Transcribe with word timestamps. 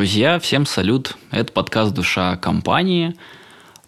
Друзья, 0.00 0.38
всем 0.38 0.64
салют. 0.64 1.18
Это 1.30 1.52
подкаст 1.52 1.92
«Душа 1.92 2.38
компании». 2.38 3.16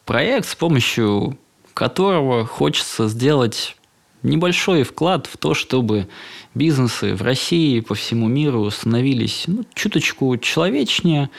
Проект, 0.04 0.46
с 0.46 0.54
помощью 0.54 1.38
которого 1.73 2.45
хочется 2.45 3.08
сделать 3.08 3.77
небольшой 4.22 4.83
вклад 4.83 5.27
в 5.27 5.38
то, 5.38 5.54
чтобы 5.54 6.09
бизнесы 6.54 7.14
в 7.14 7.22
России 7.22 7.79
и 7.79 7.80
по 7.80 7.95
всему 7.95 8.29
миру 8.29 8.69
становились 8.71 9.45
ну, 9.46 9.64
чуточку 9.72 10.37
человечнее, 10.37 11.30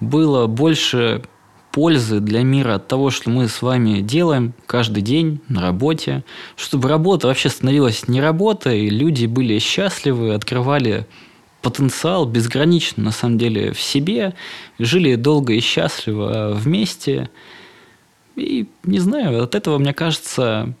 было 0.00 0.48
больше 0.48 1.22
пользы 1.70 2.18
для 2.18 2.42
мира 2.42 2.74
от 2.74 2.88
того, 2.88 3.10
что 3.10 3.30
мы 3.30 3.46
с 3.46 3.62
вами 3.62 4.00
делаем 4.00 4.54
каждый 4.66 5.04
день 5.04 5.40
на 5.48 5.62
работе, 5.62 6.24
чтобы 6.56 6.88
работа 6.88 7.28
вообще 7.28 7.48
становилась 7.48 8.08
не 8.08 8.20
работой, 8.20 8.88
люди 8.88 9.26
были 9.26 9.60
счастливы, 9.60 10.34
открывали 10.34 11.06
потенциал 11.62 12.26
безграничный 12.26 13.04
на 13.04 13.12
самом 13.12 13.38
деле 13.38 13.72
в 13.72 13.80
себе, 13.80 14.34
жили 14.78 15.16
долго 15.16 15.52
и 15.52 15.60
счастливо 15.60 16.52
вместе. 16.54 17.30
И 18.36 18.68
не 18.84 18.98
знаю, 18.98 19.42
от 19.42 19.54
этого, 19.54 19.78
мне 19.78 19.92
кажется, 19.92 20.74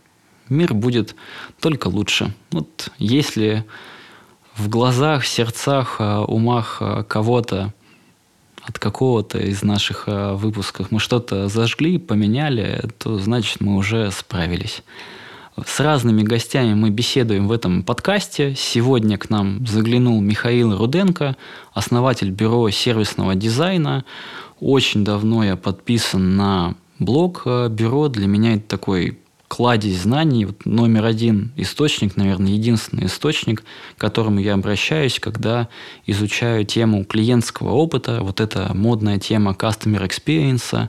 мир 0.48 0.74
будет 0.74 1.14
только 1.60 1.88
лучше. 1.88 2.32
Вот 2.50 2.90
если 2.98 3.64
в 4.56 4.68
глазах, 4.68 5.26
сердцах, 5.26 5.96
а, 5.98 6.24
умах 6.24 6.78
а, 6.80 7.02
кого-то 7.04 7.72
от 8.62 8.78
какого-то 8.78 9.38
из 9.38 9.62
наших 9.62 10.04
а, 10.06 10.34
выпусков 10.34 10.90
мы 10.90 10.98
что-то 10.98 11.48
зажгли, 11.48 11.98
поменяли, 11.98 12.84
то 12.98 13.18
значит 13.18 13.60
мы 13.60 13.76
уже 13.76 14.10
справились. 14.10 14.82
С 15.64 15.80
разными 15.80 16.22
гостями 16.22 16.74
мы 16.74 16.90
беседуем 16.90 17.48
в 17.48 17.52
этом 17.52 17.82
подкасте. 17.82 18.54
Сегодня 18.54 19.16
к 19.16 19.30
нам 19.30 19.66
заглянул 19.66 20.20
Михаил 20.20 20.76
Руденко, 20.76 21.34
основатель 21.72 22.30
бюро 22.30 22.68
сервисного 22.68 23.34
дизайна. 23.34 24.04
Очень 24.60 25.02
давно 25.02 25.42
я 25.44 25.56
подписан 25.56 26.36
на 26.36 26.74
блог 26.98 27.42
э, 27.46 27.68
бюро. 27.70 28.08
Для 28.08 28.26
меня 28.26 28.56
это 28.56 28.68
такой 28.68 29.18
кладезь 29.48 30.02
знаний, 30.02 30.44
вот 30.44 30.64
номер 30.66 31.04
один 31.04 31.52
источник, 31.56 32.16
наверное, 32.16 32.52
единственный 32.52 33.06
источник, 33.06 33.62
к 33.96 34.00
которому 34.00 34.40
я 34.40 34.54
обращаюсь, 34.54 35.18
когда 35.20 35.68
изучаю 36.06 36.64
тему 36.64 37.04
клиентского 37.04 37.70
опыта, 37.70 38.18
вот 38.22 38.40
эта 38.40 38.72
модная 38.74 39.18
тема 39.18 39.52
customer 39.52 40.08
experience, 40.08 40.88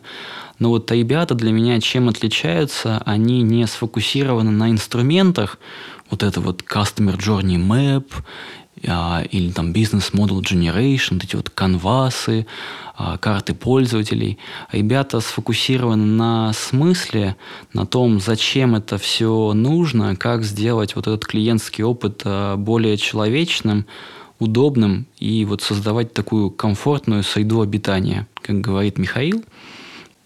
но 0.60 0.70
вот 0.70 0.92
ребята 0.92 1.36
для 1.36 1.52
меня 1.52 1.80
чем 1.80 2.10
отличаются? 2.10 3.02
Они 3.06 3.42
не 3.42 3.68
сфокусированы 3.68 4.52
на 4.52 4.72
инструментах, 4.72 5.60
вот 6.10 6.24
это 6.24 6.42
вот 6.42 6.64
Customer 6.64 7.18
Journey 7.18 7.58
Map, 7.58 8.06
или 8.82 9.52
там 9.52 9.72
Business 9.72 10.12
Model 10.14 10.42
Generation, 10.42 11.16
вот 11.16 11.24
эти 11.24 11.36
вот 11.36 11.50
канвасы, 11.50 12.46
а, 12.96 13.18
карты 13.18 13.54
пользователей. 13.54 14.38
Ребята 14.72 15.20
сфокусированы 15.20 16.06
на 16.06 16.54
смысле, 16.54 17.36
на 17.74 17.86
том, 17.86 18.20
зачем 18.20 18.76
это 18.76 18.98
все 18.98 19.54
нужно, 19.54 20.16
как 20.16 20.44
сделать 20.44 20.96
вот 20.96 21.08
этот 21.08 21.26
клиентский 21.26 21.84
опыт 21.84 22.22
а, 22.26 22.56
более 22.56 22.98
человечным, 22.98 23.86
удобным 24.40 25.08
и 25.18 25.46
вот 25.46 25.62
создавать 25.62 26.14
такую 26.14 26.52
комфортную 26.52 27.24
среду 27.24 27.62
обитания, 27.62 28.28
как 28.42 28.62
говорит 28.62 28.98
Михаил– 28.98 29.44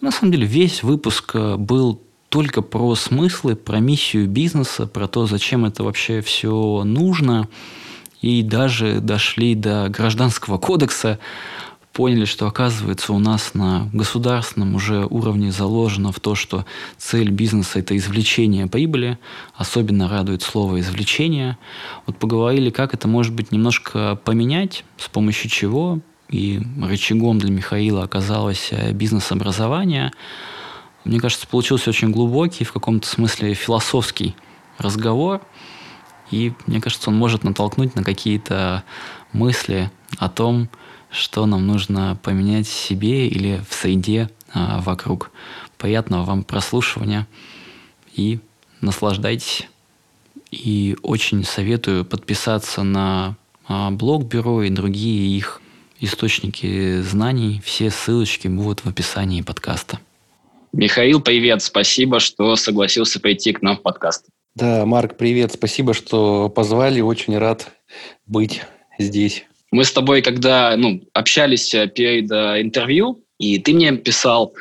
на 0.01 0.09
самом 0.09 0.31
деле 0.31 0.47
весь 0.47 0.81
выпуск 0.81 1.35
был 1.35 2.01
только 2.29 2.63
про 2.63 2.95
смыслы, 2.95 3.55
про 3.55 3.79
миссию 3.79 4.27
бизнеса, 4.27 4.87
про 4.87 5.07
то, 5.07 5.27
зачем 5.27 5.63
это 5.63 5.83
вообще 5.83 6.21
все 6.21 6.83
нужно. 6.83 7.47
И 8.21 8.43
даже 8.43 8.99
дошли 9.01 9.55
до 9.55 9.89
гражданского 9.89 10.57
кодекса, 10.57 11.19
поняли, 11.91 12.25
что 12.25 12.47
оказывается 12.47 13.13
у 13.13 13.19
нас 13.19 13.53
на 13.53 13.89
государственном 13.91 14.75
уже 14.75 15.05
уровне 15.09 15.51
заложено 15.51 16.11
в 16.11 16.19
то, 16.19 16.35
что 16.35 16.65
цель 16.97 17.31
бизнеса– 17.31 17.79
это 17.79 17.97
извлечение 17.97 18.67
прибыли. 18.67 19.17
Особенно 19.55 20.07
радует 20.07 20.41
слово 20.41 20.79
«извлечение». 20.79 21.57
Вот 22.05 22.17
поговорили, 22.17 22.69
как 22.69 22.93
это 22.93 23.07
может 23.07 23.33
быть 23.33 23.51
немножко 23.51 24.17
поменять, 24.23 24.85
с 24.97 25.09
помощью 25.09 25.49
чего, 25.49 25.99
и 26.29 26.61
рычагом 26.81 27.39
для 27.39 27.51
Михаила 27.51 28.03
оказалось 28.03 28.69
э, 28.71 28.93
бизнес-образование. 28.93 30.11
Мне 31.03 31.19
кажется, 31.19 31.45
получился 31.45 31.89
очень 31.89 32.11
глубокий, 32.11 32.63
в 32.63 32.71
каком-то 32.71 33.07
смысле 33.07 33.53
философский 33.53 34.35
разговор. 34.77 35.41
И 36.31 36.53
мне 36.65 36.81
кажется, 36.81 37.09
он 37.09 37.17
может 37.17 37.43
натолкнуть 37.43 37.95
на 37.95 38.03
какие-то 38.03 38.83
мысли 39.33 39.91
о 40.17 40.29
том, 40.29 40.69
что 41.11 41.45
нам 41.45 41.67
нужно 41.67 42.17
поменять 42.23 42.67
в 42.67 42.73
себе 42.73 43.27
или 43.27 43.61
в 43.69 43.73
среде 43.73 44.29
а, 44.53 44.81
вокруг. 44.81 45.31
Приятного 45.77 46.23
вам 46.23 46.43
прослушивания 46.43 47.27
и 48.13 48.39
наслаждайтесь. 48.79 49.67
И 50.51 50.97
очень 51.01 51.43
советую 51.43 52.05
подписаться 52.05 52.83
на 52.83 53.35
а, 53.67 53.91
блог 53.91 54.25
бюро 54.25 54.63
и 54.63 54.69
другие 54.69 55.37
их 55.37 55.61
источники 55.99 57.01
знаний, 57.01 57.61
все 57.63 57.89
ссылочки 57.89 58.47
будут 58.47 58.83
в 58.83 58.89
описании 58.89 59.41
подкаста. 59.41 59.99
Михаил, 60.73 61.21
привет, 61.21 61.61
спасибо, 61.61 62.19
что 62.19 62.55
согласился 62.55 63.19
прийти 63.19 63.53
к 63.53 63.61
нам 63.61 63.77
в 63.77 63.81
подкаст. 63.81 64.25
Да, 64.53 64.85
Марк, 64.85 65.15
привет, 65.15 65.53
спасибо, 65.53 65.93
что 65.93 66.49
позвали, 66.49 66.99
очень 66.99 67.37
рад 67.37 67.71
быть 68.25 68.61
здесь. 68.99 69.45
Мы 69.71 69.85
с 69.85 69.93
тобой, 69.93 70.21
когда 70.21 70.75
ну, 70.75 71.01
общались 71.13 71.73
э, 71.73 71.87
перед 71.87 72.29
э, 72.29 72.61
интервью, 72.61 73.23
и 73.39 73.59
ты 73.59 73.73
мне 73.73 73.93
писал, 73.93 74.53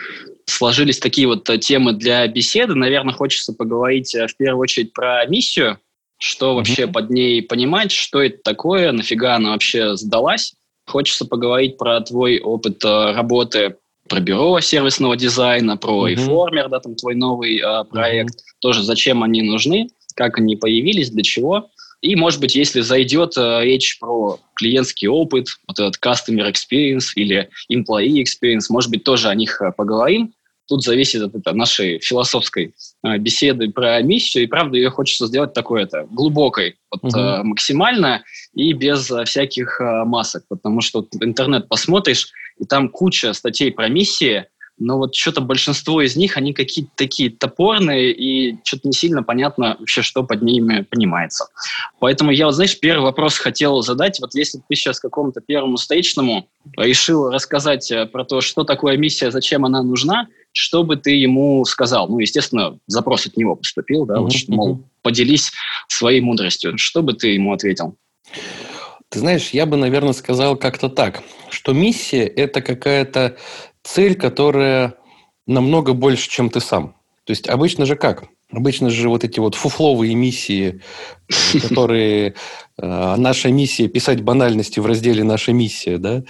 сложились 0.45 1.01
такие 1.01 1.27
вот 1.27 1.51
э, 1.51 1.59
темы 1.59 1.95
для 1.95 2.29
беседы. 2.29 2.77
Наверное, 2.77 3.13
хочется 3.13 3.53
поговорить 3.53 4.15
в 4.15 4.37
первую 4.37 4.63
очередь 4.63 4.93
про 4.93 5.27
миссию, 5.27 5.79
что 6.19 6.53
mm-hmm. 6.53 6.55
вообще 6.55 6.87
под 6.87 7.11
ней 7.11 7.43
понимать, 7.43 7.91
что 7.91 8.23
это 8.23 8.39
такое, 8.45 8.93
нафига 8.93 9.35
она 9.35 9.51
вообще 9.51 9.97
сдалась. 9.97 10.55
Хочется 10.87 11.27
поговорить 11.27 11.77
про 11.77 12.01
твой 12.01 12.39
опыт 12.39 12.85
работы 12.85 13.75
про 14.11 14.21
бюро 14.21 14.61
сервисного 14.61 15.17
дизайна, 15.17 15.77
про 15.77 16.09
mm-hmm. 16.09 16.15
Reformer, 16.15 16.69
да, 16.69 16.81
там 16.81 16.97
твой 16.97 17.15
новый 17.15 17.59
э, 17.59 17.85
проект, 17.85 18.35
mm-hmm. 18.35 18.50
Тоже 18.61 18.83
зачем 18.83 19.23
они 19.23 19.43
нужны, 19.43 19.89
как 20.15 20.39
они 20.39 20.57
появились, 20.57 21.11
для 21.11 21.23
чего. 21.23 21.71
И, 22.01 22.17
может 22.17 22.41
быть, 22.41 22.55
если 22.55 22.81
зайдет 22.81 23.37
э, 23.37 23.61
речь 23.63 23.99
про 23.99 24.39
клиентский 24.55 25.09
опыт, 25.09 25.49
вот 25.69 25.79
этот 25.79 25.97
customer 26.03 26.51
experience 26.51 27.09
или 27.15 27.51
employee 27.71 28.23
experience, 28.23 28.67
может 28.71 28.91
быть, 28.91 29.05
тоже 29.05 29.29
о 29.29 29.35
них 29.35 29.61
э, 29.61 29.71
поговорим. 29.77 30.33
Тут 30.67 30.83
зависит 30.83 31.21
от 31.21 31.35
это, 31.35 31.53
нашей 31.53 31.99
философской 31.99 32.75
э, 33.05 33.19
беседы 33.19 33.71
про 33.71 34.01
миссию, 34.03 34.45
и 34.45 34.47
правда 34.47 34.79
ее 34.79 34.89
хочется 34.89 35.27
сделать 35.27 35.53
такой 35.53 35.83
это 35.83 36.07
глубокой, 36.11 36.77
вот, 36.91 37.05
угу. 37.05 37.19
э, 37.19 37.43
максимально 37.43 38.23
и 38.55 38.73
без 38.73 39.11
э, 39.11 39.25
всяких 39.25 39.81
э, 39.81 40.05
масок, 40.05 40.45
потому 40.49 40.81
что 40.81 41.07
интернет 41.21 41.69
посмотришь, 41.69 42.29
и 42.59 42.65
там 42.65 42.89
куча 42.89 43.33
статей 43.35 43.73
про 43.73 43.89
миссии, 43.89 44.47
но 44.81 44.97
вот 44.97 45.15
что-то 45.15 45.43
большинство 45.43 46.01
из 46.01 46.17
них, 46.17 46.37
они 46.37 46.53
какие-то 46.55 46.91
такие 46.97 47.31
топорные, 47.31 48.13
и 48.13 48.57
что-то 48.65 48.89
не 48.89 48.95
сильно 48.95 49.23
понятно 49.23 49.77
вообще, 49.79 50.03
что 50.03 50.25
под 50.25 50.43
ними 50.43 50.87
понимается. 50.91 51.47
Поэтому 52.01 52.31
я, 52.31 52.47
вот, 52.47 52.55
знаешь, 52.55 52.79
первый 52.81 53.05
вопрос 53.05 53.37
хотел 53.37 53.83
задать. 53.83 54.19
Вот 54.21 54.35
если 54.35 54.59
ты 54.59 54.75
сейчас 54.75 54.99
какому-то 54.99 55.43
первому 55.43 55.77
стейчному 55.77 56.49
решил 56.77 57.31
рассказать 57.31 57.91
э, 57.93 58.07
про 58.07 58.25
то, 58.25 58.41
что 58.41 58.65
такое 58.65 58.97
миссия, 58.97 59.31
зачем 59.31 59.67
она 59.67 59.83
нужна, 59.83 60.29
что 60.53 60.83
бы 60.83 60.97
ты 60.97 61.11
ему 61.11 61.65
сказал? 61.67 62.09
Ну, 62.09 62.19
естественно, 62.19 62.79
запрос 62.87 63.27
от 63.27 63.37
него 63.37 63.57
поступил, 63.57 64.07
да, 64.07 64.15
mm-hmm. 64.17 64.23
вот, 64.23 64.49
мол, 64.49 64.85
поделись 65.03 65.53
своей 65.89 66.23
мудростью. 66.23 66.79
Что 66.79 67.03
бы 67.03 67.13
ты 67.13 67.29
ему 67.29 67.53
ответил? 67.53 67.97
Ты 69.11 69.19
знаешь, 69.19 69.51
я 69.51 69.67
бы, 69.67 69.77
наверное, 69.77 70.13
сказал 70.13 70.57
как-то 70.57 70.89
так, 70.89 71.23
что 71.51 71.73
миссия– 71.73 72.25
это 72.27 72.63
какая-то 72.63 73.37
цель, 73.83 74.15
которая 74.15 74.95
намного 75.47 75.93
больше, 75.93 76.29
чем 76.29 76.51
ты 76.51 76.61
сам. 76.61 76.95
То 77.25 77.33
есть 77.33 77.49
обычно 77.49 77.87
же 77.87 77.97
как? 77.97 78.25
Обычно 78.53 78.91
же 78.91 79.09
вот 79.09 79.23
эти 79.23 79.39
вот 79.39 79.55
фуфловые 79.55 80.17
миссии, 80.17 80.81
которые 81.69 82.35
э, 82.79 83.15
наша 83.17 83.53
миссия 83.53 83.87
писать 83.87 84.23
банальности 84.23 84.81
в 84.81 84.87
разделе 84.87 85.23
«Наша 85.23 85.53
миссия», 85.53 85.99
да, 85.99 86.25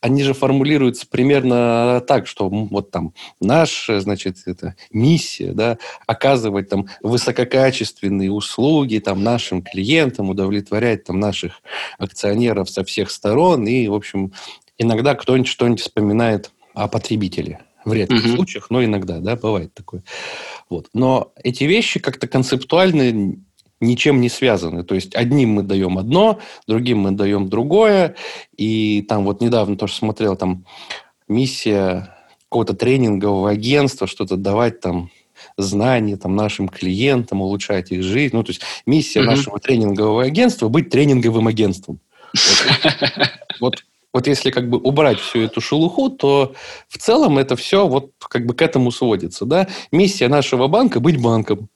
они 0.00 0.22
же 0.22 0.32
формулируются 0.32 1.08
примерно 1.08 2.00
так, 2.06 2.28
что 2.28 2.48
вот 2.48 2.92
там 2.92 3.14
наша, 3.40 4.00
значит, 4.00 4.36
это 4.46 4.76
миссия, 4.92 5.52
да, 5.52 5.78
оказывать 6.06 6.68
там 6.68 6.86
высококачественные 7.02 8.30
услуги 8.30 8.98
там 8.98 9.24
нашим 9.24 9.62
клиентам, 9.62 10.30
удовлетворять 10.30 11.02
там 11.02 11.18
наших 11.18 11.62
акционеров 11.98 12.70
со 12.70 12.84
всех 12.84 13.10
сторон 13.10 13.66
и, 13.66 13.88
в 13.88 13.94
общем, 13.94 14.32
иногда 14.78 15.16
кто-нибудь 15.16 15.48
что-нибудь 15.48 15.80
вспоминает 15.80 16.52
о 16.76 16.88
потребителе. 16.88 17.60
В 17.84 17.92
редких 17.92 18.24
угу. 18.24 18.34
случаях, 18.34 18.66
но 18.68 18.84
иногда, 18.84 19.20
да, 19.20 19.36
бывает 19.36 19.72
такое. 19.72 20.02
Вот. 20.68 20.88
Но 20.92 21.32
эти 21.42 21.64
вещи 21.64 22.00
как-то 22.00 22.26
концептуально 22.26 23.36
ничем 23.80 24.20
не 24.20 24.28
связаны. 24.28 24.82
То 24.82 24.96
есть 24.96 25.14
одним 25.14 25.50
мы 25.50 25.62
даем 25.62 25.96
одно, 25.96 26.40
другим 26.66 26.98
мы 26.98 27.12
даем 27.12 27.48
другое. 27.48 28.16
И 28.56 29.02
там 29.08 29.24
вот 29.24 29.40
недавно 29.40 29.76
тоже 29.76 29.94
смотрел, 29.94 30.36
там 30.36 30.66
миссия 31.28 32.12
какого-то 32.48 32.74
тренингового 32.74 33.50
агентства, 33.50 34.08
что-то 34.08 34.36
давать 34.36 34.80
там 34.80 35.10
знания 35.56 36.16
там, 36.16 36.34
нашим 36.34 36.68
клиентам, 36.68 37.40
улучшать 37.40 37.92
их 37.92 38.02
жизнь. 38.02 38.34
Ну, 38.34 38.42
то 38.42 38.50
есть 38.50 38.62
миссия 38.84 39.20
угу. 39.20 39.30
нашего 39.30 39.60
тренингового 39.60 40.24
агентства 40.24 40.68
быть 40.68 40.90
тренинговым 40.90 41.46
агентством. 41.46 42.00
Вот, 42.34 43.22
вот 43.60 43.84
если 44.24 44.50
как 44.50 44.68
бы 44.70 44.78
убрать 44.78 45.18
всю 45.18 45.40
эту 45.40 45.60
шелуху, 45.60 46.10
то 46.10 46.54
в 46.88 46.98
целом 46.98 47.38
это 47.38 47.56
все 47.56 47.86
вот 47.86 48.12
как 48.18 48.46
бы 48.46 48.54
к 48.54 48.62
этому 48.62 48.90
сводится. 48.90 49.44
Да? 49.44 49.68
Миссия 49.92 50.28
нашего 50.28 50.68
банка– 50.68 51.00
быть 51.00 51.20
банком 51.20 51.68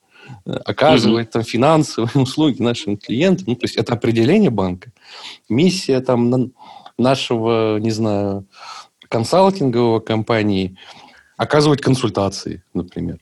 оказывать 0.65 1.27
угу. 1.27 1.33
там 1.33 1.43
финансовые 1.43 2.11
услуги 2.23 2.63
нашим 2.63 2.97
клиентам. 2.97 3.47
Ну, 3.49 3.57
то 3.57 3.65
есть 3.65 3.77
это 3.77 3.93
определение 3.95 4.51
банка. 4.51 4.93
Миссия 5.49 6.01
там 6.01 6.53
нашего, 6.99 7.79
не 7.79 7.91
знаю, 7.91 8.47
консалтингового 9.09 10.01
компании 10.01 10.77
оказывать 11.37 11.81
консультации, 11.81 12.63
например. 12.75 13.19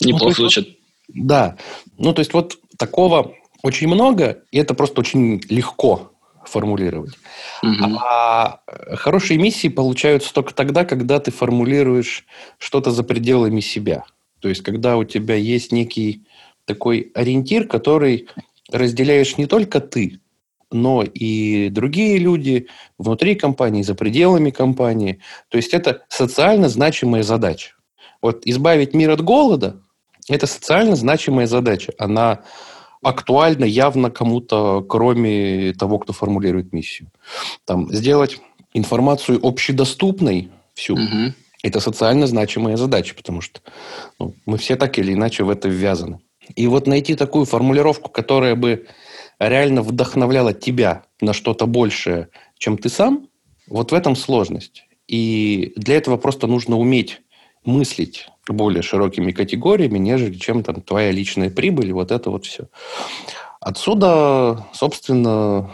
Неплохо 0.00 0.26
ну, 0.28 0.48
звучит. 0.48 0.78
Да. 1.08 1.56
Ну, 1.98 2.12
то 2.12 2.20
есть 2.20 2.32
вот 2.32 2.58
такого 2.78 3.34
очень 3.62 3.88
много, 3.88 4.42
и 4.50 4.58
это 4.58 4.74
просто 4.74 5.00
очень 5.00 5.42
легко 5.48 6.09
формулировать. 6.44 7.14
Угу. 7.62 7.98
А 8.02 8.60
хорошие 8.94 9.38
миссии 9.38 9.68
получаются 9.68 10.32
только 10.32 10.54
тогда, 10.54 10.84
когда 10.84 11.18
ты 11.20 11.30
формулируешь 11.30 12.24
что-то 12.58 12.90
за 12.90 13.02
пределами 13.04 13.60
себя. 13.60 14.04
То 14.40 14.48
есть, 14.48 14.62
когда 14.62 14.96
у 14.96 15.04
тебя 15.04 15.34
есть 15.34 15.70
некий 15.72 16.24
такой 16.64 17.10
ориентир, 17.14 17.66
который 17.66 18.28
разделяешь 18.72 19.36
не 19.36 19.46
только 19.46 19.80
ты, 19.80 20.20
но 20.70 21.02
и 21.02 21.68
другие 21.68 22.18
люди 22.18 22.68
внутри 22.96 23.34
компании, 23.34 23.82
за 23.82 23.94
пределами 23.94 24.50
компании. 24.50 25.20
То 25.48 25.56
есть 25.56 25.74
это 25.74 26.04
социально 26.08 26.68
значимая 26.68 27.22
задача. 27.22 27.72
Вот 28.22 28.46
избавить 28.46 28.94
мир 28.94 29.10
от 29.10 29.22
голода– 29.22 29.82
это 30.28 30.46
социально 30.46 30.94
значимая 30.94 31.46
задача. 31.46 31.92
Она 31.98 32.44
актуальна 33.02 33.64
явно 33.64 34.10
кому-то, 34.10 34.82
кроме 34.82 35.72
того, 35.72 35.98
кто 35.98 36.12
формулирует 36.12 36.72
миссию. 36.72 37.08
Там, 37.64 37.92
сделать 37.92 38.38
информацию 38.74 39.40
общедоступной 39.42 40.50
всю 40.74 40.94
угу.– 40.94 41.34
это 41.62 41.80
социально 41.80 42.26
значимая 42.26 42.76
задача, 42.76 43.14
потому 43.14 43.40
что 43.40 43.60
ну, 44.18 44.34
мы 44.46 44.58
все 44.58 44.76
так 44.76 44.98
или 44.98 45.12
иначе 45.12 45.44
в 45.44 45.50
это 45.50 45.68
ввязаны. 45.68 46.20
И 46.56 46.66
вот 46.66 46.86
найти 46.86 47.14
такую 47.14 47.44
формулировку, 47.44 48.10
которая 48.10 48.54
бы 48.54 48.86
реально 49.38 49.82
вдохновляла 49.82 50.52
тебя 50.52 51.04
на 51.20 51.32
что-то 51.32 51.66
большее, 51.66 52.28
чем 52.58 52.76
ты 52.76 52.88
сам, 52.88 53.28
вот 53.66 53.92
в 53.92 53.94
этом 53.94 54.16
сложность. 54.16 54.84
И 55.06 55.72
для 55.76 55.96
этого 55.96 56.16
просто 56.16 56.46
нужно 56.46 56.76
уметь 56.76 57.20
мыслить 57.64 58.28
более 58.48 58.82
широкими 58.82 59.32
категориями, 59.32 59.98
нежели 59.98 60.34
чем 60.34 60.62
там 60.62 60.80
твоя 60.82 61.10
личная 61.10 61.50
прибыль, 61.50 61.92
вот 61.92 62.10
это 62.10 62.30
вот 62.30 62.46
все. 62.46 62.64
Отсюда, 63.60 64.66
собственно, 64.72 65.70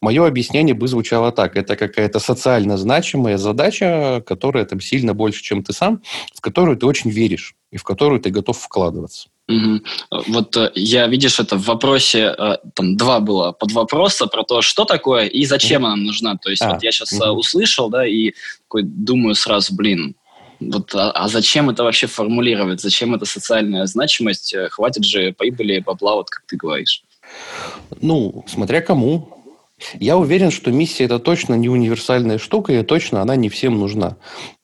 мое 0.00 0.26
объяснение 0.26 0.74
бы 0.74 0.88
звучало 0.88 1.32
так. 1.32 1.56
Это 1.56 1.76
какая-то 1.76 2.18
социально 2.18 2.76
значимая 2.76 3.36
задача, 3.36 4.22
которая 4.26 4.64
там 4.64 4.80
сильно 4.80 5.14
больше, 5.14 5.42
чем 5.42 5.62
ты 5.62 5.72
сам, 5.72 6.02
в 6.34 6.40
которую 6.40 6.76
ты 6.76 6.86
очень 6.86 7.10
веришь 7.10 7.54
и 7.70 7.76
в 7.76 7.84
которую 7.84 8.20
ты 8.20 8.30
готов 8.30 8.58
вкладываться. 8.58 9.28
Угу. 9.48 9.80
Вот 10.28 10.56
э, 10.56 10.72
я, 10.74 11.06
видишь, 11.06 11.38
это 11.38 11.56
в 11.56 11.66
вопросе, 11.66 12.34
э, 12.36 12.56
там 12.74 12.96
два 12.96 13.20
было 13.20 13.52
под 13.52 13.72
вопроса 13.72 14.26
про 14.26 14.42
то, 14.42 14.60
что 14.60 14.84
такое 14.84 15.26
и 15.26 15.44
зачем 15.44 15.82
угу. 15.82 15.92
она 15.92 15.96
нужна. 15.96 16.36
То 16.36 16.50
есть 16.50 16.62
а, 16.62 16.72
вот 16.72 16.82
я 16.82 16.90
сейчас 16.90 17.12
угу. 17.12 17.38
услышал, 17.38 17.88
да, 17.88 18.06
и 18.06 18.32
такой 18.62 18.82
думаю 18.82 19.34
сразу, 19.34 19.74
блин, 19.74 20.16
вот, 20.60 20.94
а, 20.94 21.10
а 21.10 21.28
зачем 21.28 21.70
это 21.70 21.84
вообще 21.84 22.06
формулировать? 22.06 22.80
Зачем 22.80 23.14
эта 23.14 23.24
социальная 23.24 23.86
значимость? 23.86 24.54
Хватит 24.70 25.04
же 25.04 25.32
прибыли, 25.32 25.80
бабла, 25.80 26.16
вот 26.16 26.30
как 26.30 26.44
ты 26.46 26.56
говоришь. 26.56 27.02
Ну, 28.00 28.44
смотря 28.46 28.80
кому. 28.80 29.32
Я 29.94 30.16
уверен, 30.16 30.50
что 30.50 30.70
миссия 30.70 31.04
это 31.04 31.18
точно 31.18 31.54
не 31.54 31.68
универсальная 31.68 32.38
штука, 32.38 32.72
и 32.72 32.82
точно 32.82 33.20
она 33.20 33.36
не 33.36 33.48
всем 33.48 33.78
нужна. 33.78 34.16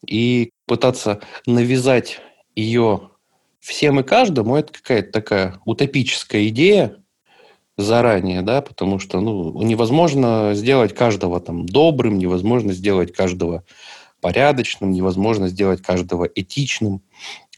И 0.06 0.50
пытаться 0.66 1.20
навязать 1.46 2.20
ее 2.56 3.10
всем 3.60 4.00
и 4.00 4.02
каждому, 4.02 4.56
это 4.56 4.72
какая-то 4.72 5.12
такая 5.12 5.60
утопическая 5.64 6.48
идея 6.48 6.96
заранее, 7.76 8.42
да, 8.42 8.60
потому 8.60 8.98
что 8.98 9.20
ну, 9.20 9.62
невозможно 9.62 10.52
сделать 10.54 10.94
каждого 10.94 11.40
там 11.40 11.66
добрым, 11.66 12.18
невозможно 12.18 12.72
сделать 12.72 13.12
каждого 13.12 13.64
порядочным, 14.22 14.92
невозможно 14.92 15.48
сделать 15.48 15.82
каждого 15.82 16.24
этичным. 16.24 17.02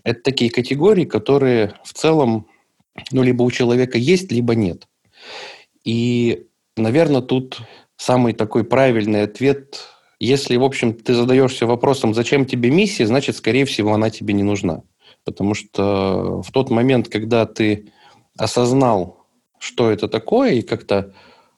Это 0.02 0.20
такие 0.22 0.50
категории, 0.50 1.04
которые 1.04 1.74
в 1.84 1.92
целом 1.92 2.48
ну, 3.12 3.22
либо 3.22 3.42
у 3.42 3.50
человека 3.50 3.98
есть, 3.98 4.32
либо 4.32 4.54
нет. 4.54 4.88
И, 5.84 6.46
наверное, 6.76 7.20
тут 7.20 7.60
самый 7.96 8.32
такой 8.32 8.64
правильный 8.64 9.22
ответ, 9.22 9.80
если, 10.18 10.56
в 10.56 10.64
общем, 10.64 10.94
ты 10.94 11.14
задаешься 11.14 11.66
вопросом, 11.66 12.14
зачем 12.14 12.46
тебе 12.46 12.70
миссия, 12.70 13.06
значит, 13.06 13.36
скорее 13.36 13.64
всего, 13.66 13.92
она 13.92 14.10
тебе 14.10 14.32
не 14.32 14.42
нужна. 14.42 14.82
Потому 15.24 15.54
что 15.54 16.42
в 16.42 16.50
тот 16.50 16.70
момент, 16.70 17.08
когда 17.08 17.46
ты 17.46 17.92
осознал, 18.38 19.26
что 19.58 19.90
это 19.90 20.08
такое, 20.08 20.54
и 20.54 20.62
как-то 20.62 21.12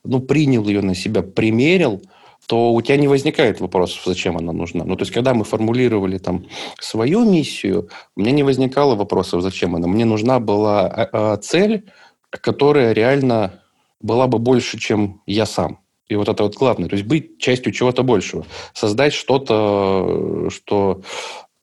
ну, 0.05 0.20
принял 0.20 0.67
ее 0.67 0.82
на 0.82 0.94
себя, 0.94 1.23
примерил, 1.23 2.02
то 2.46 2.72
у 2.72 2.81
тебя 2.81 2.96
не 2.96 3.08
возникает 3.08 3.60
вопросов, 3.60 4.02
зачем 4.04 4.37
она 4.37 4.52
нужна. 4.52 4.84
Ну, 4.84 4.96
то 4.96 5.02
есть, 5.02 5.12
когда 5.12 5.34
мы 5.34 5.44
формулировали 5.44 6.19
там 6.19 6.46
свою 6.81 7.25
миссию, 7.25 7.88
у 8.14 8.20
меня 8.20 8.31
не 8.31 8.43
возникало 8.43 8.94
вопросов, 8.94 9.43
зачем 9.43 9.75
она. 9.75 9.88
Мне 9.88 10.04
нужна 10.04 10.38
была 10.38 10.87
а, 10.87 11.08
а, 11.12 11.37
цель, 11.38 11.90
которая 12.31 12.93
реально 12.93 13.62
была 14.00 14.28
бы 14.28 14.38
больше, 14.38 14.78
чем 14.78 15.22
я 15.26 15.46
сам. 15.46 15.81
И 16.08 16.14
вот 16.14 16.28
это 16.28 16.44
вот 16.44 16.54
главное. 16.54 16.88
То 16.88 16.94
есть 16.94 17.06
быть 17.06 17.38
частью 17.38 17.72
чего-то 17.72 18.04
большего. 18.04 18.46
Создать 18.75 19.12
что-то, 19.12 20.49
что 20.50 21.02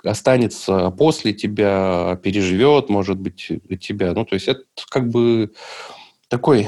останется 0.04 0.90
после 0.90 1.34
тебя, 1.34 2.20
переживет, 2.22 2.90
может 2.90 3.18
быть, 3.18 3.52
тебя. 3.80 4.12
Ну, 4.14 4.26
то 4.26 4.34
есть 4.34 4.50
это 4.50 4.64
как 4.90 5.10
бы 5.10 5.54
такой 6.28 6.68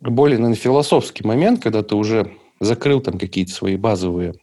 более, 0.00 0.38
наверное, 0.38 0.60
философский 0.60 1.24
момент, 1.24 1.62
когда 1.62 1.82
ты 1.82 1.94
уже 1.94 2.32
закрыл 2.60 3.00
там 3.00 3.18
какие-то 3.18 3.52
свои 3.52 3.76
базовые 3.76 4.34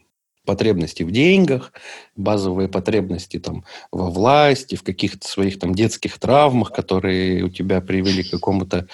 потребности 0.45 1.03
в 1.03 1.11
деньгах, 1.11 1.71
базовые 2.15 2.67
потребности 2.67 3.39
там 3.39 3.63
во 3.91 4.09
власти, 4.09 4.75
в 4.75 4.83
каких-то 4.83 5.27
своих 5.27 5.59
там 5.59 5.75
детских 5.75 6.17
травмах, 6.19 6.71
которые 6.71 7.43
у 7.43 7.49
тебя 7.49 7.81
привели 7.81 8.23
к 8.23 8.31
какому-то 8.31 8.87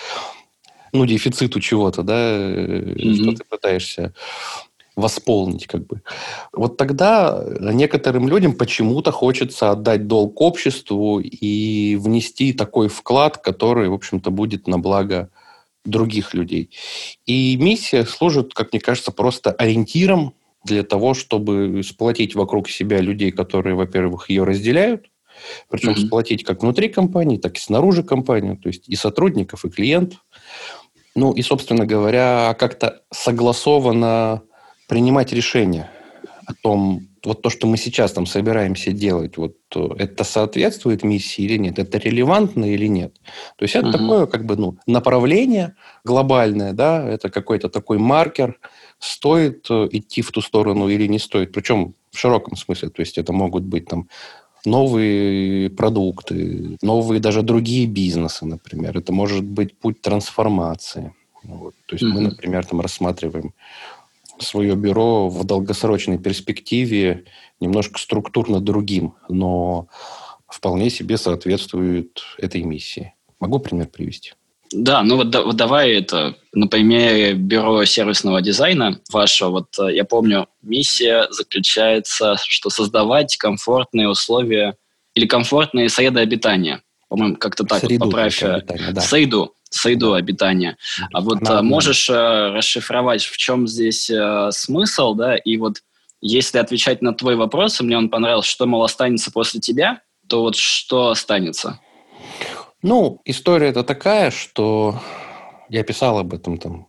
ну, 0.94 1.06
дефициту 1.06 1.60
чего-то, 1.60 2.04
да, 2.04 2.14
mm-hmm. 2.14 3.14
что 3.16 3.32
ты 3.32 3.44
пытаешься 3.50 4.14
восполнить, 4.96 5.68
как 5.68 5.86
бы. 5.86 6.02
Вот 6.52 6.76
тогда 6.76 7.44
некоторым 7.60 8.28
людям 8.28 8.54
почему-то 8.54 9.12
хочется 9.12 9.70
отдать 9.70 10.08
долг 10.08 10.42
обществу 10.42 11.20
и 11.20 11.96
внести 11.96 12.52
такой 12.52 12.88
вклад, 12.88 13.38
который, 13.38 13.90
в 13.90 13.94
общем-то, 13.94 14.32
будет 14.32 14.68
на 14.68 14.80
благо 14.80 15.30
других 15.90 16.34
людей. 16.34 16.70
И 17.26 17.58
миссия 17.58 18.06
служит, 18.06 18.54
как 18.54 18.74
мне 18.74 18.80
кажется, 18.80 19.12
просто 19.12 19.52
ориентиром 19.52 20.34
для 20.64 20.84
того, 20.84 21.14
чтобы 21.14 21.82
сплотить 21.84 22.36
вокруг 22.36 22.70
себя 22.70 23.00
людей, 23.00 23.32
которые, 23.32 23.76
во-первых, 23.76 24.30
ее 24.30 24.44
разделяют, 24.44 25.10
причем 25.70 25.92
mm-hmm. 25.92 26.08
сплотить 26.08 26.44
как 26.44 26.62
внутри 26.62 26.90
компании, 26.90 27.38
так 27.38 27.58
и 27.58 27.60
снаружи 27.60 28.04
компании, 28.04 28.56
то 28.56 28.68
есть 28.68 28.90
и 28.90 28.96
сотрудников, 28.96 29.66
и 29.66 29.70
клиентов. 29.70 30.26
Ну 31.16 31.32
и, 31.32 31.42
собственно 31.42 31.86
говоря, 31.86 32.56
как-то 32.60 33.02
согласованно 33.12 34.44
принимать 34.88 35.34
решения 35.34 35.90
о 36.48 36.54
том, 36.54 37.02
вот 37.26 37.42
то, 37.42 37.50
что 37.50 37.68
мы 37.68 37.76
сейчас 37.76 38.14
там 38.14 38.26
собираемся 38.26 38.94
делать, 38.94 39.38
вот 39.38 39.58
э, 39.76 39.90
это 40.00 40.24
соответствует 40.24 41.04
миссии 41.04 41.44
или 41.44 41.58
нет, 41.58 41.78
это 41.78 41.98
релевантно 41.98 42.64
или 42.64 42.88
нет. 42.88 43.14
То 43.58 43.64
есть 43.64 43.76
это 43.76 43.90
uh 43.90 43.92
такое 43.92 44.26
как 44.28 44.46
бы 44.46 44.56
ну, 44.56 44.78
направление 44.88 45.76
глобальное, 46.06 46.72
да, 46.72 47.06
это 47.06 47.30
какой-то 47.30 47.68
такой 47.68 47.98
маркер, 47.98 48.60
стоит 48.98 49.68
э, 49.70 49.90
идти 49.92 50.22
в 50.22 50.32
ту 50.32 50.42
сторону 50.42 50.88
или 50.88 51.06
не 51.08 51.20
стоит. 51.20 51.52
Причем 51.52 51.96
в 52.12 52.18
широком 52.18 52.56
смысле, 52.56 52.90
то 52.90 53.02
есть 53.02 53.18
это 53.18 53.34
могут 53.34 53.64
быть 53.64 53.86
там 53.86 54.08
новые 54.64 55.70
продукты, 55.70 56.78
новые 56.82 57.20
даже 57.20 57.42
другие 57.42 57.88
бизнесы, 57.88 58.46
например. 58.46 58.98
Это 58.98 59.12
может 59.12 59.44
быть 59.44 59.78
путь 59.78 60.02
трансформации. 60.02 61.14
Вот. 61.44 61.74
То 61.88 61.96
есть 61.96 62.06
mm 62.06 62.14
мы, 62.14 62.22
например, 62.22 62.66
там 62.66 62.80
рассматриваем 62.80 63.54
свое 64.40 64.76
бюро 64.76 65.30
в 65.30 65.44
долгосрочной 65.44 66.18
перспективе 66.18 67.26
немножко 67.60 68.00
структурно 68.00 68.60
другим, 68.60 69.16
но 69.30 69.88
вполне 70.48 70.90
себе 70.90 71.18
соответствует 71.18 72.22
этой 72.38 72.64
миссии. 72.64 73.14
Могу 73.40 73.60
пример 73.60 73.88
привести? 73.88 74.34
Да, 74.72 75.02
ну 75.02 75.16
вот, 75.16 75.34
вот 75.34 75.56
давай 75.56 75.94
это 75.94 76.36
на 76.54 76.68
бюро 77.34 77.86
сервисного 77.86 78.42
дизайна 78.42 79.00
вашего. 79.12 79.50
Вот 79.50 79.80
э, 79.80 79.96
я 79.96 80.04
помню, 80.04 80.48
миссия 80.62 81.28
заключается, 81.32 82.36
что 82.42 82.70
создавать 82.70 83.38
комфортные 83.38 84.10
условия 84.10 84.76
или 85.14 85.26
комфортные 85.26 85.88
среды 85.90 86.20
обитания. 86.20 86.82
По-моему, 87.10 87.38
как-то 87.38 87.64
так 87.64 87.80
среду 87.80 88.06
вот 88.06 88.12
поправь. 88.12 88.44
Э, 88.44 88.56
обитания, 88.56 88.92
да. 88.92 89.02
Среду 89.70 90.12
да. 90.12 90.16
обитания. 90.16 90.78
А 91.14 91.22
вот 91.22 91.40
да, 91.40 91.62
можешь 91.62 92.08
да. 92.08 92.52
расшифровать, 92.52 93.24
в 93.24 93.38
чем 93.38 93.68
здесь 93.68 94.12
смысл, 94.52 95.14
да, 95.14 95.36
и 95.36 95.58
вот 95.58 95.82
если 96.22 96.58
отвечать 96.58 97.02
на 97.02 97.14
твой 97.14 97.36
вопрос, 97.36 97.80
мне 97.82 97.98
он 97.98 98.10
понравился, 98.10 98.50
что, 98.50 98.66
мол, 98.66 98.84
останется 98.84 99.32
после 99.32 99.60
тебя, 99.60 100.02
то 100.28 100.42
вот 100.42 100.56
что 100.56 101.10
останется? 101.10 101.80
Ну, 102.82 103.22
история 103.26 103.70
это 103.70 103.84
такая, 103.84 104.32
что 104.32 105.00
я 105.70 105.84
писал 105.84 106.20
об 106.20 106.34
этом 106.34 106.58
там 106.58 106.88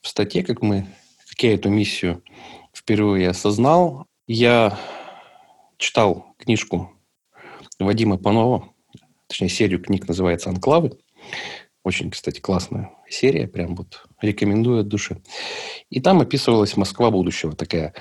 в 0.00 0.08
статье, 0.08 0.42
как 0.42 0.62
мы, 0.62 0.86
как 1.30 1.42
я 1.42 1.54
эту 1.54 1.70
миссию 1.70 2.22
впервые 2.74 3.30
осознал. 3.30 4.06
Я 4.26 4.78
читал 5.78 6.34
книжку 6.38 6.92
Вадима 7.78 8.18
Панова, 8.18 8.68
точнее, 9.28 9.48
серию 9.48 9.80
книг 9.80 10.08
называется 10.08 10.50
«Анклавы». 10.50 10.98
Очень, 11.84 12.10
кстати, 12.10 12.40
классная 12.40 12.90
серия, 13.08 13.46
прям 13.46 13.76
вот 13.76 14.04
рекомендую 14.20 14.80
от 14.80 14.88
души. 14.88 15.22
И 15.88 16.00
там 16.00 16.20
описывалась 16.20 16.76
Москва 16.76 17.10
будущего, 17.10 17.54
такая 17.54 17.94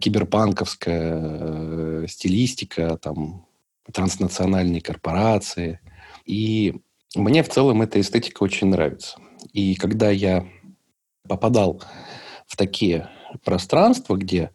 киберпанковская 0.00 1.18
э, 1.20 2.06
стилистика, 2.08 2.96
там, 2.96 3.46
транснациональные 3.92 4.80
корпорации– 4.80 5.80
и 6.30 6.76
мне 7.16 7.42
в 7.42 7.48
целом 7.48 7.82
эта 7.82 8.00
эстетика 8.00 8.42
очень 8.42 8.68
нравится. 8.68 9.18
И 9.52 9.74
когда 9.74 10.10
я 10.10 10.46
попадал 11.28 11.82
в 12.46 12.56
такие 12.56 13.08
пространства, 13.44 14.16
где 14.16 14.52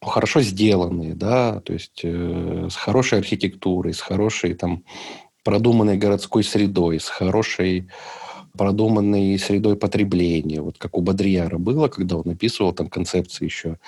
ну, 0.00 0.08
хорошо 0.08 0.40
сделанные, 0.40 1.14
да, 1.14 1.60
то 1.60 1.72
есть 1.72 2.00
э, 2.02 2.68
с 2.70 2.76
хорошей 2.76 3.18
архитектурой, 3.18 3.94
с 3.94 4.00
хорошей 4.00 4.54
там 4.54 4.84
продуманной 5.44 5.96
городской 5.96 6.44
средой, 6.44 7.00
с 7.00 7.08
хорошей 7.08 7.88
продуманной 8.56 9.38
средой 9.38 9.76
потребления, 9.76 10.60
вот 10.60 10.78
как 10.78 10.96
у 10.96 11.00
Бодрияра 11.00 11.58
было, 11.58 11.88
когда 11.88 12.16
он 12.16 12.22
написывал 12.26 12.72
там 12.72 12.88
концепции 12.88 13.44
еще 13.44 13.78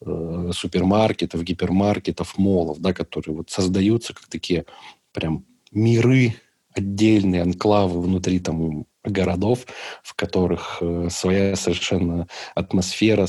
э, 0.00 0.50
супермаркетов, 0.52 1.42
гипермаркетов, 1.42 2.36
молов, 2.36 2.78
да, 2.80 2.92
которые 2.92 3.36
вот 3.36 3.50
создаются 3.50 4.14
как 4.14 4.26
такие 4.26 4.66
прям 5.12 5.44
миры 5.72 6.34
отдельные 6.74 7.42
анклавы 7.42 8.00
внутри 8.00 8.38
там 8.38 8.86
городов, 9.04 9.66
в 10.02 10.14
которых 10.14 10.78
э, 10.80 11.08
своя 11.10 11.56
совершенно 11.56 12.28
атмосфера, 12.54 13.26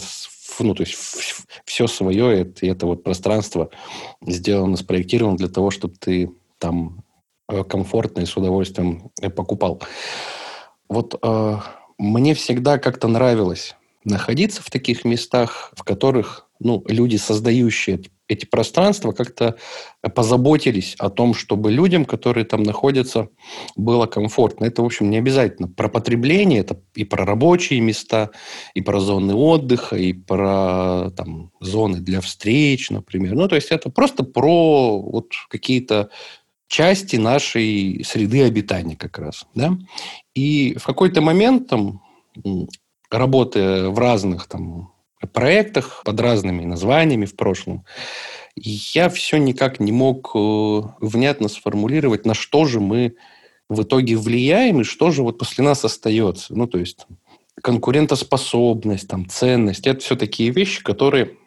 ну, 0.60 0.75
то 0.75 0.84
есть 0.84 0.96
все 1.65 1.88
свое, 1.88 2.41
это, 2.41 2.65
это 2.65 2.86
вот 2.86 3.03
пространство 3.03 3.70
сделано, 4.22 4.77
спроектировано 4.77 5.38
для 5.38 5.48
того, 5.48 5.72
чтобы 5.72 5.96
ты 6.00 6.32
там 6.60 7.03
комфортно 7.47 8.21
и 8.21 8.25
с 8.25 8.35
удовольствием 8.38 9.12
э, 9.21 9.29
покупал. 9.29 9.81
Вот 10.89 11.19
э, 11.21 11.57
мне 11.97 12.33
всегда 12.33 12.77
как-то 12.77 13.07
нравилось 13.07 13.75
находиться 14.05 14.62
в 14.62 14.69
таких 14.69 15.05
местах, 15.05 15.71
в 15.75 15.83
которых 15.83 16.47
ну, 16.59 16.83
люди, 16.88 17.17
создающие 17.17 18.01
эти 18.29 18.45
пространства, 18.45 19.12
как-то 19.12 19.57
позаботились 20.15 20.95
о 20.97 21.09
том, 21.09 21.33
чтобы 21.33 21.71
людям, 21.71 22.05
которые 22.05 22.45
там 22.45 22.63
находятся, 22.63 23.29
было 23.75 24.05
комфортно. 24.05 24.65
Это, 24.65 24.81
в 24.81 24.85
общем, 24.85 25.09
не 25.09 25.17
обязательно 25.17 25.67
про 25.67 25.89
потребление, 25.89 26.62
это 26.62 26.79
и 26.95 27.03
про 27.03 27.25
рабочие 27.25 27.81
места, 27.81 28.31
и 28.73 28.81
про 28.81 29.00
зоны 29.00 29.35
отдыха, 29.35 29.97
и 29.97 30.13
про 30.13 31.12
там, 31.17 31.51
зоны 31.59 32.00
для 32.00 32.21
встреч, 32.21 32.89
например. 32.89 33.35
Ну, 33.35 33.47
то 33.47 33.55
есть 33.55 33.71
это 33.71 33.89
просто 33.89 34.23
про 34.23 35.00
вот 35.01 35.33
какие-то 35.50 36.09
части 36.74 37.18
нашей 37.18 38.03
среды 38.03 38.42
обитания 38.42 38.96
как 38.96 39.20
раз. 39.20 39.46
Да? 39.53 39.77
И 40.34 40.75
в 40.75 40.84
какой-то 40.84 41.22
момент, 41.22 41.68
там, 41.68 42.01
работая 43.12 43.89
в 43.89 44.00
разных 44.00 44.48
там, 44.48 44.92
проектах 45.32 46.01
под 46.03 46.20
разными 46.20 46.65
названиями 46.65 47.25
в 47.25 47.36
прошлом, 47.36 47.86
я 48.56 49.10
все 49.10 49.38
никак 49.38 49.80
не 49.80 49.92
мог 49.92 50.32
э, 50.34 50.82
внятно 51.00 51.48
сформулировать, 51.48 52.25
на 52.25 52.34
что 52.34 52.65
же 52.65 52.80
мы 52.80 53.18
в 53.70 53.84
итоге 53.84 54.18
влияем 54.18 54.82
и 54.82 54.84
что 54.84 55.12
же 55.12 55.22
вот 55.22 55.38
после 55.38 55.63
нас 55.63 55.86
остается. 55.86 56.56
Ну, 56.56 56.65
то 56.65 56.80
есть 56.80 57.06
конкурентоспособность, 57.62 59.08
там, 59.08 59.30
ценность. 59.30 59.86
Это 59.86 60.00
все 60.00 60.15
такие 60.15 60.50
вещи, 60.50 60.82
которые 60.82 61.38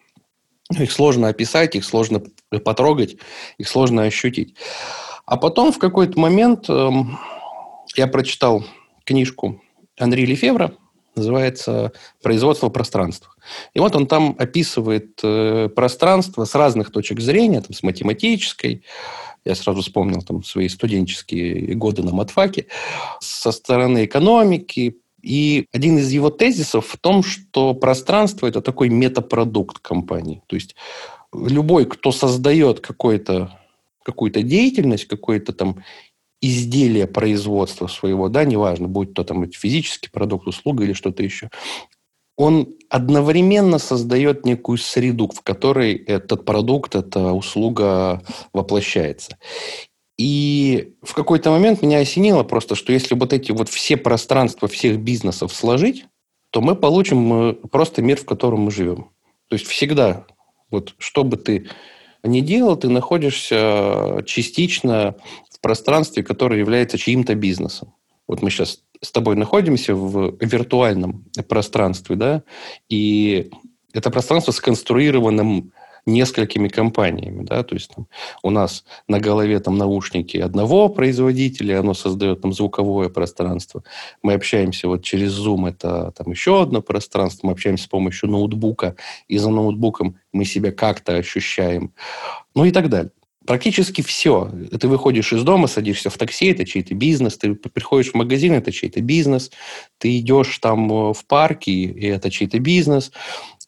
их 0.70 0.92
сложно 0.92 1.28
описать, 1.28 1.74
их 1.74 1.84
сложно 1.84 2.22
потрогать, 2.64 3.16
их 3.58 3.68
сложно 3.68 4.04
ощутить. 4.04 4.54
А 5.26 5.36
потом 5.36 5.72
в 5.72 5.78
какой-то 5.78 6.18
момент 6.18 6.66
э, 6.68 6.90
я 7.96 8.06
прочитал 8.06 8.64
книжку 9.04 9.60
Анри 9.98 10.24
Лефевра 10.24 10.72
называется 11.16 11.92
«Производство 12.22 12.68
пространства». 12.68 13.32
И 13.74 13.80
вот 13.80 13.96
он 13.96 14.06
там 14.06 14.36
описывает 14.38 15.18
э, 15.22 15.68
пространство 15.74 16.44
с 16.44 16.54
разных 16.54 16.92
точек 16.92 17.20
зрения, 17.20 17.62
там, 17.62 17.72
с 17.72 17.82
математической, 17.82 18.82
я 19.44 19.54
сразу 19.54 19.80
вспомнил 19.80 20.22
там 20.22 20.42
свои 20.44 20.68
студенческие 20.68 21.74
годы 21.74 22.02
на 22.02 22.12
матфаке, 22.12 22.66
со 23.20 23.52
стороны 23.52 24.04
экономики. 24.04 24.96
И 25.22 25.66
один 25.72 25.98
из 25.98 26.10
его 26.10 26.30
тезисов 26.30 26.86
в 26.86 26.98
том, 26.98 27.22
что 27.22 27.72
пространство– 27.74 28.46
это 28.48 28.60
такой 28.60 28.88
метапродукт 28.90 29.78
компании. 29.78 30.42
То 30.46 30.56
есть 30.56 30.76
любой, 31.32 31.86
кто 31.86 32.12
создает 32.12 32.80
какой-то 32.80 33.58
какую-то 34.06 34.42
деятельность, 34.42 35.06
какой-то 35.06 35.52
там 35.52 35.82
изделия 36.40 37.08
производства 37.08 37.88
своего, 37.88 38.28
да, 38.28 38.44
неважно, 38.44 38.86
будет 38.86 39.14
то 39.14 39.24
там 39.24 39.50
физический 39.50 40.10
продукт, 40.10 40.46
услуга 40.46 40.84
или 40.84 40.92
что-то 40.92 41.24
еще, 41.24 41.50
он 42.36 42.68
одновременно 42.88 43.78
создает 43.78 44.44
некую 44.44 44.78
среду, 44.78 45.28
в 45.34 45.42
которой 45.42 45.94
этот 45.94 46.44
продукт, 46.44 46.94
эта 46.94 47.32
услуга 47.32 48.22
воплощается. 48.52 49.38
И 50.16 50.94
в 51.02 51.14
какой-то 51.14 51.50
момент 51.50 51.82
меня 51.82 51.98
осенило 51.98 52.44
просто, 52.44 52.76
что 52.76 52.92
если 52.92 53.14
вот 53.14 53.32
эти 53.32 53.50
вот 53.50 53.68
все 53.68 53.96
пространства 53.96 54.68
всех 54.68 55.00
бизнесов 55.00 55.52
сложить, 55.52 56.06
то 56.50 56.60
мы 56.60 56.76
получим 56.76 57.32
э, 57.32 57.52
просто 57.54 58.02
мир, 58.02 58.18
в 58.18 58.24
котором 58.24 58.60
мы 58.60 58.70
живем. 58.70 59.10
То 59.48 59.56
есть 59.56 59.66
всегда, 59.66 60.26
вот 60.70 60.94
что 60.98 61.24
бы 61.24 61.36
ты 61.36 61.68
ни 62.26 62.40
делал, 62.40 62.76
ты 62.76 62.88
находишься 62.88 64.22
частично 64.26 65.16
в 65.50 65.60
пространстве, 65.60 66.22
которое 66.22 66.60
является 66.60 66.98
чьим-то 66.98 67.34
бизнесом. 67.34 67.94
Вот 68.26 68.42
мы 68.42 68.50
сейчас 68.50 68.80
с 69.00 69.12
тобой 69.12 69.36
находимся 69.36 69.94
в 69.94 70.36
виртуальном 70.40 71.24
пространстве, 71.48 72.16
да, 72.16 72.42
и 72.88 73.50
это 73.92 74.10
пространство 74.10 74.52
сконструировано 74.52 75.70
несколькими 76.06 76.68
компаниями, 76.68 77.44
да, 77.44 77.62
то 77.64 77.74
есть 77.74 77.92
там, 77.94 78.06
у 78.42 78.50
нас 78.50 78.84
на 79.08 79.18
голове 79.18 79.58
там 79.58 79.76
наушники 79.76 80.36
одного 80.36 80.88
производителя, 80.88 81.80
оно 81.80 81.94
создает 81.94 82.42
там 82.42 82.52
звуковое 82.52 83.08
пространство. 83.08 83.82
Мы 84.22 84.34
общаемся 84.34 84.88
вот 84.88 85.02
через 85.02 85.36
Zoom, 85.38 85.68
это 85.68 86.12
там 86.16 86.30
еще 86.30 86.62
одно 86.62 86.80
пространство, 86.80 87.48
мы 87.48 87.52
общаемся 87.52 87.84
с 87.84 87.88
помощью 87.88 88.30
ноутбука, 88.30 88.94
и 89.26 89.36
за 89.38 89.50
ноутбуком 89.50 90.16
мы 90.32 90.44
себя 90.44 90.70
как-то 90.70 91.16
ощущаем, 91.16 91.92
ну 92.54 92.64
и 92.64 92.70
так 92.70 92.88
далее 92.88 93.10
практически 93.46 94.02
все. 94.02 94.50
Ты 94.78 94.88
выходишь 94.88 95.32
из 95.32 95.42
дома, 95.42 95.68
садишься 95.68 96.10
в 96.10 96.18
такси, 96.18 96.46
это 96.46 96.66
чей-то 96.66 96.94
бизнес, 96.94 97.38
ты 97.38 97.54
приходишь 97.54 98.10
в 98.10 98.14
магазин, 98.14 98.52
это 98.52 98.72
чей-то 98.72 99.00
бизнес, 99.00 99.50
ты 99.98 100.18
идешь 100.18 100.58
там 100.58 100.92
э, 100.92 101.14
в 101.14 101.24
парке, 101.26 101.70
и 101.70 102.06
это 102.06 102.30
чей-то 102.30 102.58
бизнес. 102.58 103.12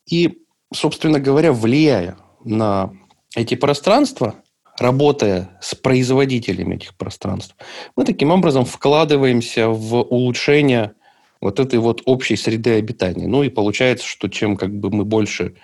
И, 0.07 0.39
собственно 0.75 1.21
говоря, 1.21 1.53
влияя 1.53 2.19
на 2.45 2.93
эти 3.35 3.55
пространства, 3.55 4.37
работая 4.79 5.59
с 5.61 5.75
производителями 5.75 6.77
этих 6.77 6.97
пространств, 6.97 7.57
мы 7.97 8.05
таким 8.05 8.31
образом 8.31 8.65
вкладываемся 8.65 9.69
в 9.69 9.97
улучшение 10.03 10.93
вот 11.41 11.61
этой 11.61 11.79
вот 11.79 12.03
общей 12.05 12.37
среды 12.37 12.75
обитания. 12.75 13.27
Ну 13.27 13.43
и 13.43 13.49
получается, 13.49 14.07
что 14.07 14.29
чем 14.29 14.57
как 14.57 14.75
бы 14.75 14.91
мы 14.91 15.05
больше 15.05 15.55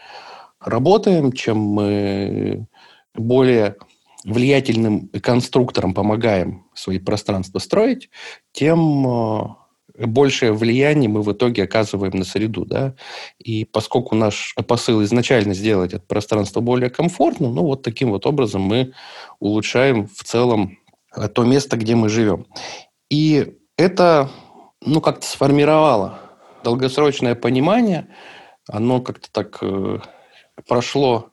работаем, 0.61 1.33
чем 1.33 1.59
мы 1.59 2.67
более 3.15 3.77
влиятельным 4.25 5.09
конструкторам 5.09 5.95
помогаем 5.95 6.67
свои 6.75 6.99
пространства 6.99 7.59
строить, 7.59 8.09
тем 8.53 9.07
э, 9.07 9.45
большее 9.97 10.53
влияние 10.53 11.09
мы 11.09 11.23
в 11.23 11.33
итоге 11.33 11.65
оказываем 11.65 12.17
на 12.17 12.25
среду. 12.25 12.65
Да? 12.65 12.95
И 13.39 13.65
поскольку 13.65 14.15
наш 14.15 14.55
посыл 14.67 15.03
изначально 15.05 15.55
сделать 15.55 15.95
это 15.95 16.05
пространство 16.05 16.61
более 16.61 16.91
комфортным, 16.91 17.55
ну 17.55 17.63
вот 17.63 17.83
таким 17.83 18.11
вот 18.11 18.27
образом 18.27 18.63
мы 18.63 18.93
улучшаем 19.39 20.07
в 20.09 20.25
целом 20.25 20.79
э, 21.17 21.29
то 21.29 21.45
место, 21.45 21.77
где 21.77 21.95
мы 21.95 22.09
живем. 22.09 22.47
И 23.11 23.57
это 23.77 24.31
ну, 24.85 25.01
как-то 25.01 25.27
сформировало 25.27 26.21
долгосрочное 26.63 27.35
понимание. 27.35 28.09
Оно 28.69 29.01
как-то 29.01 29.31
так 29.31 29.59
э, 29.63 29.99
прошло 30.67 31.31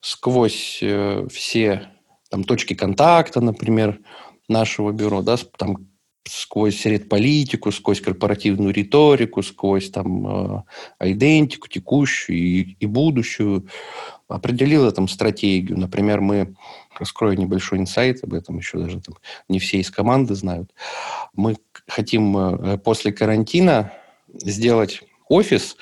сквозь 0.00 0.80
э, 0.82 1.26
все 1.30 1.90
там, 2.30 2.44
точки 2.44 2.74
контакта, 2.74 3.40
например, 3.40 4.00
нашего 4.48 4.90
бюро, 4.90 5.22
да, 5.22 5.36
там, 5.56 5.91
сквозь 6.24 6.84
редполитику, 6.84 7.72
сквозь 7.72 8.00
корпоративную 8.00 8.72
риторику, 8.72 9.42
сквозь 9.42 9.90
там 9.90 10.26
э, 10.26 11.10
идентику 11.10 11.68
текущую 11.68 12.38
и, 12.38 12.76
и 12.78 12.86
будущую, 12.86 13.68
определила 14.28 14.92
там 14.92 15.08
стратегию. 15.08 15.78
Например, 15.78 16.20
мы, 16.20 16.54
раскрою 16.98 17.38
небольшой 17.38 17.78
инсайт, 17.78 18.22
об 18.22 18.34
этом 18.34 18.58
еще 18.58 18.78
даже 18.78 19.00
там 19.00 19.16
не 19.48 19.58
все 19.58 19.78
из 19.78 19.90
команды 19.90 20.34
знают, 20.34 20.70
мы 21.34 21.56
хотим 21.86 22.36
э, 22.36 22.78
после 22.78 23.12
карантина 23.12 23.92
сделать 24.32 25.02
офис, 25.28 25.76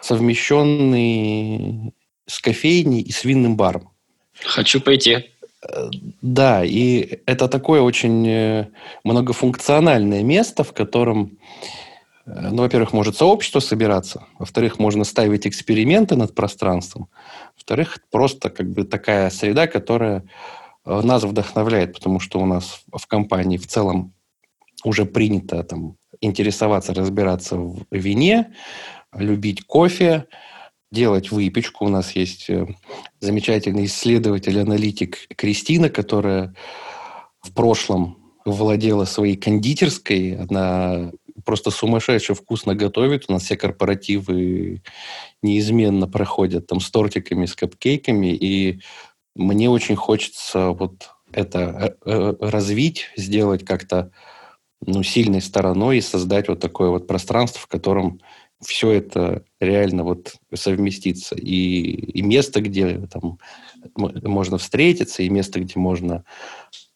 совмещенный 0.00 1.94
с 2.26 2.40
кофейней 2.40 3.00
и 3.00 3.10
с 3.10 3.24
винным 3.24 3.56
баром. 3.56 3.90
Хочу 4.44 4.80
пойти. 4.80 5.30
Да, 6.22 6.64
и 6.64 7.20
это 7.26 7.48
такое 7.48 7.82
очень 7.82 8.26
э, 8.28 8.68
многофункциональное 9.04 10.22
место, 10.22 10.64
в 10.64 10.72
котором, 10.72 11.38
э, 12.26 12.48
ну, 12.50 12.62
во-первых, 12.62 12.92
может 12.92 13.16
сообщество 13.16 13.60
собираться, 13.60 14.24
во-вторых, 14.38 14.80
можно 14.80 15.04
ставить 15.04 15.46
эксперименты 15.46 16.16
над 16.16 16.34
пространством, 16.34 17.08
во-вторых, 17.56 17.98
просто 18.10 18.50
как 18.50 18.70
бы 18.70 18.84
такая 18.84 19.30
среда, 19.30 19.68
которая 19.68 20.24
э, 20.84 21.00
нас 21.02 21.22
вдохновляет, 21.22 21.94
потому 21.94 22.18
что 22.18 22.40
у 22.40 22.46
нас 22.46 22.82
в 22.92 23.06
компании 23.06 23.56
в 23.56 23.68
целом 23.68 24.14
уже 24.84 25.04
принято 25.04 25.62
там 25.62 25.96
интересоваться, 26.20 26.92
разбираться 26.92 27.56
в 27.56 27.86
вине, 27.92 28.52
любить 29.14 29.64
кофе, 29.64 30.26
делать 30.92 31.32
выпечку. 31.32 31.86
У 31.86 31.88
нас 31.88 32.14
есть 32.14 32.48
э, 32.48 32.66
замечательный 33.18 33.86
исследователь, 33.86 34.60
аналитик 34.60 35.18
Кристина, 35.36 35.88
которая 35.88 36.54
в 37.40 37.52
прошлом 37.52 38.18
владела 38.44 39.06
своей 39.06 39.36
кондитерской. 39.36 40.36
Она 40.36 41.10
просто 41.44 41.70
сумасшедше 41.70 42.34
вкусно 42.34 42.74
готовит. 42.74 43.24
У 43.26 43.32
нас 43.32 43.44
все 43.44 43.56
корпоративы 43.56 44.82
неизменно 45.42 46.06
проходят 46.06 46.66
там 46.66 46.78
с 46.78 46.90
тортиками, 46.90 47.46
с 47.46 47.56
капкейками. 47.56 48.34
И 48.34 48.80
мне 49.34 49.70
очень 49.70 49.96
хочется 49.96 50.70
вот 50.70 51.10
это 51.32 51.96
э, 52.04 52.10
э, 52.10 52.34
развить, 52.40 53.06
сделать 53.16 53.64
как-то 53.64 54.10
ну, 54.84 55.02
сильной 55.02 55.40
стороной 55.40 55.98
и 55.98 56.02
создать 56.02 56.48
вот 56.48 56.60
такое 56.60 56.90
вот 56.90 57.06
пространство, 57.06 57.60
в 57.62 57.66
котором 57.66 58.20
все 58.64 58.90
это 58.90 59.44
реально 59.60 60.04
вот 60.04 60.34
совместится. 60.54 61.34
И, 61.34 61.82
и 62.18 62.22
место, 62.22 62.60
где 62.60 63.06
там 63.12 63.38
можно 63.96 64.58
встретиться, 64.58 65.22
и 65.22 65.28
место, 65.28 65.60
где 65.60 65.78
можно 65.78 66.24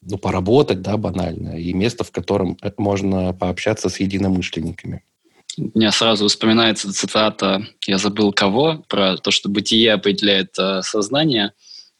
ну, 0.03 0.19
поработать, 0.19 0.83
да, 0.83 0.97
банально, 0.97 1.59
и 1.59 1.73
место, 1.73 2.05
в 2.05 2.13
котором 2.13 2.57
можно 2.77 3.33
пообщаться 3.33 3.89
с 3.89 3.99
единомышленниками. 4.01 5.03
У 5.59 5.79
меня 5.79 5.91
сразу 5.91 6.29
вспоминается 6.29 6.93
цитата 6.93 7.67
«Я 7.87 7.99
забыл 7.99 8.33
кого» 8.33 8.85
про 8.89 9.17
то, 9.17 9.31
что 9.31 9.49
бытие 9.49 9.95
определяет 9.95 10.57
э, 10.59 10.83
сознание, 10.83 11.53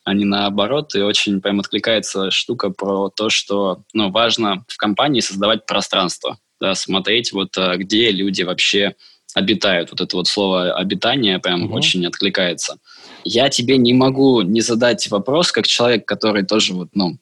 а 0.05 0.13
не 0.13 0.27
наоборот. 0.27 0.95
И 0.95 1.01
очень 1.01 1.41
прям 1.41 1.61
откликается 1.61 2.31
штука 2.31 2.69
про 2.69 3.09
то, 3.09 3.31
что 3.31 3.83
ну, 3.95 4.11
важно 4.11 4.65
в 4.69 4.77
компании 4.77 5.21
создавать 5.21 5.65
пространство, 5.65 6.39
да, 6.61 6.75
смотреть 6.75 7.33
вот 7.33 7.57
э, 7.57 7.77
где 7.79 8.11
люди 8.11 8.43
вообще 8.43 8.95
обитают. 9.37 9.91
Вот 9.91 10.01
это 10.01 10.17
вот 10.17 10.29
слово 10.29 10.73
обитание 10.73 11.39
прям 11.39 11.65
угу. 11.65 11.75
очень 11.75 12.07
откликается. 12.07 12.79
Я 13.23 13.51
тебе 13.51 13.77
не 13.77 13.93
могу 13.93 14.41
не 14.41 14.63
задать 14.63 15.11
вопрос, 15.11 15.53
как 15.53 15.67
человек, 15.67 16.07
который 16.07 16.43
тоже 16.43 16.73
вот, 16.73 16.89
ну, 16.95 17.19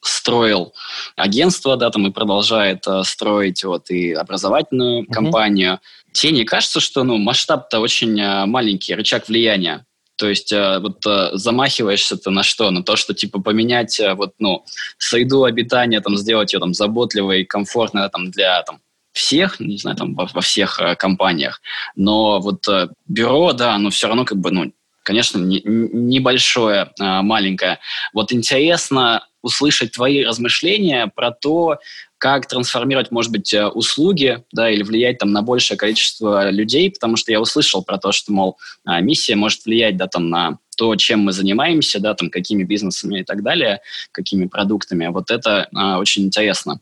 строил 0.00 0.74
агентство, 1.14 1.76
да, 1.76 1.90
там 1.90 2.08
и 2.08 2.10
продолжает 2.10 2.84
э, 2.88 3.04
строить 3.04 3.62
вот 3.62 3.90
и 3.90 4.12
образовательную 4.12 5.02
угу. 5.02 5.12
компанию. 5.12 5.78
Тебе 6.12 6.32
не 6.32 6.44
кажется, 6.44 6.80
что, 6.80 7.04
ну, 7.04 7.16
масштаб-то 7.18 7.78
очень 7.78 8.20
э, 8.20 8.44
маленький, 8.46 8.96
рычаг 8.96 9.28
влияния? 9.28 9.86
То 10.16 10.28
есть 10.28 10.52
э, 10.52 10.80
вот 10.80 11.06
э, 11.06 11.30
замахиваешься-то 11.34 12.30
на 12.30 12.42
что? 12.42 12.72
На 12.72 12.82
то, 12.82 12.96
что 12.96 13.14
типа 13.14 13.40
поменять 13.40 14.00
э, 14.00 14.14
вот, 14.14 14.34
ну, 14.40 14.64
среду 14.98 15.44
обитания, 15.44 16.00
там, 16.00 16.16
сделать 16.16 16.52
ее 16.52 16.58
там 16.58 16.74
заботливой, 16.74 17.44
комфортной 17.44 18.10
там, 18.10 18.32
для 18.32 18.62
там, 18.62 18.80
всех, 19.12 19.60
не 19.60 19.78
знаю, 19.78 19.96
там 19.96 20.14
во, 20.14 20.26
во 20.32 20.40
всех 20.40 20.80
э, 20.80 20.96
компаниях, 20.96 21.60
но 21.96 22.40
вот 22.40 22.66
э, 22.68 22.88
бюро, 23.06 23.52
да, 23.52 23.74
оно 23.74 23.90
все 23.90 24.08
равно 24.08 24.24
как 24.24 24.38
бы, 24.38 24.50
ну, 24.50 24.72
конечно, 25.02 25.38
не, 25.38 25.60
небольшое, 25.64 26.92
э, 26.98 27.22
маленькое. 27.22 27.78
Вот 28.12 28.32
интересно 28.32 29.26
услышать 29.42 29.92
твои 29.92 30.24
размышления 30.24 31.10
про 31.14 31.32
то, 31.32 31.78
как 32.18 32.46
трансформировать, 32.46 33.10
может 33.10 33.32
быть, 33.32 33.52
э, 33.52 33.66
услуги, 33.66 34.44
да, 34.52 34.70
или 34.70 34.84
влиять 34.84 35.18
там 35.18 35.32
на 35.32 35.42
большее 35.42 35.76
количество 35.76 36.50
людей, 36.50 36.90
потому 36.90 37.16
что 37.16 37.32
я 37.32 37.40
услышал 37.40 37.82
про 37.82 37.98
то, 37.98 38.12
что, 38.12 38.32
мол, 38.32 38.58
а, 38.84 39.00
миссия 39.00 39.34
может 39.34 39.64
влиять, 39.64 39.96
да, 39.96 40.06
там 40.06 40.30
на 40.30 40.58
то, 40.76 40.94
чем 40.94 41.20
мы 41.20 41.32
занимаемся, 41.32 41.98
да, 41.98 42.14
там, 42.14 42.30
какими 42.30 42.62
бизнесами 42.62 43.20
и 43.20 43.24
так 43.24 43.42
далее, 43.42 43.80
какими 44.12 44.46
продуктами. 44.46 45.08
Вот 45.08 45.32
это 45.32 45.68
а, 45.74 45.98
очень 45.98 46.24
интересно. 46.24 46.80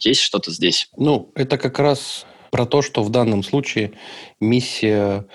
Есть 0.00 0.20
что-то 0.20 0.50
здесь? 0.50 0.88
Ну, 0.96 1.32
это 1.34 1.58
как 1.58 1.78
раз 1.78 2.26
про 2.50 2.66
то, 2.66 2.82
что 2.82 3.02
в 3.02 3.10
данном 3.10 3.42
случае 3.42 3.92
миссия 4.40 5.26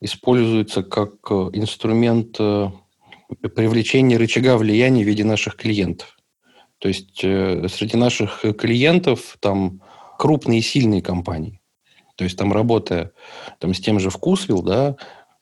используется 0.00 0.82
как 0.82 1.14
э, 1.30 1.50
инструмент 1.54 2.36
э, 2.38 2.70
привлечения 3.54 4.16
рычага 4.16 4.56
влияния 4.56 5.02
в 5.02 5.06
виде 5.08 5.24
наших 5.24 5.56
клиентов. 5.56 6.16
То 6.78 6.88
есть 6.88 7.20
э, 7.24 7.66
среди 7.68 7.96
наших 7.96 8.44
клиентов 8.56 9.36
там 9.40 9.82
крупные 10.18 10.60
и 10.60 10.62
сильные 10.62 11.02
компании. 11.02 11.60
То 12.16 12.24
есть 12.24 12.38
там 12.38 12.52
работая 12.52 13.12
там, 13.58 13.74
с 13.74 13.80
тем 13.80 14.00
же 14.00 14.10
Вкусвилл, 14.10 14.62
да, 14.62 14.96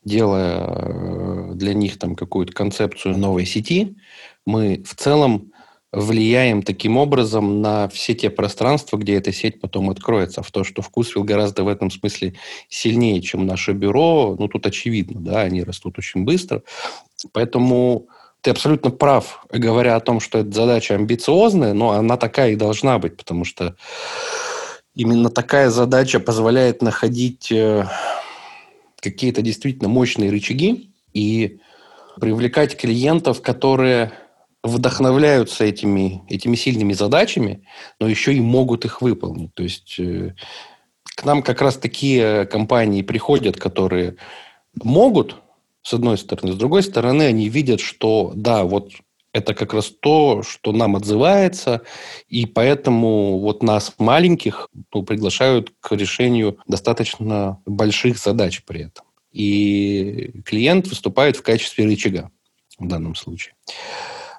делая 0.04 1.52
для 1.54 1.74
них 1.74 1.98
там 1.98 2.14
какую-то 2.14 2.52
концепцию 2.52 3.18
новой 3.18 3.44
сети, 3.44 3.96
мы 4.44 4.82
в 4.84 4.94
целом 4.94 5.52
влияем 5.92 6.62
таким 6.62 6.96
образом 6.96 7.62
на 7.62 7.88
все 7.88 8.14
те 8.14 8.28
пространства, 8.28 8.96
где 8.96 9.14
эта 9.16 9.32
сеть 9.32 9.60
потом 9.60 9.90
откроется. 9.90 10.42
В 10.42 10.50
то, 10.50 10.64
что 10.64 10.82
Вкусвилл 10.82 11.24
гораздо 11.24 11.64
в 11.64 11.68
этом 11.68 11.90
смысле 11.90 12.34
сильнее, 12.68 13.20
чем 13.22 13.46
наше 13.46 13.72
бюро, 13.72 14.36
ну, 14.38 14.48
тут 14.48 14.66
очевидно, 14.66 15.20
да, 15.20 15.40
они 15.42 15.62
растут 15.62 15.98
очень 15.98 16.24
быстро. 16.24 16.62
Поэтому 17.32 18.08
ты 18.40 18.50
абсолютно 18.50 18.90
прав, 18.90 19.44
говоря 19.50 19.96
о 19.96 20.00
том, 20.00 20.20
что 20.20 20.38
эта 20.38 20.52
задача 20.52 20.94
амбициозная, 20.94 21.72
но 21.72 21.92
она 21.92 22.16
такая 22.16 22.52
и 22.52 22.56
должна 22.56 22.98
быть, 22.98 23.16
потому 23.16 23.44
что 23.44 23.76
именно 24.94 25.30
такая 25.30 25.70
задача 25.70 26.20
позволяет 26.20 26.82
находить 26.82 27.50
э, 27.50 27.86
какие-то 29.00 29.42
действительно 29.42 29.88
мощные 29.88 30.30
рычаги 30.30 30.90
и 31.12 31.60
привлекать 32.20 32.76
клиентов, 32.76 33.42
которые 33.42 34.12
вдохновляются 34.66 35.64
этими, 35.64 36.22
этими 36.28 36.56
сильными 36.56 36.92
задачами, 36.92 37.66
но 38.00 38.08
еще 38.08 38.34
и 38.34 38.40
могут 38.40 38.84
их 38.84 39.02
выполнить. 39.02 39.54
То 39.54 39.62
есть 39.62 39.96
э, 39.98 40.34
к 41.04 41.24
нам 41.24 41.42
как 41.42 41.62
раз 41.62 41.76
такие 41.76 42.46
компании 42.46 43.02
приходят, 43.02 43.56
которые 43.56 44.16
могут, 44.82 45.36
с 45.82 45.94
одной 45.94 46.18
стороны, 46.18 46.52
с 46.52 46.56
другой 46.56 46.82
стороны, 46.82 47.22
они 47.22 47.48
видят, 47.48 47.80
что 47.80 48.32
да, 48.34 48.64
вот 48.64 48.92
это 49.32 49.54
как 49.54 49.74
раз 49.74 49.92
то, 50.00 50.42
что 50.42 50.72
нам 50.72 50.96
отзывается, 50.96 51.82
и 52.28 52.46
поэтому 52.46 53.38
вот 53.38 53.62
нас, 53.62 53.94
маленьких, 53.98 54.68
ну, 54.94 55.02
приглашают 55.02 55.72
к 55.80 55.94
решению 55.94 56.58
достаточно 56.66 57.60
больших 57.66 58.18
задач 58.18 58.62
при 58.64 58.82
этом. 58.84 59.04
И 59.32 60.40
клиент 60.46 60.86
выступает 60.86 61.36
в 61.36 61.42
качестве 61.42 61.84
рычага 61.84 62.30
в 62.78 62.88
данном 62.88 63.14
случае. 63.14 63.54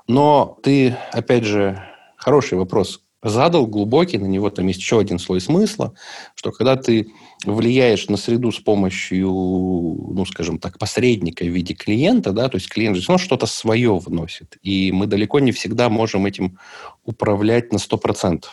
Но 0.08 0.58
ты, 0.64 0.96
опять 1.12 1.44
же, 1.44 1.84
хороший 2.16 2.58
вопрос 2.58 3.02
задал, 3.24 3.68
глубокий, 3.68 4.18
на 4.18 4.26
него 4.26 4.50
там 4.50 4.68
есть 4.68 4.80
еще 4.80 5.00
один 5.00 5.20
слой 5.20 5.42
смысла, 5.42 5.94
что 6.36 6.52
когда 6.52 6.76
ты 6.76 7.12
влияешь 7.46 8.08
на 8.08 8.18
среду 8.18 8.52
с 8.52 8.60
помощью, 8.60 9.30
ну, 9.30 10.26
скажем 10.26 10.60
так, 10.60 10.78
посредника 10.78 11.44
в 11.44 11.48
виде 11.48 11.74
клиента, 11.74 12.32
да, 12.32 12.48
то 12.48 12.56
есть 12.56 12.70
клиент 12.70 12.98
же 12.98 13.04
ну, 13.08 13.18
что-то 13.18 13.46
свое 13.46 13.98
вносит, 13.98 14.58
и 14.62 14.92
мы 14.92 15.08
далеко 15.08 15.40
не 15.40 15.52
всегда 15.52 15.90
можем 15.90 16.26
этим 16.26 16.60
управлять 17.04 17.72
на 17.74 17.78
100%. 17.78 18.42
То 18.42 18.50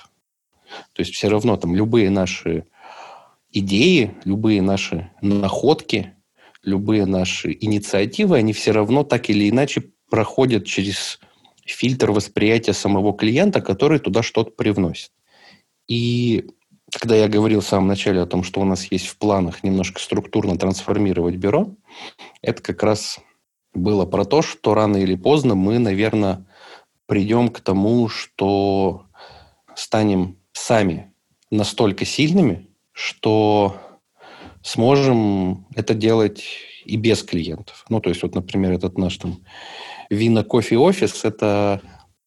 есть 0.96 1.14
все 1.14 1.28
равно 1.28 1.56
там 1.56 1.74
любые 1.74 2.10
наши 2.10 2.64
идеи, 3.52 4.14
любые 4.24 4.62
наши 4.62 5.10
находки, 5.20 6.14
любые 6.62 7.06
наши 7.06 7.56
инициативы, 7.60 8.38
они 8.38 8.52
все 8.52 8.72
равно 8.72 9.04
так 9.04 9.30
или 9.30 9.48
иначе 9.48 9.84
проходят 10.10 10.66
через 10.66 11.20
фильтр 11.64 12.10
восприятия 12.10 12.72
самого 12.72 13.14
клиента, 13.14 13.60
который 13.60 13.98
туда 13.98 14.22
что-то 14.22 14.50
привносит. 14.50 15.10
И 15.88 16.50
когда 16.92 17.16
я 17.16 17.28
говорил 17.28 17.60
в 17.60 17.66
самом 17.66 17.88
начале 17.88 18.20
о 18.20 18.26
том, 18.26 18.42
что 18.44 18.60
у 18.60 18.64
нас 18.64 18.84
есть 18.90 19.06
в 19.06 19.18
планах 19.18 19.62
немножко 19.62 20.00
структурно 20.00 20.56
трансформировать 20.56 21.36
бюро, 21.36 21.74
это 22.42 22.62
как 22.62 22.82
раз 22.82 23.18
было 23.74 24.06
про 24.06 24.24
то, 24.24 24.42
что 24.42 24.74
рано 24.74 24.96
или 24.96 25.16
поздно 25.16 25.54
мы, 25.54 25.78
наверное, 25.78 26.46
придем 27.06 27.48
к 27.48 27.60
тому, 27.60 28.08
что 28.08 29.06
станем 29.74 30.38
сами 30.52 31.12
настолько 31.50 32.04
сильными, 32.04 32.68
что 32.92 33.76
сможем 34.62 35.66
это 35.74 35.94
делать 35.94 36.44
и 36.84 36.96
без 36.96 37.22
клиентов. 37.22 37.84
Ну, 37.88 38.00
то 38.00 38.10
есть, 38.10 38.22
вот, 38.22 38.34
например, 38.34 38.72
этот 38.72 38.98
наш 38.98 39.16
там 39.18 39.40
вина 40.10 40.44
кофе 40.44 40.76
офис– 40.78 41.24
это 41.24 41.80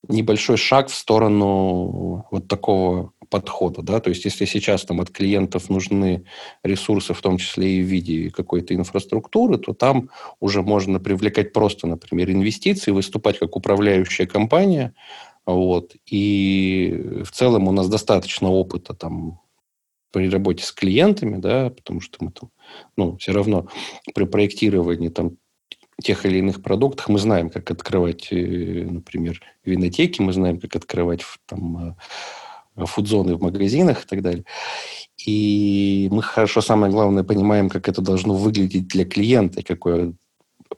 небольшой 0.07 0.57
шаг 0.57 0.89
в 0.89 0.95
сторону 0.95 2.25
вот 2.31 2.47
такого 2.47 3.11
подхода, 3.29 3.81
да, 3.81 3.99
то 3.99 4.09
есть 4.09 4.25
если 4.25 4.45
сейчас 4.45 4.85
там 4.85 5.01
от 5.01 5.09
клиентов 5.09 5.69
нужны 5.69 6.23
ресурсы, 6.63 7.13
в 7.13 7.21
том 7.21 7.37
числе 7.37 7.79
и 7.79 7.81
в 7.81 7.85
виде 7.85 8.29
какой-то 8.29 8.73
инфраструктуры, 8.73 9.57
то 9.57 9.73
там 9.73 10.09
уже 10.39 10.61
можно 10.61 10.99
привлекать 10.99 11.51
просто, 11.51 11.87
например, 11.87 12.31
инвестиции, 12.31 12.91
выступать 12.91 13.37
как 13.39 13.55
управляющая 13.55 14.27
компания, 14.27 14.93
вот, 15.45 15.95
и 16.05 17.21
в 17.23 17.31
целом 17.31 17.67
у 17.67 17.71
нас 17.71 17.89
достаточно 17.89 18.49
опыта 18.49 18.93
там 18.93 19.39
при 20.11 20.29
работе 20.29 20.63
с 20.63 20.71
клиентами, 20.71 21.37
да, 21.37 21.69
потому 21.69 21.99
что 21.99 22.23
мы 22.23 22.31
там, 22.31 22.49
ну, 22.95 23.17
все 23.17 23.33
равно 23.33 23.67
при 24.15 24.25
проектировании 24.25 25.09
там 25.09 25.37
тех 26.01 26.25
или 26.25 26.38
иных 26.39 26.62
продуктах 26.62 27.10
мы 27.10 27.19
знаем, 27.19 27.49
как 27.49 27.71
открывать, 27.71 28.27
э, 28.31 28.88
например, 28.89 29.41
винотеки, 29.65 30.21
мы 30.21 30.33
знаем, 30.33 30.60
как 30.60 30.75
открывать 30.75 31.21
там 31.45 31.95
э, 32.77 32.86
фудзоны 32.86 33.36
в 33.36 33.41
магазинах 33.41 34.03
и 34.03 34.07
так 34.07 34.21
далее. 34.21 34.45
И 35.25 36.07
мы 36.12 36.21
хорошо, 36.21 36.62
самое 36.62 36.91
главное, 36.91 37.23
понимаем, 37.23 37.69
как 37.69 37.89
это 37.89 38.01
должно 38.01 38.36
выглядеть 38.36 38.88
для 38.88 39.05
клиента, 39.05 39.63
какое 39.63 40.13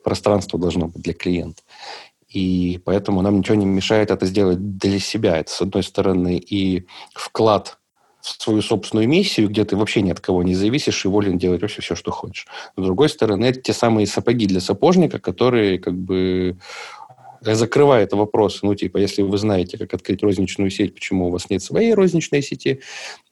пространство 0.02 0.58
должно 0.58 0.88
быть 0.88 1.02
для 1.02 1.12
клиента. 1.12 1.62
И 2.28 2.80
поэтому 2.84 3.22
нам 3.22 3.38
ничего 3.38 3.56
не 3.56 3.66
мешает 3.66 4.10
это 4.10 4.24
сделать 4.24 4.78
для 4.78 5.00
себя. 5.00 5.36
Это, 5.36 5.50
с 5.50 5.60
одной 5.60 5.82
стороны, 5.82 6.38
и 6.38 6.86
вклад 7.12 7.79
свою 8.20 8.62
собственную 8.62 9.08
миссию, 9.08 9.48
где 9.48 9.64
ты 9.64 9.76
вообще 9.76 10.02
ни 10.02 10.10
от 10.10 10.20
кого 10.20 10.42
не 10.42 10.54
зависишь 10.54 11.04
и 11.04 11.08
волен 11.08 11.38
делать 11.38 11.62
вообще 11.62 11.82
все, 11.82 11.94
что 11.94 12.10
хочешь. 12.10 12.46
С 12.76 12.82
другой 12.82 13.08
стороны, 13.08 13.46
это 13.46 13.60
те 13.60 13.72
самые 13.72 14.06
сапоги 14.06 14.46
для 14.46 14.60
сапожника, 14.60 15.18
которые 15.18 15.78
как 15.78 15.94
бы 15.94 16.56
закрывает 17.40 18.12
вопрос, 18.12 18.60
ну, 18.62 18.74
типа, 18.74 18.98
если 18.98 19.22
вы 19.22 19.38
знаете, 19.38 19.78
как 19.78 19.94
открыть 19.94 20.22
розничную 20.22 20.70
сеть, 20.70 20.94
почему 20.94 21.28
у 21.28 21.30
вас 21.30 21.48
нет 21.48 21.62
своей 21.62 21.94
розничной 21.94 22.42
сети, 22.42 22.80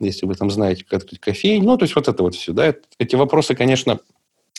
если 0.01 0.25
вы 0.25 0.35
там 0.35 0.51
знаете, 0.51 0.85
как 0.89 1.03
открыть 1.03 1.21
кофейню, 1.21 1.67
ну, 1.67 1.77
то 1.77 1.85
есть 1.85 1.95
вот 1.95 2.09
это 2.09 2.23
вот 2.23 2.35
все, 2.35 2.53
да, 2.53 2.75
эти 2.99 3.17
вопросы, 3.17 3.55
конечно, 3.55 4.01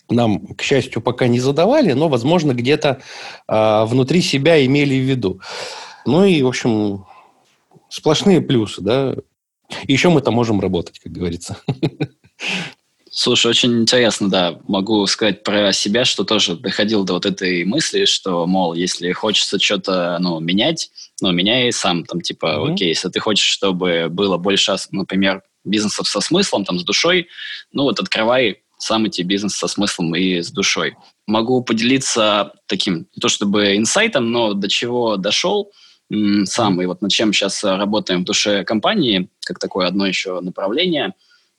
нам, 0.09 0.47
к 0.55 0.61
счастью, 0.61 1.01
пока 1.01 1.27
не 1.27 1.39
задавали, 1.39 1.93
но, 1.93 2.09
возможно, 2.09 2.53
где-то 2.53 3.01
э, 3.47 3.85
внутри 3.85 4.21
себя 4.21 4.63
имели 4.65 4.95
в 4.95 5.03
виду. 5.03 5.39
Ну 6.05 6.25
и, 6.25 6.41
в 6.41 6.47
общем, 6.47 7.05
сплошные 7.89 8.41
плюсы, 8.41 8.81
да. 8.81 9.15
Еще 9.87 10.09
мы 10.09 10.21
там 10.21 10.33
можем 10.33 10.59
работать, 10.59 10.99
как 10.99 11.11
говорится. 11.11 11.57
Слушай, 13.11 13.47
очень 13.47 13.81
интересно, 13.81 14.29
да. 14.29 14.59
Могу 14.67 15.05
сказать 15.07 15.43
про 15.43 15.73
себя, 15.73 16.05
что 16.05 16.23
тоже 16.23 16.55
доходил 16.55 17.03
до 17.03 17.13
вот 17.13 17.25
этой 17.25 17.65
мысли, 17.65 18.05
что, 18.05 18.45
мол, 18.45 18.75
если 18.75 19.11
хочется 19.11 19.59
что-то, 19.59 20.17
ну, 20.19 20.39
менять, 20.39 20.91
ну, 21.19 21.31
меняй 21.31 21.71
сам, 21.71 22.05
там, 22.05 22.21
типа, 22.21 22.45
mm-hmm. 22.45 22.73
окей, 22.73 22.87
если 22.89 23.09
ты 23.09 23.19
хочешь, 23.19 23.47
чтобы 23.47 24.07
было 24.09 24.37
больше, 24.37 24.75
например, 24.91 25.41
бизнесов 25.63 26.07
со 26.07 26.21
смыслом, 26.21 26.65
там, 26.65 26.79
с 26.79 26.83
душой, 26.83 27.27
ну, 27.71 27.83
вот 27.83 27.99
открывай 27.99 28.61
сам 28.77 29.05
эти 29.05 29.23
бизнес 29.23 29.55
со 29.55 29.67
смыслом 29.67 30.15
и 30.15 30.41
с 30.41 30.51
душой. 30.51 30.95
Могу 31.25 31.61
поделиться 31.63 32.53
таким, 32.67 33.07
не 33.15 33.19
то 33.19 33.27
чтобы 33.27 33.75
инсайтом, 33.75 34.31
но 34.31 34.53
до 34.53 34.69
чего 34.69 35.17
дошел 35.17 35.71
сам, 36.45 36.81
и 36.81 36.85
вот 36.85 37.01
над 37.01 37.11
чем 37.11 37.33
сейчас 37.33 37.63
работаем 37.63 38.21
в 38.21 38.25
душе 38.25 38.63
компании, 38.63 39.29
как 39.45 39.59
такое 39.59 39.87
одно 39.87 40.05
еще 40.05 40.39
направление, 40.41 41.13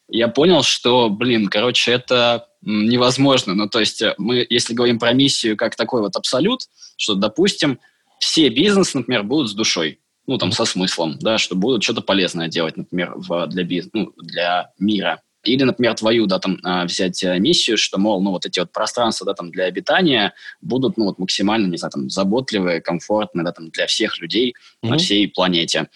я 0.09 0.29
понял, 0.29 0.63
что, 0.63 1.09
блин, 1.09 1.49
короче, 1.49 1.93
это 1.93 2.49
невозможно. 2.63 3.55
Ну, 3.55 3.69
то 3.69 3.81
есть 3.81 4.03
мы, 4.19 4.47
если 4.49 4.75
говорим 4.75 4.99
про 4.99 5.13
миссию 5.13 5.57
как 5.57 5.77
такой 5.77 6.01
вот 6.03 6.17
абсолют, 6.17 6.63
что, 6.97 7.15
допустим, 7.15 7.79
все 8.19 8.49
бизнесы, 8.49 8.99
например, 8.99 9.23
будут 9.23 9.51
с 9.51 9.55
душой, 9.55 10.01
ну, 10.27 10.37
там, 10.37 10.53
со 10.53 10.65
смыслом, 10.65 11.17
да, 11.21 11.39
что 11.39 11.55
будут 11.55 11.83
что-то 11.83 12.03
полезное 12.03 12.49
делать, 12.49 12.77
например, 12.77 13.15
в, 13.17 13.47
для, 13.47 13.65
биз, 13.65 13.89
ну, 13.93 14.13
для 14.17 14.73
мира. 14.79 15.23
Или, 15.45 15.65
например, 15.65 15.95
твою, 15.95 16.27
да, 16.27 16.39
там, 16.39 16.59
а, 16.63 16.85
взять 16.85 17.23
э, 17.23 17.39
миссию, 17.39 17.79
что, 17.79 17.99
мол, 17.99 18.23
ну, 18.23 18.31
вот 18.31 18.45
эти 18.45 18.59
вот 18.59 18.73
пространства, 18.73 19.25
да, 19.25 19.35
там, 19.35 19.51
для 19.51 19.65
обитания 19.65 20.35
будут, 20.61 20.99
ну, 20.99 21.07
вот 21.07 21.19
максимально, 21.19 21.67
не 21.67 21.79
знаю, 21.79 21.93
там, 21.93 22.11
заботливые, 22.11 22.83
комфортные, 22.83 23.45
да, 23.45 23.53
там, 23.53 23.71
для 23.71 23.87
всех 23.87 24.21
людей 24.21 24.55
mm-hmm. 24.83 24.89
на 24.91 24.99
всей 24.99 25.29
планете. 25.29 25.89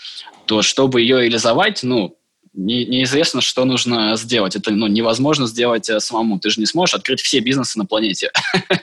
То, 0.47 0.63
чтобы 0.63 1.03
ее 1.03 1.21
реализовать, 1.21 1.83
ну, 1.83 2.17
не, 2.55 2.87
неизвестно, 2.87 3.41
что 3.41 3.65
нужно 3.65 4.17
сделать. 4.17 4.57
Это 4.57 4.71
ну, 4.71 4.87
невозможно 4.87 5.47
сделать 5.47 5.91
э, 5.91 6.01
самому. 6.01 6.39
Ты 6.39 6.51
же 6.51 6.61
не 6.61 6.67
сможешь 6.67 6.95
открыть 6.95 7.21
все 7.21 7.41
бизнесы 7.41 7.79
на 7.79 7.85
планете. 7.85 8.31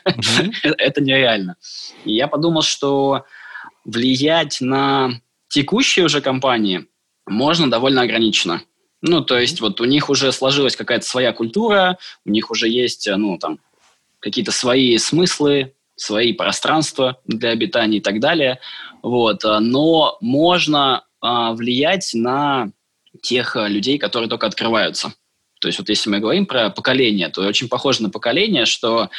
Mm-hmm. 0.05 0.75
Это 0.77 1.01
нереально. 1.01 1.55
И 2.05 2.13
я 2.13 2.27
подумал, 2.27 2.61
что 2.61 3.23
влиять 3.85 4.59
на 4.61 5.21
текущие 5.47 6.05
уже 6.05 6.21
компании 6.21 6.85
можно 7.25 7.69
довольно 7.69 8.01
ограниченно. 8.01 8.61
Ну, 9.01 9.21
то 9.21 9.39
есть 9.39 9.61
вот 9.61 9.81
у 9.81 9.85
них 9.85 10.09
уже 10.09 10.31
сложилась 10.31 10.75
какая-то 10.75 11.05
своя 11.05 11.33
культура, 11.33 11.97
у 12.25 12.29
них 12.29 12.51
уже 12.51 12.69
есть, 12.69 13.07
э, 13.07 13.15
ну, 13.15 13.37
там, 13.37 13.59
какие-то 14.19 14.51
свои 14.51 14.97
смыслы, 14.97 15.73
свои 15.95 16.33
пространства 16.33 17.17
для 17.25 17.49
обитания 17.49 17.97
и 17.97 18.01
так 18.01 18.19
далее. 18.19 18.59
Вот. 19.01 19.43
Э, 19.43 19.59
но 19.59 20.17
можно 20.21 21.03
а, 21.19 21.53
влиять 21.53 22.11
на 22.13 22.71
тех 23.21 23.55
людей, 23.55 23.97
которые 23.97 24.29
только 24.29 24.47
открываются. 24.47 25.13
То 25.59 25.67
есть 25.67 25.77
вот 25.77 25.89
если 25.89 26.09
мы 26.09 26.19
говорим 26.19 26.47
про 26.47 26.71
поколение, 26.71 27.29
то 27.29 27.41
очень 27.41 27.69
похоже 27.69 28.01
на 28.01 28.09
поколение, 28.09 28.65
что 28.65 29.09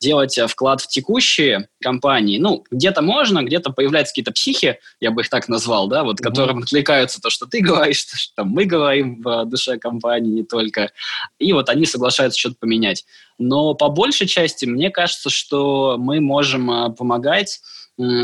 делать 0.00 0.36
э, 0.38 0.46
вклад 0.46 0.80
в 0.80 0.88
текущие 0.88 1.68
компании, 1.82 2.38
ну, 2.38 2.64
где-то 2.70 3.02
можно, 3.02 3.42
где-то 3.42 3.70
появляются 3.70 4.12
какие-то 4.12 4.32
психи, 4.32 4.78
я 5.00 5.10
бы 5.10 5.22
их 5.22 5.28
так 5.28 5.48
назвал, 5.48 5.88
да, 5.88 6.04
вот, 6.04 6.20
mm-hmm. 6.20 6.24
которым 6.24 6.58
откликаются 6.58 7.20
то, 7.20 7.30
что 7.30 7.46
ты 7.46 7.60
говоришь, 7.62 8.04
то, 8.04 8.16
что 8.16 8.44
мы 8.44 8.64
говорим 8.64 9.22
в 9.22 9.44
душе 9.46 9.78
компании 9.78 10.30
не 10.30 10.44
только, 10.44 10.92
и 11.38 11.52
вот 11.52 11.68
они 11.68 11.86
соглашаются 11.86 12.38
что-то 12.38 12.56
поменять. 12.60 13.04
Но 13.38 13.74
по 13.74 13.88
большей 13.88 14.26
части, 14.26 14.64
мне 14.66 14.90
кажется, 14.90 15.30
что 15.30 15.96
мы 15.98 16.20
можем 16.20 16.70
э, 16.70 16.90
помогать 16.90 17.60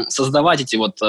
создавать 0.09 0.61
эти 0.61 0.77
вот 0.77 1.01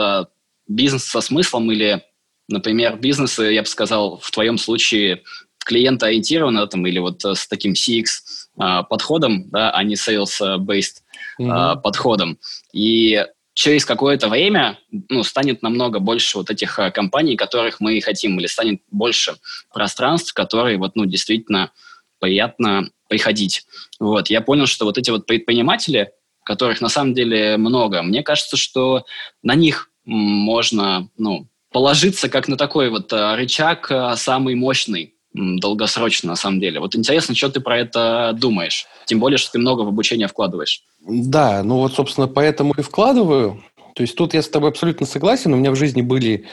бизнес 0.67 1.03
со 1.03 1.21
смыслом 1.21 1.71
или, 1.71 2.01
например, 2.47 2.97
бизнесы, 2.97 3.43
я 3.43 3.61
бы 3.61 3.67
сказал, 3.67 4.17
в 4.17 4.31
твоем 4.31 4.57
случае 4.57 5.21
клиентоориентированно 5.65 6.65
там, 6.65 6.87
или 6.87 6.97
вот 6.97 7.23
с 7.23 7.47
таким 7.47 7.73
CX 7.73 8.07
подходом, 8.55 9.49
да, 9.49 9.71
а 9.71 9.83
не 9.83 9.95
sales-based 9.95 11.01
mm-hmm. 11.39 11.49
а, 11.49 11.75
подходом. 11.75 12.39
И 12.73 13.25
через 13.53 13.85
какое-то 13.85 14.27
время 14.27 14.77
ну, 15.09 15.23
станет 15.23 15.63
намного 15.63 15.99
больше 15.99 16.37
вот 16.37 16.49
этих 16.49 16.77
а, 16.77 16.91
компаний, 16.91 17.35
которых 17.35 17.79
мы 17.79 17.99
хотим, 18.01 18.39
или 18.39 18.47
станет 18.47 18.81
больше 18.91 19.35
пространств, 19.73 20.33
которые 20.33 20.77
вот, 20.77 20.95
ну, 20.95 21.05
действительно 21.05 21.71
приятно 22.19 22.89
приходить. 23.07 23.65
Вот. 23.99 24.29
Я 24.29 24.41
понял, 24.41 24.67
что 24.67 24.85
вот 24.85 24.97
эти 24.97 25.09
вот 25.09 25.25
предприниматели, 25.25 26.11
которых 26.43 26.81
на 26.81 26.89
самом 26.89 27.13
деле 27.13 27.57
много, 27.57 28.03
мне 28.03 28.23
кажется, 28.23 28.57
что 28.57 29.05
на 29.41 29.55
них 29.55 29.89
можно 30.05 31.09
ну, 31.17 31.47
положиться 31.71 32.29
как 32.29 32.47
на 32.47 32.57
такой 32.57 32.89
вот 32.89 33.11
а, 33.13 33.35
рычаг 33.35 33.89
а, 33.89 34.15
самый 34.15 34.55
мощный 34.55 35.14
долгосрочно, 35.35 36.29
на 36.29 36.35
самом 36.35 36.59
деле. 36.59 36.79
Вот 36.79 36.95
интересно, 36.95 37.35
что 37.35 37.49
ты 37.49 37.59
про 37.59 37.79
это 37.79 38.35
думаешь? 38.39 38.87
Тем 39.05 39.19
более, 39.19 39.37
что 39.37 39.51
ты 39.51 39.59
много 39.59 39.81
в 39.81 39.87
обучение 39.87 40.27
вкладываешь. 40.27 40.83
Да, 41.01 41.63
ну 41.63 41.77
вот, 41.77 41.93
собственно, 41.93 42.27
поэтому 42.27 42.73
и 42.77 42.81
вкладываю. 42.81 43.63
То 43.95 44.01
есть 44.01 44.15
тут 44.15 44.33
я 44.33 44.41
с 44.41 44.49
тобой 44.49 44.69
абсолютно 44.69 45.05
согласен. 45.05 45.53
У 45.53 45.57
меня 45.57 45.71
в 45.71 45.75
жизни 45.75 46.01
были 46.01 46.45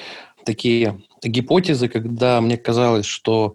такие 0.44 1.00
гипотезы, 1.22 1.88
когда 1.88 2.40
мне 2.40 2.56
казалось, 2.56 3.06
что 3.06 3.54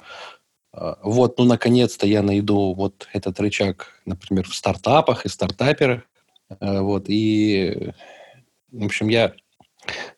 э, 0.74 0.94
вот, 1.04 1.38
ну, 1.38 1.46
наконец-то 1.46 2.08
я 2.08 2.22
найду 2.22 2.74
вот 2.74 3.08
этот 3.14 3.40
рычаг, 3.40 4.02
например, 4.06 4.48
в 4.48 4.56
стартапах 4.56 5.26
и 5.26 5.30
стартаперах. 5.30 6.04
Э, 6.60 6.82
вот, 6.82 7.06
и, 7.10 7.92
в 8.72 8.86
общем, 8.86 9.10
я 9.10 9.34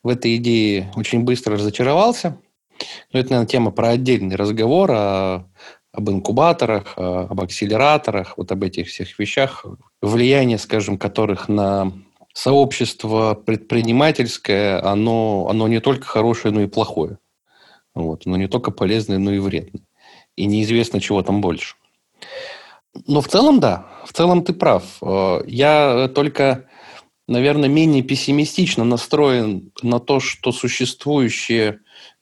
в 0.04 0.08
этой 0.08 0.36
идее 0.38 0.92
очень 0.96 1.22
быстро 1.22 1.56
разочаровался. 1.56 2.38
Ну, 3.12 3.20
это, 3.20 3.30
наверное, 3.32 3.48
тема 3.48 3.72
про 3.72 3.90
отдельный 3.90 4.36
разговор 4.36 4.92
о, 4.92 5.46
об 5.92 6.10
инкубаторах, 6.10 6.94
об 6.98 7.40
акселераторах, 7.42 8.38
вот 8.38 8.52
об 8.52 8.64
этих 8.64 8.88
всех 8.88 9.18
вещах, 9.20 9.66
влияние, 10.02 10.58
скажем, 10.58 10.98
которых 10.98 11.50
на 11.50 11.92
сообщество 12.34 13.34
предпринимательское, 13.34 14.84
оно, 14.86 15.48
оно 15.50 15.68
не 15.68 15.80
только 15.80 16.06
хорошее, 16.06 16.54
но 16.54 16.62
и 16.62 16.68
плохое. 16.68 17.18
Вот. 17.96 18.26
Оно 18.26 18.38
не 18.38 18.48
только 18.48 18.72
полезное, 18.72 19.18
но 19.18 19.32
и 19.32 19.40
вредное. 19.40 19.84
И 20.36 20.46
неизвестно, 20.46 21.02
чего 21.02 21.22
там 21.22 21.42
больше. 21.42 21.76
Но 23.08 23.22
в 23.22 23.28
целом, 23.28 23.60
да. 23.60 23.88
В 24.06 24.14
целом 24.14 24.44
ты 24.44 24.54
прав. 24.54 24.84
Э, 25.02 25.42
я 25.46 26.10
только, 26.14 26.70
наверное, 27.28 27.70
менее 27.70 28.04
пессимистично 28.04 28.84
настроен 28.84 29.72
на 29.82 30.00
то, 30.00 30.20
что 30.20 30.52
существующие 30.52 31.80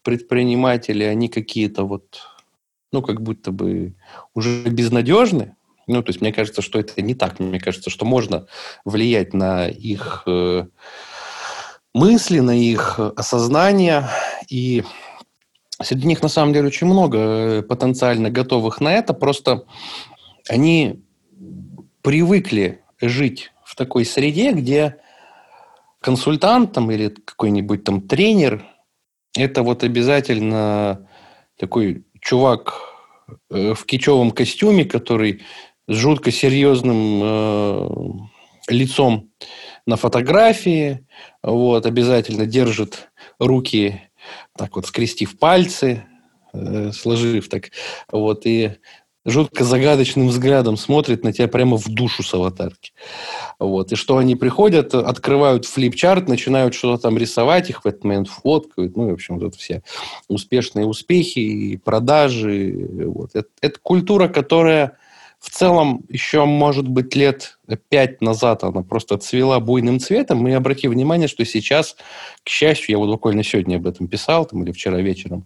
предприниматели, 0.08 1.04
они 1.04 1.28
какие-то 1.28 1.84
вот, 1.84 2.22
ну, 2.94 3.02
как 3.02 3.22
будто 3.22 3.52
бы 3.52 3.94
уже 4.34 4.64
безнадежны. 4.70 5.58
Ну, 5.86 6.02
то 6.02 6.12
есть 6.12 6.22
мне 6.22 6.32
кажется, 6.32 6.62
что 6.62 6.80
это 6.80 7.02
не 7.02 7.14
так. 7.14 7.42
Мне 7.42 7.60
кажется, 7.60 7.90
что 7.90 8.06
можно 8.06 8.48
влиять 8.86 9.34
на 9.34 9.68
их 9.68 10.24
э, 10.26 10.68
мысли, 11.94 12.40
на 12.40 12.58
их 12.58 13.02
осознание. 13.18 14.08
И 14.48 14.86
среди 15.82 16.08
них 16.08 16.22
на 16.22 16.30
самом 16.30 16.54
деле 16.54 16.68
очень 16.68 16.88
много 16.88 17.18
э, 17.18 17.62
потенциально 17.64 18.30
готовых 18.30 18.80
на 18.80 18.94
это. 18.94 19.14
Просто 19.14 19.66
они 20.48 21.04
привыкли 22.02 22.82
жить 23.02 23.52
в 23.66 23.76
такой 23.76 24.06
среде, 24.06 24.54
где 24.54 25.02
консультант 26.00 26.72
там, 26.72 26.92
или 26.92 27.10
какой-нибудь 27.10 27.84
там 27.84 28.00
тренер 28.00 28.66
это 29.38 29.64
вот 29.64 29.84
обязательно 29.84 31.08
такой 31.58 32.06
чувак 32.20 32.82
э, 33.50 33.74
в 33.74 33.86
кичевом 33.86 34.32
костюме, 34.32 34.86
который 34.86 35.42
с 35.88 35.96
жутко 35.96 36.32
серьезным 36.32 37.22
э, 37.24 37.90
лицом 38.70 39.32
на 39.86 39.96
фотографии, 39.96 41.06
вот, 41.42 41.86
обязательно 41.86 42.46
держит 42.46 43.10
руки 43.40 44.02
так 44.58 44.76
вот 44.76 44.86
скрестив 44.86 45.38
пальцы, 45.40 46.04
э, 46.54 46.92
сложив 46.92 47.48
так, 47.48 47.72
вот, 48.12 48.46
и 48.46 48.72
жутко 49.28 49.64
загадочным 49.64 50.30
взглядом 50.30 50.78
смотрит 50.78 51.24
на 51.24 51.34
тебя 51.34 51.48
прямо 51.48 51.78
в 51.78 51.88
душу 51.90 52.24
с 52.24 52.34
аватарки. 52.34 52.94
Вот. 53.60 53.92
И 53.92 53.96
что 53.96 54.18
они 54.18 54.36
приходят, 54.36 54.96
открывают 54.96 55.66
флипчарт, 55.66 56.30
начинают 56.30 56.74
что-то 56.74 57.04
там 57.04 57.18
рисовать, 57.18 57.70
их 57.70 57.84
в 57.84 57.88
этот 57.88 58.04
момент 58.06 58.30
фоткают. 58.30 58.96
Ну, 58.96 59.10
в 59.10 59.14
общем, 59.14 59.38
вот 59.38 59.56
все 59.56 59.84
успешные 60.30 60.86
успехи 60.86 61.40
и 61.40 61.78
продажи. 61.78 62.74
Вот. 63.06 63.32
Это, 63.34 63.50
это 63.62 63.80
культура, 63.82 64.30
которая 64.30 64.98
в 65.40 65.50
целом 65.52 66.04
еще, 66.10 66.46
может 66.46 66.88
быть, 66.88 67.16
лет 67.16 67.60
пять 67.90 68.22
назад 68.22 68.64
она 68.64 68.82
просто 68.82 69.18
цвела 69.18 69.60
буйным 69.60 70.00
цветом. 70.00 70.48
И 70.48 70.52
обрати 70.52 70.88
внимание, 70.88 71.28
что 71.28 71.46
сейчас, 71.46 71.96
к 72.44 72.50
счастью, 72.50 72.92
я 72.92 72.98
вот 72.98 73.10
буквально 73.10 73.44
сегодня 73.44 73.76
об 73.76 73.88
этом 73.88 74.08
писал, 74.08 74.46
там, 74.46 74.64
или 74.64 74.72
вчера 74.72 75.00
вечером, 75.00 75.46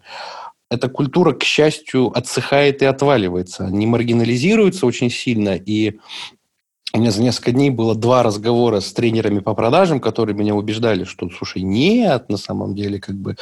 эта 0.72 0.88
культура, 0.88 1.34
к 1.34 1.44
счастью, 1.44 2.18
отсыхает 2.18 2.82
и 2.82 2.86
отваливается. 2.86 3.66
Не 3.66 3.86
маргинализируется 3.86 4.86
очень 4.86 5.12
сильно. 5.12 5.58
И 5.58 6.00
у 6.94 7.00
меня 7.00 7.12
за 7.12 7.22
несколько 7.22 7.52
дней 7.52 7.70
было 7.70 7.94
два 7.94 8.24
разговора 8.24 8.80
с 8.80 8.94
тренерами 8.94 9.40
по 9.40 9.54
продажам, 9.54 10.00
которые 10.00 10.34
меня 10.34 10.56
убеждали, 10.56 11.04
что, 11.04 11.30
слушай, 11.30 11.62
нет, 11.62 12.30
на 12.30 12.38
самом 12.38 12.74
деле, 12.74 13.02
как 13.02 13.16
бы 13.16 13.36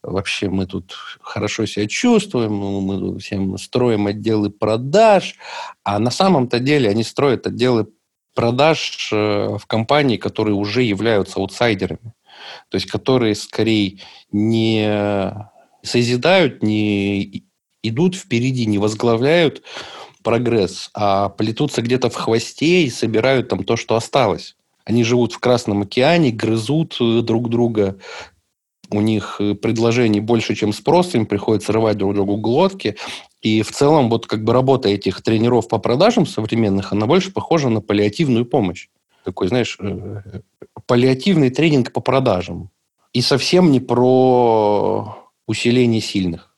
вообще 0.00 0.48
мы 0.48 0.66
тут 0.66 0.94
хорошо 1.20 1.66
себя 1.66 1.88
чувствуем, 1.88 2.52
мы 2.54 3.18
всем 3.18 3.58
строим 3.58 4.06
отделы 4.06 4.50
продаж, 4.50 5.34
а 5.82 5.98
на 5.98 6.12
самом-то 6.12 6.60
деле 6.60 6.88
они 6.88 7.02
строят 7.02 7.48
отделы 7.48 7.88
продаж 8.36 9.10
э, 9.12 9.56
в 9.58 9.66
компании, 9.66 10.18
которые 10.18 10.54
уже 10.54 10.82
являются 10.82 11.40
аутсайдерами. 11.40 12.14
То 12.68 12.76
есть, 12.76 12.86
которые 12.86 13.34
скорее 13.34 13.98
не 14.30 15.50
созидают, 15.82 16.62
не 16.62 17.44
идут 17.82 18.14
впереди, 18.14 18.66
не 18.66 18.78
возглавляют 18.78 19.62
прогресс, 20.22 20.90
а 20.94 21.30
плетутся 21.30 21.82
где-то 21.82 22.10
в 22.10 22.14
хвосте 22.14 22.82
и 22.82 22.90
собирают 22.90 23.48
там 23.48 23.64
то, 23.64 23.76
что 23.76 23.96
осталось. 23.96 24.56
Они 24.84 25.04
живут 25.04 25.32
в 25.32 25.38
Красном 25.38 25.82
океане, 25.82 26.30
грызут 26.30 26.96
э, 27.00 27.20
друг 27.22 27.48
друга, 27.48 27.98
у 28.90 29.00
них 29.00 29.36
э, 29.38 29.54
предложений 29.54 30.20
больше, 30.20 30.54
чем 30.54 30.72
спрос, 30.72 31.14
им 31.14 31.26
приходится 31.26 31.72
рвать 31.72 31.96
друг 31.96 32.14
другу 32.14 32.36
глотки. 32.36 32.96
И 33.40 33.62
в 33.62 33.70
целом 33.70 34.10
вот 34.10 34.26
как 34.26 34.44
бы 34.44 34.52
работа 34.52 34.88
этих 34.88 35.22
тренеров 35.22 35.68
по 35.68 35.78
продажам 35.78 36.26
современных, 36.26 36.92
она 36.92 37.06
больше 37.06 37.32
похожа 37.32 37.68
на 37.68 37.80
паллиативную 37.80 38.44
помощь. 38.44 38.88
Такой, 39.24 39.48
знаешь, 39.48 39.78
э, 39.80 40.40
паллиативный 40.86 41.50
тренинг 41.50 41.92
по 41.92 42.00
продажам. 42.00 42.70
И 43.12 43.22
совсем 43.22 43.70
не 43.70 43.80
про 43.80 45.19
усиление 45.50 46.00
сильных. 46.00 46.54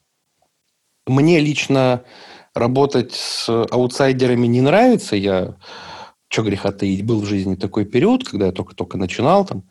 Мне 1.06 1.40
лично 1.40 2.04
работать 2.54 3.12
с 3.12 3.48
аутсайдерами 3.48 4.46
не 4.46 4.60
нравится. 4.60 5.16
Я, 5.16 5.56
что 6.28 6.42
греха 6.42 6.72
таить, 6.72 7.04
был 7.04 7.20
в 7.20 7.26
жизни 7.26 7.54
такой 7.54 7.86
период, 7.86 8.28
когда 8.28 8.46
я 8.46 8.52
только-только 8.52 8.98
начинал 8.98 9.44
там. 9.46 9.64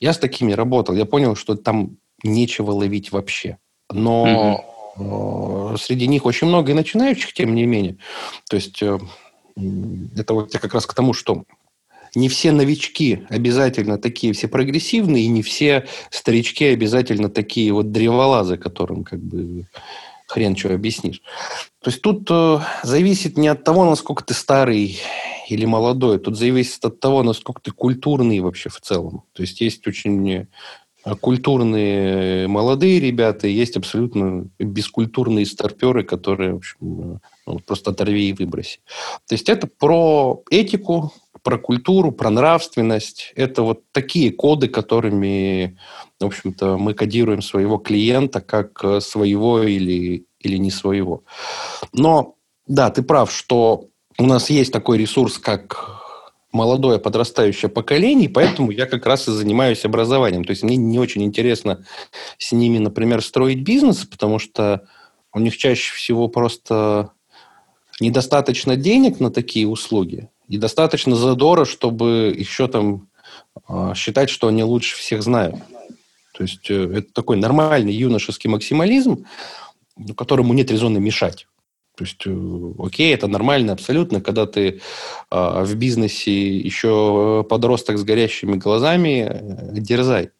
Я 0.00 0.12
с 0.12 0.18
такими 0.18 0.52
работал. 0.52 0.94
Я 0.94 1.06
понял, 1.06 1.34
что 1.34 1.56
там 1.56 1.96
нечего 2.22 2.72
ловить 2.72 3.10
вообще. 3.10 3.56
Но 3.90 4.62
угу. 4.96 5.76
среди 5.78 6.06
них 6.06 6.26
очень 6.26 6.48
много 6.48 6.72
и 6.72 6.74
начинающих, 6.74 7.32
тем 7.32 7.54
не 7.54 7.66
менее. 7.66 7.96
То 8.48 8.56
есть 8.56 8.82
э, 8.82 8.98
это 10.16 10.34
вот 10.34 10.52
я 10.52 10.60
как 10.60 10.74
раз 10.74 10.86
к 10.86 10.94
тому, 10.94 11.14
что 11.14 11.44
не 12.14 12.28
все 12.28 12.52
новички 12.52 13.24
обязательно 13.28 13.98
такие 13.98 14.32
все 14.32 14.48
прогрессивные, 14.48 15.24
и 15.24 15.28
не 15.28 15.42
все 15.42 15.86
старички 16.10 16.66
обязательно 16.66 17.28
такие 17.28 17.72
вот 17.72 17.90
древолазы, 17.90 18.56
которым 18.56 19.04
как 19.04 19.20
бы 19.20 19.66
хрен 20.26 20.56
что 20.56 20.74
объяснишь. 20.74 21.22
То 21.82 21.90
есть 21.90 22.00
тут 22.02 22.26
э, 22.30 22.58
зависит 22.82 23.36
не 23.36 23.48
от 23.48 23.64
того, 23.64 23.84
насколько 23.84 24.24
ты 24.24 24.34
старый 24.34 24.98
или 25.48 25.64
молодой, 25.66 26.18
тут 26.18 26.38
зависит 26.38 26.84
от 26.84 27.00
того, 27.00 27.22
насколько 27.22 27.60
ты 27.60 27.70
культурный 27.70 28.40
вообще 28.40 28.70
в 28.70 28.80
целом. 28.80 29.24
То 29.32 29.42
есть 29.42 29.60
есть 29.60 29.86
очень 29.86 30.30
э, 30.30 30.46
культурные 31.20 32.48
молодые 32.48 33.00
ребята, 33.00 33.46
есть 33.46 33.76
абсолютно 33.76 34.48
бескультурные 34.58 35.44
старперы, 35.44 36.04
которые, 36.04 36.54
в 36.54 36.56
общем, 36.56 36.78
э, 36.80 37.18
ну, 37.46 37.58
просто 37.58 37.90
оторви 37.90 38.30
и 38.30 38.32
выброси. 38.32 38.80
То 39.28 39.34
есть 39.34 39.48
это 39.48 39.66
про 39.66 40.42
этику, 40.50 41.12
про 41.42 41.58
культуру, 41.58 42.12
про 42.12 42.30
нравственность. 42.30 43.32
Это 43.36 43.62
вот 43.62 43.82
такие 43.92 44.30
коды, 44.30 44.68
которыми, 44.68 45.78
в 46.20 46.26
общем-то, 46.26 46.78
мы 46.78 46.94
кодируем 46.94 47.42
своего 47.42 47.78
клиента 47.78 48.40
как 48.40 48.82
э, 48.84 49.00
своего 49.00 49.62
или, 49.62 50.26
или 50.40 50.56
не 50.56 50.70
своего. 50.70 51.24
Но, 51.92 52.36
да, 52.66 52.90
ты 52.90 53.02
прав, 53.02 53.32
что 53.32 53.88
у 54.18 54.26
нас 54.26 54.50
есть 54.50 54.72
такой 54.72 54.98
ресурс, 54.98 55.38
как 55.38 56.00
молодое 56.52 56.98
подрастающее 56.98 57.70
поколение, 57.70 58.28
поэтому 58.28 58.70
я 58.70 58.86
как 58.86 59.06
раз 59.06 59.26
и 59.26 59.32
занимаюсь 59.32 59.84
образованием. 59.84 60.44
То 60.44 60.50
есть 60.50 60.62
мне 60.62 60.76
не 60.76 60.98
очень 60.98 61.24
интересно 61.24 61.84
с 62.38 62.52
ними, 62.52 62.78
например, 62.78 63.22
строить 63.22 63.62
бизнес, 63.62 64.04
потому 64.04 64.38
что 64.38 64.86
у 65.32 65.40
них 65.40 65.56
чаще 65.56 65.94
всего 65.94 66.28
просто 66.28 67.12
недостаточно 68.00 68.76
денег 68.76 69.18
на 69.18 69.30
такие 69.30 69.66
услуги 69.66 70.28
и 70.52 70.58
достаточно 70.58 71.16
задора, 71.16 71.64
чтобы 71.64 72.34
еще 72.36 72.68
там 72.68 73.08
а, 73.66 73.94
считать, 73.94 74.28
что 74.28 74.48
они 74.48 74.62
лучше 74.62 74.98
всех 74.98 75.22
знают. 75.22 75.56
То 76.34 76.42
есть 76.42 76.70
э, 76.70 76.98
это 76.98 77.12
такой 77.14 77.38
нормальный 77.38 77.94
юношеский 77.94 78.50
максимализм, 78.50 79.24
которому 80.14 80.52
нет 80.52 80.70
резона 80.70 80.98
мешать. 80.98 81.46
То 81.96 82.04
есть, 82.04 82.22
э, 82.26 82.72
окей, 82.78 83.14
это 83.14 83.28
нормально 83.28 83.72
абсолютно, 83.72 84.20
когда 84.20 84.44
ты 84.44 84.80
э, 85.30 85.64
в 85.64 85.74
бизнесе 85.76 86.58
еще 86.58 87.46
подросток 87.48 87.96
с 87.96 88.04
горящими 88.04 88.56
глазами, 88.56 89.28
э, 89.30 89.80
дерзай. 89.80 90.32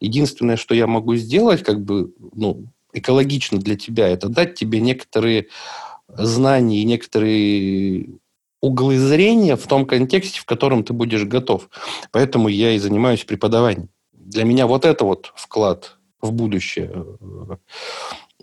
Единственное, 0.00 0.56
что 0.56 0.74
я 0.74 0.88
могу 0.88 1.14
сделать, 1.14 1.62
как 1.62 1.80
бы, 1.80 2.12
ну, 2.32 2.64
экологично 2.92 3.58
для 3.58 3.76
тебя, 3.76 4.08
это 4.08 4.28
дать 4.28 4.56
тебе 4.56 4.80
некоторые 4.80 5.46
знания 6.08 6.80
и 6.80 6.84
некоторые 6.84 8.18
углы 8.64 8.98
зрения 8.98 9.56
в 9.56 9.66
том 9.66 9.84
контексте, 9.84 10.40
в 10.40 10.46
котором 10.46 10.84
ты 10.84 10.92
будешь 10.92 11.24
готов. 11.24 11.68
Поэтому 12.10 12.48
я 12.48 12.72
и 12.72 12.78
занимаюсь 12.78 13.24
преподаванием. 13.24 13.90
Для 14.12 14.44
меня 14.44 14.66
вот 14.66 14.86
это 14.86 15.04
вот 15.04 15.32
вклад 15.36 15.98
в 16.22 16.32
будущее 16.32 16.90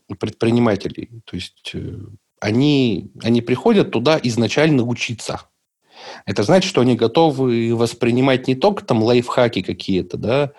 э, 0.09 0.13
предпринимателей. 0.19 1.09
То 1.25 1.35
есть 1.35 1.71
э, 1.73 1.97
они, 2.39 3.11
они 3.23 3.41
приходят 3.41 3.89
туда 3.91 4.19
изначально 4.21 4.83
учиться. 4.83 5.41
Это 6.25 6.43
значит, 6.43 6.69
что 6.69 6.81
они 6.81 6.95
готовы 6.95 7.75
воспринимать 7.75 8.47
не 8.47 8.55
только 8.55 8.85
там 8.85 9.01
лайфхаки 9.01 9.61
какие-то, 9.61 10.17
да, 10.17 10.51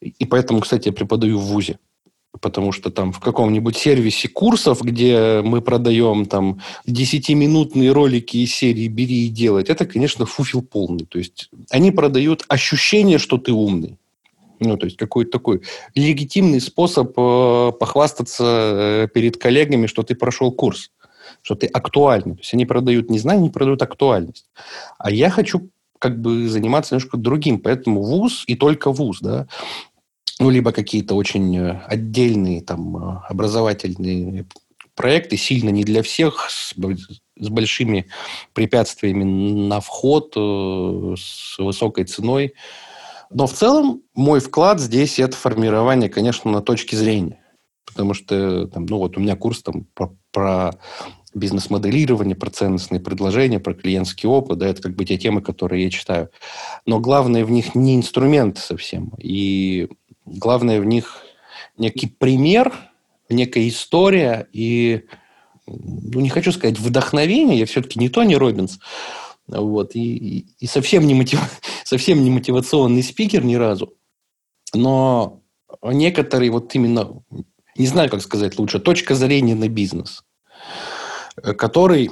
и 0.00 0.26
поэтому, 0.26 0.60
кстати, 0.60 0.88
я 0.88 0.92
преподаю 0.92 1.38
в 1.38 1.44
ВУЗе 1.44 1.78
потому 2.40 2.72
что 2.72 2.90
там 2.90 3.12
в 3.12 3.20
каком-нибудь 3.20 3.76
сервисе 3.76 4.28
курсов, 4.28 4.82
где 4.82 5.42
мы 5.44 5.60
продаем 5.60 6.26
там 6.26 6.60
10-минутные 6.86 7.92
ролики 7.92 8.38
из 8.38 8.54
серии 8.54 8.88
«Бери 8.88 9.26
и 9.26 9.28
делать», 9.28 9.68
это, 9.68 9.86
конечно, 9.86 10.26
фуфел 10.26 10.62
полный. 10.62 11.04
То 11.04 11.18
есть 11.18 11.50
они 11.70 11.90
продают 11.90 12.44
ощущение, 12.48 13.18
что 13.18 13.38
ты 13.38 13.52
умный. 13.52 13.98
Ну, 14.60 14.76
то 14.76 14.86
есть 14.86 14.96
какой-то 14.96 15.32
такой 15.32 15.62
легитимный 15.94 16.60
способ 16.60 17.12
э, 17.18 17.72
похвастаться 17.78 18.44
э, 18.44 19.08
перед 19.12 19.36
коллегами, 19.36 19.86
что 19.86 20.02
ты 20.02 20.14
прошел 20.14 20.52
курс. 20.52 20.90
что 21.42 21.56
ты 21.56 21.66
актуальный. 21.66 22.34
То 22.34 22.40
есть 22.40 22.54
они 22.54 22.66
продают 22.66 23.10
не 23.10 23.18
знания, 23.18 23.40
они 23.40 23.50
продают 23.50 23.82
актуальность. 23.82 24.46
А 24.98 25.10
я 25.10 25.30
хочу 25.30 25.70
как 25.98 26.20
бы 26.20 26.48
заниматься 26.48 26.94
немножко 26.94 27.16
другим. 27.16 27.60
Поэтому 27.60 28.02
вуз 28.02 28.44
и 28.46 28.56
только 28.56 28.90
вуз, 28.90 29.20
да, 29.20 29.46
ну, 30.42 30.50
либо 30.50 30.72
какие-то 30.72 31.14
очень 31.14 31.56
э, 31.56 31.80
отдельные 31.86 32.62
там 32.62 32.96
э, 32.96 33.20
образовательные 33.28 34.44
проекты, 34.96 35.36
сильно 35.36 35.70
не 35.70 35.84
для 35.84 36.02
всех, 36.02 36.48
с, 36.50 36.74
с 36.74 37.48
большими 37.48 38.08
препятствиями 38.52 39.22
на 39.22 39.80
вход, 39.80 40.34
э, 40.36 41.14
с 41.16 41.58
высокой 41.58 42.04
ценой. 42.04 42.54
Но 43.30 43.46
в 43.46 43.52
целом 43.52 44.02
мой 44.14 44.40
вклад 44.40 44.80
здесь 44.80 45.20
это 45.20 45.36
формирование, 45.36 46.10
конечно, 46.10 46.50
на 46.50 46.60
точке 46.60 46.96
зрения. 46.96 47.38
Потому 47.86 48.12
что, 48.12 48.66
там, 48.66 48.86
ну 48.86 48.98
вот 48.98 49.16
у 49.16 49.20
меня 49.20 49.36
курс 49.36 49.62
там 49.62 49.86
про, 49.94 50.12
про 50.32 50.72
бизнес-моделирование, 51.34 52.36
про 52.36 52.50
ценностные 52.50 53.00
предложения, 53.00 53.60
про 53.60 53.74
клиентский 53.74 54.28
опыт, 54.28 54.58
да, 54.58 54.66
это 54.66 54.82
как 54.82 54.94
бы 54.94 55.04
те 55.04 55.16
темы, 55.16 55.40
которые 55.40 55.84
я 55.84 55.90
читаю. 55.90 56.30
Но 56.84 57.00
главное 57.00 57.44
в 57.44 57.50
них 57.50 57.74
не 57.74 57.96
инструмент 57.96 58.58
совсем, 58.58 59.12
и 59.18 59.88
главное 60.24 60.80
в 60.80 60.84
них 60.84 61.22
некий 61.76 62.06
пример, 62.06 62.72
некая 63.28 63.68
история 63.68 64.48
и, 64.52 65.04
ну, 65.66 66.20
не 66.20 66.28
хочу 66.28 66.52
сказать 66.52 66.78
вдохновение, 66.78 67.58
я 67.58 67.66
все-таки 67.66 67.98
не 67.98 68.08
Тони 68.08 68.34
Робинс, 68.34 68.78
вот, 69.46 69.94
и, 69.94 70.16
и, 70.16 70.46
и 70.58 70.66
совсем, 70.66 71.06
не 71.06 71.14
мотив... 71.14 71.40
совсем 71.84 72.22
не 72.22 72.30
мотивационный 72.30 73.02
спикер 73.02 73.44
ни 73.44 73.54
разу, 73.54 73.94
но 74.74 75.42
некоторые 75.82 76.50
вот 76.50 76.74
именно, 76.74 77.22
не 77.76 77.86
знаю, 77.86 78.10
как 78.10 78.22
сказать 78.22 78.58
лучше, 78.58 78.78
точка 78.80 79.14
зрения 79.14 79.54
на 79.54 79.68
бизнес– 79.68 80.24
который 81.36 82.10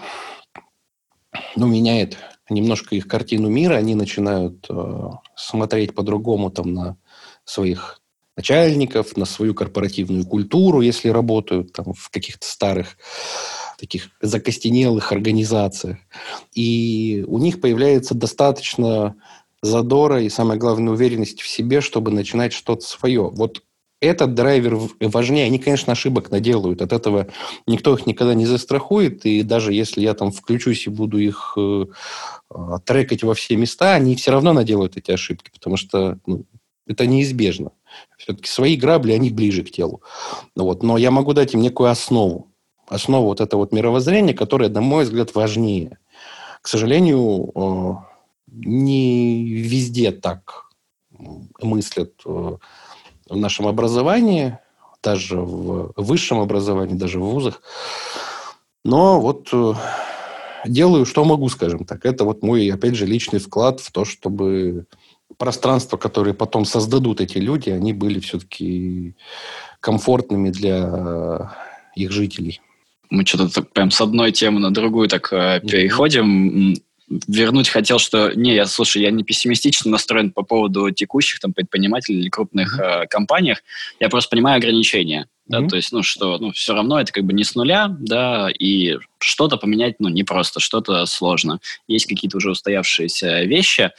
ну, 1.57 1.67
меняет 1.67 2.17
немножко 2.49 2.95
их 2.97 3.07
картину 3.07 3.49
мира, 3.49 3.75
они 3.75 3.95
начинают 3.95 4.67
э, 4.69 5.11
смотреть 5.37 5.95
по-другому 5.95 6.51
там 6.51 6.75
на 6.75 6.97
своих 7.45 8.00
начальников, 8.41 9.17
на 9.17 9.27
свою 9.27 9.55
корпоративную 9.55 10.25
культуру, 10.25 10.81
если 10.81 11.11
работают 11.11 11.73
там 11.73 11.93
в 11.93 12.09
каких-то 12.11 12.47
старых 12.47 12.97
таких 13.79 14.11
закостенелых 14.23 15.13
организациях. 15.13 15.99
И 16.55 17.25
у 17.29 17.39
них 17.39 17.61
появляется 17.61 18.15
достаточно 18.15 19.15
задора 19.63 20.23
и, 20.23 20.31
самое 20.31 20.59
главное, 20.59 20.93
уверенности 20.93 21.43
в 21.43 21.49
себе, 21.49 21.81
чтобы 21.81 22.11
начинать 22.11 22.53
что-то 22.53 22.83
свое. 22.87 23.29
Вот 23.31 23.63
этот 24.01 24.35
драйвер 24.35 24.79
важнее. 25.01 25.45
Они, 25.45 25.59
конечно, 25.59 25.93
ошибок 25.93 26.31
наделают. 26.31 26.81
От 26.81 26.93
этого 26.93 27.27
никто 27.67 27.95
их 27.95 28.07
никогда 28.07 28.35
не 28.35 28.47
застрахует. 28.47 29.27
И 29.27 29.43
даже 29.43 29.75
если 29.75 30.01
я 30.01 30.15
там 30.15 30.33
включусь 30.33 30.87
и 30.87 30.91
буду 30.91 31.19
их 31.19 31.55
э, 31.59 31.85
трекать 32.87 33.23
во 33.23 33.35
все 33.35 33.57
места, 33.57 33.95
они 33.95 34.17
все 34.17 34.31
равно 34.31 34.55
наделают 34.55 34.97
эти 34.97 35.11
ошибки, 35.11 35.51
потому 35.53 35.77
что 35.77 36.19
ну, 36.27 36.47
это 36.87 37.07
неизбежно. 37.07 37.71
Все-таки 38.19 38.49
свои 38.49 38.77
грабли, 38.77 39.13
они 39.13 39.31
ближе 39.31 39.63
к 39.63 39.71
телу. 39.71 40.03
Вот. 40.57 40.83
Но 40.83 40.99
я 40.99 41.11
могу 41.11 41.33
дать 41.33 41.55
им 41.55 41.61
некую 41.61 41.91
основу. 41.91 42.51
Основу 42.89 43.27
вот 43.27 43.41
этого 43.41 43.61
вот 43.61 43.73
мировоззрения, 43.73 44.35
которое, 44.35 44.69
на 44.69 44.81
мой 44.81 45.05
взгляд, 45.05 45.35
важнее. 45.35 45.99
К 46.61 46.69
сожалению, 46.69 47.53
э, 47.55 47.95
не 48.49 49.45
везде 49.45 50.13
так 50.13 50.71
мыслят 51.61 52.13
э, 52.27 52.57
в 53.29 53.37
нашем 53.37 53.67
образовании, 53.67 54.59
даже 55.03 55.41
в 55.41 55.93
высшем 55.97 56.41
образовании, 56.41 56.95
даже 56.95 57.21
в 57.21 57.25
вузах. 57.25 57.63
Но 58.85 59.21
вот 59.21 59.49
э, 59.53 59.75
делаю, 60.67 61.07
что 61.07 61.25
могу, 61.25 61.49
скажем 61.49 61.85
так. 61.85 62.05
Это 62.05 62.25
вот 62.25 62.43
мой, 62.43 62.71
опять 62.71 62.95
же, 62.95 63.07
личный 63.07 63.39
вклад 63.39 63.81
в 63.81 63.93
то, 63.93 64.05
чтобы 64.05 64.87
пространства, 65.41 65.97
которые 65.97 66.35
потом 66.35 66.65
создадут 66.65 67.21
эти 67.21 67.39
люди, 67.39 67.71
они 67.71 67.95
были 67.95 68.21
все-таки 68.21 69.15
комфортными 69.81 70.51
для 70.51 71.51
их 71.97 72.13
жителей. 72.13 72.61
Мы 73.09 73.25
что-то 73.27 73.63
прям 73.63 73.91
с 73.91 74.01
одной 74.01 74.31
темы 74.31 74.61
на 74.61 74.71
другую 74.71 75.09
так 75.09 75.33
э, 75.33 75.61
переходим 75.61 76.77
вернуть 77.27 77.69
хотел, 77.69 77.99
что 77.99 78.33
не, 78.37 78.55
я 78.55 78.67
слушай, 78.67 79.03
я 79.03 79.11
не 79.11 79.25
пессимистично 79.25 79.91
настроен 79.91 80.31
по 80.31 80.43
поводу 80.43 80.91
текущих 80.91 81.41
там 81.41 81.53
предпринимателей 81.53 82.21
или 82.21 82.29
крупных 82.29 82.79
mm-hmm. 82.79 83.03
э, 83.03 83.07
компаниях. 83.09 83.63
Я 83.99 84.09
просто 84.09 84.31
понимаю 84.31 84.59
ограничения. 84.59 85.23
Mm-hmm. 85.23 85.27
Да, 85.63 85.67
то 85.67 85.77
есть, 85.77 85.91
ну, 85.91 86.05
что, 86.05 86.39
ну, 86.39 86.53
все 86.53 86.75
равно 86.75 87.01
это 87.01 87.11
как 87.11 87.25
бы 87.25 87.33
не 87.33 87.43
с 87.43 87.57
нуля, 87.57 87.89
да, 87.99 88.49
и 88.57 88.99
что-то 89.19 89.57
поменять, 89.57 89.97
ну, 89.99 90.09
не 90.09 90.23
просто, 90.23 90.61
что-то 90.61 91.05
сложно. 91.07 91.59
Есть 91.89 92.07
какие-то 92.07 92.37
уже 92.37 92.53
устоявшиеся 92.53 93.43
вещи, 93.43 93.91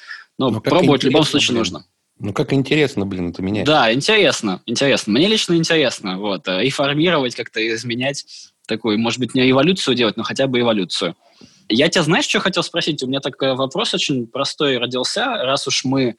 но, 0.41 0.49
но 0.49 0.60
пробовать 0.60 1.04
в 1.04 1.06
любом 1.06 1.23
случае 1.23 1.49
блин. 1.49 1.60
нужно. 1.60 1.86
Ну, 2.17 2.34
как 2.34 2.51
интересно, 2.51 3.06
блин, 3.06 3.30
это 3.30 3.43
менять. 3.43 3.65
Да, 3.65 3.93
интересно, 3.93 4.62
интересно. 4.65 5.13
Мне 5.13 5.27
лично 5.27 5.54
интересно, 5.56 6.17
вот, 6.17 6.47
э, 6.47 6.63
реформировать, 6.63 7.36
как-то 7.36 7.60
изменять 7.75 8.25
такую, 8.67 8.97
может 8.97 9.19
быть, 9.19 9.36
не 9.36 9.49
эволюцию 9.49 9.95
делать, 9.95 10.17
но 10.17 10.23
хотя 10.23 10.47
бы 10.47 10.60
эволюцию. 10.60 11.15
Я 11.69 11.89
тебя 11.89 12.04
знаешь, 12.04 12.25
что 12.25 12.39
хотел 12.39 12.63
спросить? 12.63 13.04
У 13.04 13.08
меня 13.08 13.19
такой 13.19 13.56
вопрос 13.56 13.93
очень 13.93 14.25
простой 14.27 14.77
родился. 14.77 15.25
Раз 15.25 15.67
уж 15.67 15.86
мы 15.86 16.15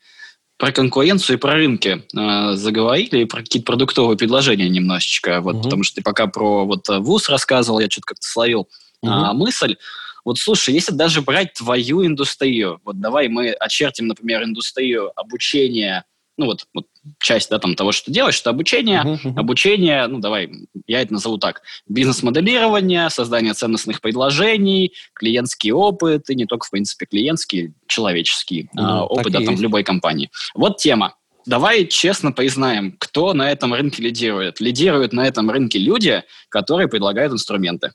про 0.56 0.70
конкуренцию 0.70 1.36
и 1.36 1.40
про 1.40 1.54
рынки 1.54 2.04
э, 2.16 2.54
заговорили, 2.54 3.22
и 3.22 3.24
про 3.24 3.40
какие-то 3.40 3.66
продуктовые 3.66 4.16
предложения 4.16 4.68
немножечко, 4.68 5.40
вот, 5.40 5.56
угу. 5.56 5.64
потому 5.64 5.82
что 5.82 5.96
ты 5.96 6.02
пока 6.02 6.28
про 6.28 6.64
вот 6.64 6.88
э, 6.88 6.98
ВУЗ 6.98 7.28
рассказывал, 7.28 7.80
я 7.80 7.90
что-то 7.90 8.06
как-то 8.06 8.26
словил 8.26 8.68
угу. 9.02 9.12
э, 9.12 9.32
мысль. 9.32 9.76
Вот 10.24 10.38
слушай, 10.38 10.72
если 10.72 10.92
даже 10.92 11.22
брать 11.22 11.54
твою 11.54 12.06
индустрию, 12.06 12.80
вот 12.84 13.00
давай 13.00 13.28
мы 13.28 13.50
очертим, 13.52 14.06
например, 14.06 14.44
индустрию 14.44 15.12
обучения 15.16 16.04
ну 16.38 16.46
вот, 16.46 16.64
вот 16.74 16.86
часть 17.20 17.50
да, 17.50 17.58
там, 17.58 17.74
того, 17.74 17.92
что 17.92 18.06
ты 18.06 18.12
делаешь, 18.12 18.40
это 18.40 18.50
обучение. 18.50 19.02
Uh-huh, 19.02 19.38
Обучение, 19.38 20.06
ну 20.06 20.18
давай, 20.18 20.50
я 20.86 21.00
это 21.00 21.12
назову 21.12 21.38
так, 21.38 21.62
бизнес-моделирование, 21.88 23.10
создание 23.10 23.54
ценностных 23.54 24.00
предложений, 24.00 24.94
клиентский 25.14 25.72
опыт, 25.72 26.30
и 26.30 26.34
не 26.34 26.46
только, 26.46 26.66
в 26.66 26.70
принципе, 26.70 27.06
клиентский, 27.06 27.74
человеческий 27.86 28.70
uh-huh, 28.74 28.80
а, 28.80 29.04
опыт 29.04 29.32
да, 29.32 29.40
там, 29.40 29.56
в 29.56 29.62
любой 29.62 29.84
компании. 29.84 30.30
Вот 30.54 30.78
тема. 30.78 31.14
Давай 31.44 31.86
честно 31.86 32.30
признаем, 32.30 32.96
кто 32.98 33.34
на 33.34 33.50
этом 33.50 33.74
рынке 33.74 34.00
лидирует. 34.02 34.60
Лидируют 34.60 35.12
на 35.12 35.26
этом 35.26 35.50
рынке 35.50 35.78
люди, 35.78 36.22
которые 36.48 36.88
предлагают 36.88 37.32
инструменты. 37.32 37.92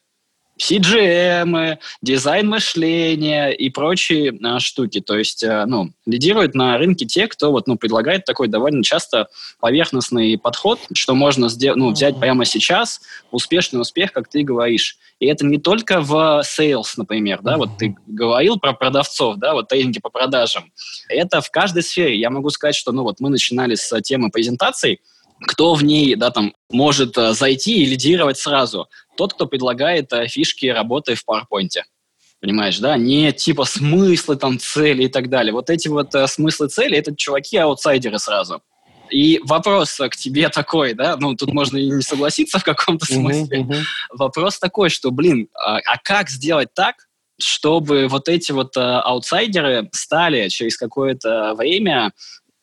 CGM, 0.58 1.78
дизайн 2.02 2.48
мышления 2.48 3.50
и 3.50 3.70
прочие 3.70 4.38
а, 4.43 4.60
штуки. 4.60 5.00
То 5.02 5.17
есть, 5.17 5.43
а, 5.43 5.65
ну, 5.65 5.91
лидируют 6.06 6.56
на 6.56 6.78
рынке 6.78 7.06
те, 7.06 7.28
кто 7.28 7.52
вот, 7.52 7.67
ну, 7.67 7.78
предлагает 7.78 8.26
такой 8.26 8.48
довольно 8.48 8.84
часто 8.84 9.28
поверхностный 9.60 10.38
подход, 10.38 10.80
что 10.93 11.15
можно 11.15 11.50
сделать, 11.50 11.78
ну, 11.78 11.91
взять 11.91 12.20
прямо 12.20 12.46
сейчас 12.46 13.02
успешный 13.32 13.80
успех, 13.80 14.12
как 14.12 14.28
ты 14.28 14.43
говоришь. 14.43 14.98
И 15.20 15.28
это 15.28 15.46
не 15.46 15.58
только 15.58 16.02
в 16.02 16.43
sales, 16.43 16.93
например, 16.98 17.41
да, 17.41 17.58
вот 17.58 17.78
ты 17.78 17.96
говорил 18.06 18.60
про 18.60 18.74
продавцов, 18.74 19.38
да, 19.38 19.54
вот 19.54 19.67
тренинги 19.67 20.00
по 20.00 20.10
продажам. 20.10 20.72
Это 21.10 21.41
в 21.41 21.50
каждой 21.52 21.84
сфере. 21.84 22.20
Я 22.20 22.30
могу 22.30 22.50
сказать, 22.50 22.76
что, 22.76 22.91
ну, 22.91 23.04
вот 23.04 23.20
мы 23.20 23.30
начинали 23.30 23.76
с 23.76 24.02
темы 24.02 24.30
презентаций, 24.30 25.02
кто 25.41 25.73
в 25.73 25.84
ней, 25.84 26.15
да, 26.15 26.32
там, 26.32 26.54
может 26.69 27.17
uh, 27.17 27.34
зайти 27.34 27.84
и 27.84 27.86
лидировать 27.86 28.38
сразу 28.38 28.88
тот, 29.15 29.34
кто 29.34 29.45
предлагает 29.45 30.12
э, 30.13 30.28
фишки 30.28 30.67
работы 30.67 31.15
в 31.15 31.23
PowerPoint. 31.28 31.69
Понимаешь, 32.39 32.80
да? 32.80 32.97
Не 32.97 33.32
типа 33.34 33.65
смыслы, 33.65 34.36
там, 34.36 34.60
цели 34.60 35.04
и 35.04 35.08
так 35.08 35.30
далее. 35.30 35.54
Вот 35.54 35.69
эти 35.69 35.88
вот 35.88 36.13
э, 36.13 36.28
смыслы, 36.28 36.67
цели– 36.67 36.97
это 36.97 37.12
чуваки-аутсайдеры 37.15 38.19
сразу. 38.19 38.62
И 39.10 39.39
вопрос 39.43 39.97
к 39.97 40.15
тебе 40.15 40.50
такой, 40.50 40.93
да, 40.93 41.15
ну, 41.17 41.36
тут 41.36 41.54
можно 41.54 41.78
и 41.78 41.89
не 41.89 42.02
согласиться 42.02 42.60
в 42.60 42.63
каком-то 42.63 43.06
смысле. 43.06 43.62
Uh-huh, 43.62 43.69
uh-huh. 43.69 43.82
Вопрос 44.12 44.60
такой, 44.60 44.89
что, 44.89 45.12
блин, 45.12 45.47
а, 45.54 45.78
а 45.78 45.97
как 46.04 46.30
сделать 46.30 46.73
так, 46.73 47.08
чтобы 47.39 48.08
вот 48.08 48.27
эти 48.27 48.52
вот 48.52 48.75
э, 48.75 48.81
аутсайдеры 48.81 49.90
стали 49.94 50.50
через 50.50 50.77
какое-то 50.77 51.54
время 51.56 52.12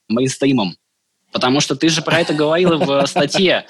мейнстримом? 0.08 0.76
Потому 1.34 1.58
что 1.58 1.74
ты 1.74 1.88
же 1.88 2.00
про 2.00 2.20
это 2.20 2.32
говорил 2.32 2.78
в 2.78 3.06
статье. 3.08 3.66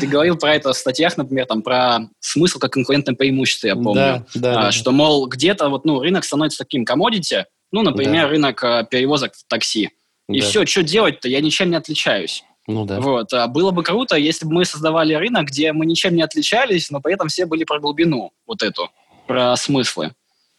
Ты 0.00 0.06
говорил 0.06 0.38
про 0.38 0.54
это 0.54 0.72
в 0.72 0.76
статьях, 0.76 1.18
например, 1.18 1.44
там, 1.44 1.60
про 1.60 2.08
смысл 2.20 2.58
как 2.58 2.72
конкурентное 2.72 3.14
преимущество, 3.14 3.66
я 3.66 3.74
помню. 3.74 3.94
Да, 3.94 4.24
да, 4.34 4.68
а. 4.68 4.72
Что, 4.72 4.92
мол, 4.92 5.28
где-то 5.28 5.68
вот, 5.68 5.84
ну, 5.84 6.00
рынок 6.00 6.24
становится 6.24 6.60
таким 6.60 6.86
комодити, 6.86 7.44
ну, 7.70 7.82
например, 7.82 8.24
да. 8.24 8.28
рынок 8.30 8.64
а, 8.64 8.84
перевозок 8.84 9.34
в 9.34 9.44
такси. 9.46 9.90
И 10.30 10.40
да. 10.40 10.46
все, 10.46 10.64
что 10.64 10.82
делать-то? 10.82 11.28
Я 11.28 11.42
ничем 11.42 11.68
не 11.68 11.76
отличаюсь. 11.76 12.44
Ну 12.66 12.86
да. 12.86 12.98
Вот. 12.98 13.30
А 13.34 13.46
было 13.46 13.72
бы 13.72 13.82
круто, 13.82 14.16
если 14.16 14.46
бы 14.46 14.54
мы 14.54 14.64
создавали 14.64 15.12
рынок, 15.12 15.48
где 15.48 15.74
мы 15.74 15.84
ничем 15.84 16.16
не 16.16 16.22
отличались, 16.22 16.90
но 16.90 17.02
при 17.02 17.12
этом 17.12 17.28
все 17.28 17.44
были 17.44 17.64
про 17.64 17.78
глубину 17.78 18.32
вот 18.46 18.62
эту, 18.62 18.88
про 19.26 19.54
смыслы. 19.56 20.12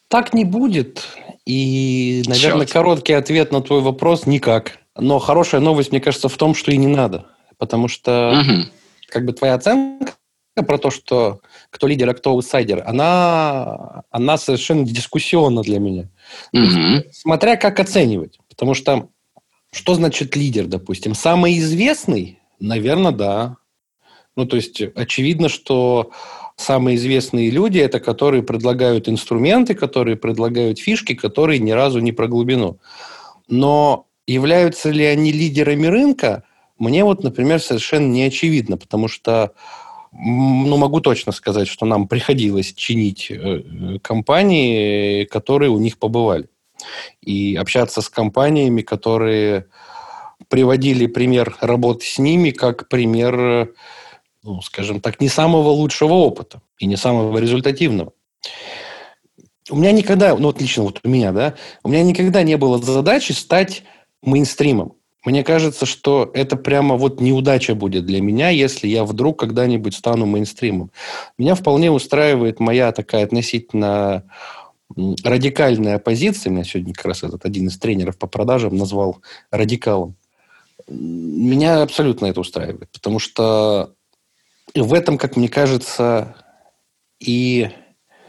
Так 0.08 0.36
не 0.36 0.46
будет. 0.46 1.04
И, 1.48 2.22
наверное, 2.28 2.68
Черт. 2.68 2.74
короткий 2.74 3.14
ответ 3.14 3.52
на 3.52 3.62
твой 3.62 3.82
вопрос– 3.82 4.26
никак. 4.28 4.83
Но 4.98 5.20
хорошая 5.20 5.62
новость, 5.62 5.92
мне 5.92 6.02
кажется, 6.02 6.30
в 6.30 6.38
том, 6.38 6.54
что 6.56 6.72
и 6.72 6.78
не 6.78 6.88
надо. 6.88 7.26
Потому 7.58 7.88
что 7.88 8.42
угу. 8.42 8.70
как 9.08 9.26
бы 9.26 9.34
твоя 9.34 9.56
оценка 9.56 10.14
про 10.56 10.78
то, 10.78 10.92
что 10.92 11.42
кто 11.72 11.88
лидер, 11.88 12.10
а 12.10 12.14
кто 12.14 12.32
аутсайдер, 12.32 12.84
она, 12.86 14.04
она 14.12 14.38
совершенно 14.38 14.86
дискуссионна 14.86 15.64
для 15.64 15.80
меня. 15.80 16.10
Угу. 16.54 17.10
Смотря 17.12 17.56
как 17.56 17.80
оценивать. 17.80 18.40
Потому 18.50 18.76
что 18.76 19.10
что 19.72 19.96
значит 19.96 20.36
лидер, 20.36 20.68
допустим? 20.68 21.16
Самый 21.16 21.58
известный? 21.58 22.40
Наверное, 22.60 23.12
да. 23.12 23.58
Ну, 24.36 24.46
то 24.46 24.56
есть, 24.56 24.82
очевидно, 24.96 25.50
что 25.50 26.12
самые 26.56 26.96
известные 26.98 27.50
люди– 27.50 27.80
это 27.80 28.00
которые 28.00 28.44
предлагают 28.44 29.10
инструменты, 29.10 29.74
которые 29.74 30.16
предлагают 30.16 30.78
фишки, 30.80 31.16
которые 31.16 31.60
ни 31.60 31.72
разу 31.72 32.00
не 32.00 32.12
про 32.12 32.28
глубину. 32.28 32.80
Но 33.48 34.08
являются 34.28 34.90
ли 34.90 35.06
они 35.06 35.32
лидерами 35.32 35.88
рынка, 35.88 36.44
мне 36.78 37.04
вот, 37.04 37.24
например, 37.24 37.62
совершенно 37.62 38.08
не 38.08 38.24
очевидно, 38.24 38.78
потому 38.78 39.08
что 39.08 39.54
ну, 40.12 40.78
могу 40.78 41.02
точно 41.02 41.32
сказать, 41.32 41.68
что 41.68 41.86
нам 41.86 42.08
приходилось 42.08 42.74
чинить 42.74 43.32
э, 43.32 43.98
компании, 44.02 45.26
которые 45.26 45.72
у 45.72 45.80
них 45.80 45.98
побывали. 45.98 46.48
И 47.22 47.56
общаться 47.56 48.02
с 48.02 48.10
компаниями, 48.10 48.82
которые 48.82 49.68
приводили 50.50 51.08
пример 51.08 51.56
работы 51.62 52.06
с 52.06 52.20
ними 52.20 52.52
как 52.52 52.90
пример, 52.90 53.74
ну, 54.44 54.62
скажем 54.62 55.02
так, 55.02 55.20
не 55.20 55.30
самого 55.30 55.70
лучшего 55.70 56.14
опыта 56.14 56.62
и 56.78 56.86
не 56.86 56.96
самого 56.96 57.38
результативного. 57.38 58.14
У 59.70 59.78
меня 59.78 59.92
никогда, 59.94 60.36
ну, 60.36 60.50
отлично, 60.50 60.84
вот 60.84 61.00
у 61.04 61.10
меня, 61.10 61.32
да, 61.32 61.56
у 61.84 61.90
меня 61.90 62.04
никогда 62.04 62.44
не 62.44 62.58
было 62.58 62.78
задачи 62.78 63.32
стать 63.32 63.84
мейнстримом. 64.26 64.94
Мне 65.26 65.44
кажется, 65.44 65.86
что 65.86 66.30
это 66.34 66.58
прямо 66.58 66.98
вот 66.98 67.22
неудача 67.22 67.76
будет 67.76 68.06
для 68.06 68.22
меня, 68.22 68.50
если 68.50 68.88
я 68.88 69.06
вдруг 69.06 69.40
когда-нибудь 69.40 69.96
стану 69.96 70.26
мейнстримом. 70.26 70.92
Меня 71.38 71.56
вполне 71.56 71.92
устраивает 71.92 72.60
моя 72.60 72.92
такая 72.92 73.24
относительно 73.24 74.24
радикальная 74.96 75.98
позиция. 75.98 76.52
Меня 76.52 76.66
сегодня 76.66 76.94
как 76.94 77.06
раз 77.06 77.24
этот 77.24 77.46
один 77.46 77.68
из 77.68 77.78
тренеров 77.78 78.18
по 78.18 78.28
продажам 78.28 78.76
назвал 78.76 79.22
радикалом. 79.50 80.16
Меня 80.90 81.82
абсолютно 81.82 82.26
это 82.26 82.42
устраивает, 82.42 82.90
потому 82.92 83.20
что 83.20 83.94
в 84.76 84.94
этом, 84.94 85.18
как 85.18 85.38
мне 85.38 85.48
кажется, 85.48 86.36
и 87.22 87.70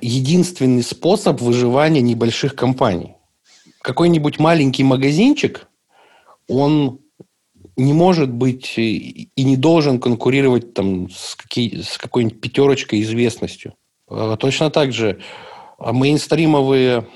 единственный 0.01 0.85
способ 0.85 1.41
выживания 1.41 2.03
небольших 2.03 2.55
компаний. 2.55 3.15
Какой-нибудь 3.83 4.39
маленький 4.39 4.85
магазинчик– 4.85 5.67
он 6.49 7.01
не 7.77 7.93
может 7.93 8.31
быть 8.31 8.75
и 8.77 9.31
не 9.37 9.57
должен 9.57 9.99
конкурировать 9.99 10.75
там 10.75 11.11
с, 11.11 11.35
какие, 11.35 11.81
с 11.81 11.99
какой-нибудь 11.99 12.41
пятерочкой 12.41 13.01
известностью. 13.03 13.75
А 14.09 14.37
точно 14.37 14.71
так 14.71 14.93
же 14.93 15.21
а 15.79 15.93
мейнстримовые 15.93 17.07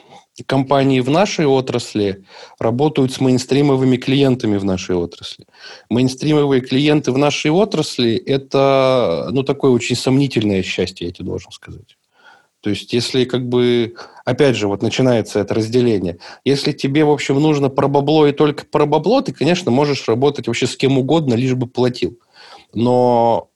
компании 0.46 1.00
в 1.00 1.10
нашей 1.10 1.46
отрасли 1.46 2.24
работают 2.58 3.12
с 3.12 3.20
мейнстримовыми 3.20 3.96
клиентами 3.96 4.56
в 4.56 4.64
нашей 4.64 4.96
отрасли. 4.96 5.46
Мейнстримовые 5.90 6.60
клиенты 6.60 7.12
в 7.12 7.18
нашей 7.18 7.50
отрасли– 7.50 8.14
это 8.26 9.28
ну, 9.32 9.42
такое 9.42 9.72
очень 9.72 9.96
сомнительное 9.96 10.62
счастье, 10.62 11.06
я 11.06 11.12
тебе 11.12 11.26
должен 11.26 11.50
сказать. 11.50 11.97
То 12.60 12.70
есть, 12.70 12.92
если 12.92 13.24
как 13.24 13.48
бы, 13.48 13.94
опять 14.24 14.56
же, 14.56 14.66
вот 14.66 14.82
начинается 14.82 15.38
это 15.38 15.54
разделение. 15.54 16.18
Если 16.44 16.72
тебе, 16.72 17.04
в 17.04 17.10
общем, 17.10 17.40
нужно 17.40 17.68
про 17.68 17.86
бабло 17.86 18.26
и 18.26 18.32
только 18.32 18.64
про 18.66 18.84
бабло, 18.84 19.20
ты, 19.20 19.32
конечно, 19.32 19.70
можешь 19.70 20.08
работать 20.08 20.48
вообще 20.48 20.66
с 20.66 20.76
кем 20.76 20.98
угодно, 20.98 21.34
лишь 21.34 21.54
бы 21.54 21.68
платил. 21.68 22.18
Но 22.74 23.50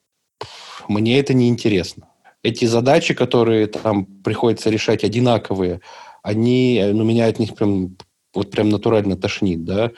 мне 0.88 1.18
это 1.18 1.34
не 1.34 1.48
интересно. 1.48 2.08
Эти 2.44 2.64
задачи, 2.64 3.14
которые 3.14 3.66
там 3.66 4.04
приходится 4.04 4.70
решать 4.70 5.04
одинаковые, 5.04 5.80
они, 6.22 6.82
ну, 6.92 7.02
меня 7.02 7.26
от 7.26 7.38
них 7.40 7.54
прям, 7.54 7.96
вот 8.34 8.50
прям 8.50 8.68
натурально 8.68 9.16
тошнит, 9.16 9.64
да. 9.64 9.90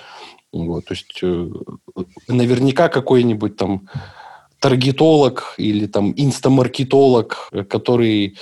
Вот, 0.53 0.87
то 0.87 0.95
есть, 0.95 1.19
э, 1.23 1.51
наверняка 2.29 2.89
какой-нибудь 2.89 3.57
там 3.57 3.89
таргетолог 4.61 5.55
или 5.59 5.87
там 5.87 6.15
инстамаркетолог, 6.17 7.51
который 7.69 8.39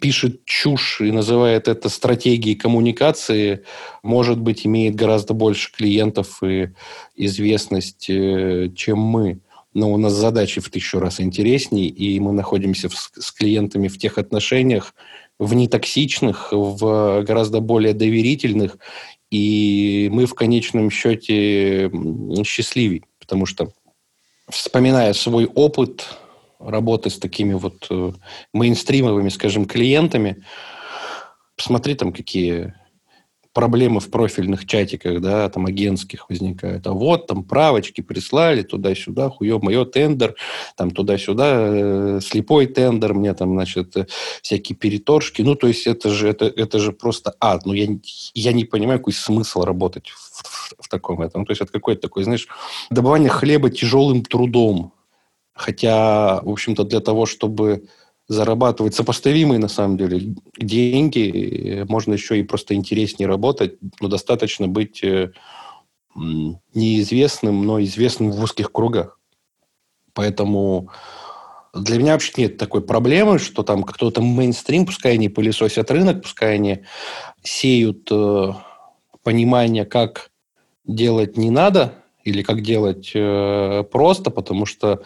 пишет 0.00 0.44
чушь 0.44 1.00
и 1.00 1.10
называет 1.10 1.68
это 1.68 1.88
стратегией 1.88 2.54
коммуникации, 2.54 3.64
может 4.02 4.38
быть, 4.38 4.66
имеет 4.66 4.94
гораздо 4.94 5.34
больше 5.34 5.72
клиентов 5.72 6.42
и 6.42 6.70
известность, 7.14 8.10
э, 8.10 8.70
чем 8.76 8.98
мы. 8.98 9.40
Но 9.72 9.92
у 9.92 9.96
нас 9.98 10.12
задачи 10.12 10.60
в 10.60 10.70
тысячу 10.70 10.98
раз 10.98 11.20
интереснее, 11.20 11.88
и 11.88 12.18
мы 12.20 12.32
находимся 12.32 12.88
с 12.90 13.32
клиентами 13.32 13.88
в 13.88 13.98
тех 13.98 14.16
отношениях, 14.18 14.94
в 15.38 15.52
нетоксичных, 15.54 16.48
в 16.50 17.22
гораздо 17.22 17.60
более 17.60 17.92
доверительных, 17.92 18.78
и 19.30 20.08
мы 20.10 20.26
в 20.26 20.34
конечном 20.34 20.90
счете 20.90 21.90
счастливее, 22.44 23.02
потому 23.18 23.44
что, 23.44 23.70
вспоминая 24.48 25.12
свой 25.12 25.46
опыт 25.46 26.06
работы 26.58 27.10
с 27.10 27.18
такими 27.18 27.54
вот 27.54 27.86
э, 27.90 28.12
мейнстримовыми, 28.52 29.28
скажем, 29.28 29.66
клиентами, 29.66 30.44
посмотри 31.56 31.94
там, 31.94 32.12
какие 32.12 32.74
проблемы 33.56 34.00
в 34.00 34.10
профильных 34.10 34.66
чатиках, 34.66 35.22
да, 35.22 35.48
там 35.48 35.64
агентских 35.64 36.28
возникают. 36.28 36.86
А 36.86 36.92
вот 36.92 37.26
там 37.26 37.42
правочки 37.42 38.02
прислали 38.02 38.60
туда-сюда, 38.60 39.30
хуё 39.30 39.58
моё 39.58 39.86
тендер, 39.86 40.34
там 40.76 40.90
туда-сюда, 40.90 41.54
э, 41.56 42.20
слепой 42.22 42.66
тендер, 42.66 43.14
мне 43.14 43.32
там, 43.32 43.54
значит, 43.54 43.96
э, 43.96 44.06
всякие 44.42 44.76
переторжки. 44.76 45.40
Ну, 45.40 45.54
то 45.54 45.68
есть 45.68 45.86
это 45.86 46.10
же, 46.10 46.28
это, 46.28 46.44
это 46.44 46.78
же 46.78 46.92
просто 46.92 47.34
ад. 47.40 47.64
Ну, 47.64 47.72
я, 47.72 47.88
я 48.34 48.52
не 48.52 48.66
понимаю, 48.66 48.98
какой 48.98 49.14
смысл 49.14 49.62
работать 49.62 50.10
в, 50.10 50.42
в, 50.42 50.74
в 50.78 50.88
таком 50.90 51.22
этом. 51.22 51.40
Ну, 51.40 51.46
то 51.46 51.52
есть 51.52 51.62
это 51.62 51.72
какой-то 51.72 52.02
такой, 52.02 52.24
знаешь, 52.24 52.48
добывание 52.90 53.30
хлеба 53.30 53.70
тяжелым 53.70 54.22
трудом. 54.22 54.92
Хотя, 55.56 56.42
в 56.42 56.50
общем-то, 56.50 56.84
для 56.84 57.00
того, 57.00 57.24
чтобы 57.24 57.88
зарабатывать 58.28 58.94
сопоставимые, 58.94 59.58
на 59.58 59.68
самом 59.68 59.96
деле, 59.96 60.34
деньги, 60.58 61.84
можно 61.88 62.12
еще 62.12 62.38
и 62.38 62.42
просто 62.42 62.74
интереснее 62.74 63.26
работать, 63.26 63.76
но 64.00 64.08
достаточно 64.08 64.68
быть 64.68 65.02
э, 65.02 65.32
неизвестным, 66.14 67.64
но 67.64 67.82
известным 67.82 68.32
в 68.32 68.42
узких 68.42 68.70
кругах. 68.70 69.18
Поэтому 70.12 70.90
для 71.72 71.98
меня 71.98 72.12
вообще 72.12 72.32
нет 72.36 72.58
такой 72.58 72.82
проблемы, 72.82 73.38
что 73.38 73.62
там 73.62 73.82
кто-то 73.82 74.20
мейнстрим, 74.20 74.84
пускай 74.84 75.14
они 75.14 75.30
пылесосят 75.30 75.90
рынок, 75.90 76.22
пускай 76.22 76.56
они 76.56 76.80
сеют 77.42 78.08
э, 78.10 78.52
понимание, 79.22 79.86
как 79.86 80.30
делать 80.84 81.38
не 81.38 81.50
надо 81.50 81.94
или 82.24 82.42
как 82.42 82.62
делать 82.62 83.12
э, 83.14 83.84
просто, 83.90 84.30
потому 84.30 84.66
что 84.66 85.02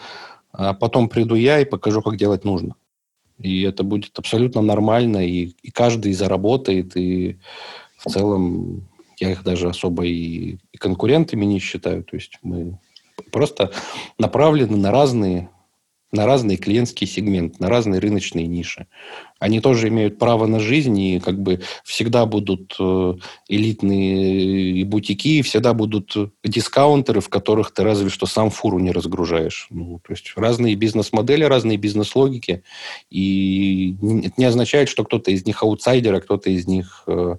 а 0.51 0.73
потом 0.73 1.09
приду 1.09 1.35
я 1.35 1.59
и 1.59 1.65
покажу, 1.65 2.01
как 2.01 2.17
делать 2.17 2.43
нужно. 2.43 2.75
И 3.37 3.63
это 3.63 3.83
будет 3.83 4.17
абсолютно 4.19 4.61
нормально, 4.61 5.25
и, 5.25 5.53
и 5.63 5.71
каждый 5.71 6.13
заработает, 6.13 6.95
и 6.95 7.39
в 7.97 8.09
целом 8.09 8.87
я 9.17 9.31
их 9.31 9.43
даже 9.43 9.69
особо 9.69 10.05
и, 10.05 10.57
и 10.71 10.77
конкурентами 10.77 11.45
не 11.45 11.59
считаю. 11.59 12.03
То 12.03 12.15
есть 12.15 12.37
мы 12.43 12.79
просто 13.31 13.71
направлены 14.17 14.77
на 14.77 14.91
разные 14.91 15.49
на 16.11 16.25
разные 16.25 16.57
клиентские 16.57 17.07
сегменты, 17.07 17.55
на 17.59 17.69
разные 17.69 17.99
рыночные 17.99 18.47
ниши. 18.47 18.87
Они 19.39 19.59
тоже 19.59 19.87
имеют 19.87 20.19
право 20.19 20.45
на 20.45 20.59
жизнь 20.59 20.97
и 20.99 21.19
как 21.19 21.41
бы 21.41 21.61
всегда 21.83 22.25
будут 22.25 22.75
э, 22.79 23.13
элитные 23.47 24.85
бутики, 24.85 25.41
всегда 25.41 25.73
будут 25.73 26.15
дискаунтеры, 26.43 27.21
в 27.21 27.29
которых 27.29 27.71
ты 27.73 27.83
разве 27.83 28.09
что 28.09 28.25
сам 28.25 28.49
фуру 28.49 28.77
не 28.79 28.91
разгружаешь. 28.91 29.67
Ну, 29.69 29.99
то 30.05 30.13
есть 30.13 30.33
разные 30.35 30.75
бизнес-модели, 30.75 31.43
разные 31.45 31.77
бизнес-логики. 31.77 32.63
И 33.09 33.95
это 34.01 34.33
не 34.37 34.45
означает, 34.45 34.89
что 34.89 35.03
кто-то 35.05 35.31
из 35.31 35.45
них 35.45 35.63
аутсайдер, 35.63 36.13
а 36.13 36.21
кто-то 36.21 36.49
из 36.49 36.67
них 36.67 37.03
э, 37.07 37.37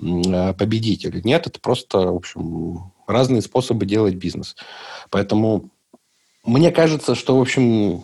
э, 0.00 0.54
победитель. 0.54 1.20
Нет, 1.24 1.46
это 1.46 1.60
просто, 1.60 1.98
в 1.98 2.16
общем, 2.16 2.92
разные 3.06 3.42
способы 3.42 3.86
делать 3.86 4.14
бизнес. 4.14 4.56
Поэтому 5.10 5.70
мне 6.44 6.70
кажется, 6.70 7.14
что, 7.14 7.36
в 7.36 7.40
общем, 7.40 8.02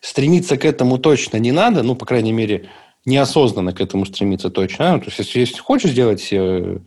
стремиться 0.00 0.56
к 0.56 0.64
этому 0.64 0.98
точно 0.98 1.36
не 1.38 1.52
надо, 1.52 1.82
ну, 1.82 1.94
по 1.94 2.06
крайней 2.06 2.32
мере, 2.32 2.68
неосознанно 3.04 3.72
к 3.72 3.80
этому 3.80 4.04
стремиться 4.06 4.50
точно. 4.50 4.94
А? 4.94 4.98
То 4.98 5.06
есть, 5.06 5.34
если, 5.34 5.58
хочешь 5.58 5.92
сделать 5.92 6.28
э, 6.32 6.78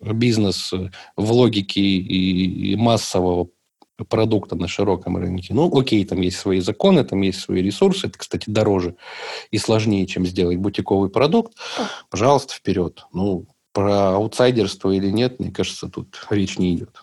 бизнес 0.00 0.72
в 1.16 1.32
логике 1.32 1.80
и 1.80 2.76
массового 2.76 3.48
продукта 4.08 4.56
на 4.56 4.66
широком 4.66 5.16
рынке. 5.16 5.54
Ну, 5.54 5.70
окей, 5.78 6.04
там 6.04 6.20
есть 6.20 6.38
свои 6.38 6.60
законы, 6.60 7.04
там 7.04 7.22
есть 7.22 7.40
свои 7.40 7.62
ресурсы. 7.62 8.08
Это, 8.08 8.18
кстати, 8.18 8.50
дороже 8.50 8.96
и 9.50 9.58
сложнее, 9.58 10.06
чем 10.06 10.26
сделать 10.26 10.58
бутиковый 10.58 11.10
продукт. 11.10 11.56
Пожалуйста, 12.10 12.54
вперед. 12.54 13.06
Ну, 13.12 13.46
про 13.72 14.14
аутсайдерство 14.14 14.90
или 14.90 15.10
нет, 15.10 15.38
мне 15.38 15.50
кажется, 15.50 15.88
тут 15.88 16.26
речь 16.30 16.58
не 16.58 16.74
идет. 16.74 17.02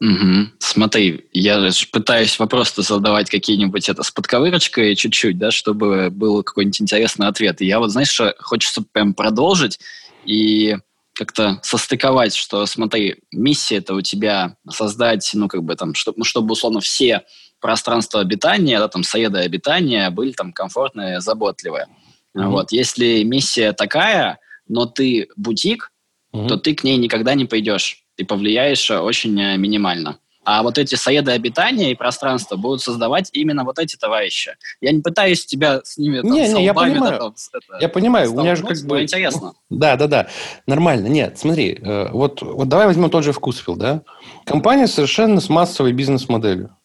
Угу. 0.00 0.52
Смотри, 0.60 1.26
я 1.32 1.70
пытаюсь 1.90 2.38
вопрос-то 2.38 2.82
задавать 2.82 3.30
какие-нибудь 3.30 3.88
это 3.88 4.04
с 4.04 4.10
подковырочкой 4.12 4.94
чуть-чуть, 4.94 5.38
да, 5.38 5.50
чтобы 5.50 6.10
был 6.10 6.42
какой-нибудь 6.44 6.80
интересный 6.80 7.26
ответ. 7.26 7.60
И 7.60 7.66
я 7.66 7.80
вот, 7.80 7.90
знаешь, 7.90 8.10
что 8.10 8.34
хочется 8.38 8.82
прям 8.82 9.12
продолжить 9.12 9.80
и 10.24 10.76
как-то 11.14 11.58
состыковать, 11.62 12.36
что, 12.36 12.64
смотри, 12.66 13.16
миссия 13.32 13.78
это 13.78 13.94
у 13.94 14.00
тебя 14.00 14.56
создать, 14.70 15.28
ну, 15.34 15.48
как 15.48 15.64
бы 15.64 15.74
там, 15.74 15.94
чтобы, 15.94 16.18
ну, 16.18 16.24
чтобы 16.24 16.52
условно 16.52 16.80
все 16.80 17.24
пространства 17.60 18.20
обитания, 18.20 18.78
да, 18.78 18.86
там, 18.86 19.02
среды 19.02 19.40
обитания 19.40 20.10
были 20.10 20.30
там 20.30 20.52
комфортные, 20.52 21.20
заботливые. 21.20 21.86
Mm-hmm. 22.36 22.46
Вот, 22.46 22.70
если 22.70 23.24
миссия 23.24 23.72
такая, 23.72 24.38
но 24.68 24.86
ты 24.86 25.26
бутик, 25.34 25.90
mm-hmm. 26.32 26.46
то 26.46 26.56
ты 26.56 26.76
к 26.76 26.84
ней 26.84 26.98
никогда 26.98 27.34
не 27.34 27.46
пойдешь 27.46 28.04
ты 28.18 28.24
повлияешь 28.24 28.90
э, 28.90 28.98
очень 28.98 29.40
э, 29.40 29.56
минимально. 29.56 30.18
А 30.44 30.62
вот 30.62 30.76
эти 30.76 30.96
соеды 30.96 31.30
обитания 31.30 31.92
и 31.92 31.94
пространства 31.94 32.56
будут 32.56 32.82
создавать 32.82 33.30
именно 33.32 33.64
вот 33.64 33.78
эти 33.78 33.96
товарищи. 33.96 34.56
Я 34.80 34.92
не 34.92 35.02
пытаюсь 35.02 35.46
тебя 35.46 35.82
с 35.84 35.98
ними 35.98 36.20
там, 36.20 36.32
не, 36.32 36.48
не, 36.48 36.64
я 36.64 36.74
понимаю. 36.74 37.12
Да, 37.12 37.18
там, 37.18 37.34
это, 37.52 37.78
я 37.80 37.88
понимаю, 37.88 38.32
у 38.32 38.40
меня 38.40 38.56
же 38.56 38.64
как 38.64 38.78
бы... 38.86 39.02
интересно. 39.02 39.52
Да, 39.70 39.96
да, 39.96 40.08
да. 40.08 40.28
Нормально. 40.66 41.06
Нет, 41.06 41.38
смотри, 41.38 41.78
э, 41.80 42.08
вот, 42.10 42.42
вот 42.42 42.68
давай 42.68 42.86
возьмем 42.86 43.08
тот 43.08 43.22
же 43.22 43.32
вкусвилл, 43.32 43.76
да? 43.76 44.02
Компания 44.46 44.88
совершенно 44.88 45.40
с 45.40 45.48
массовой 45.48 45.92
бизнес-моделью. 45.92 46.76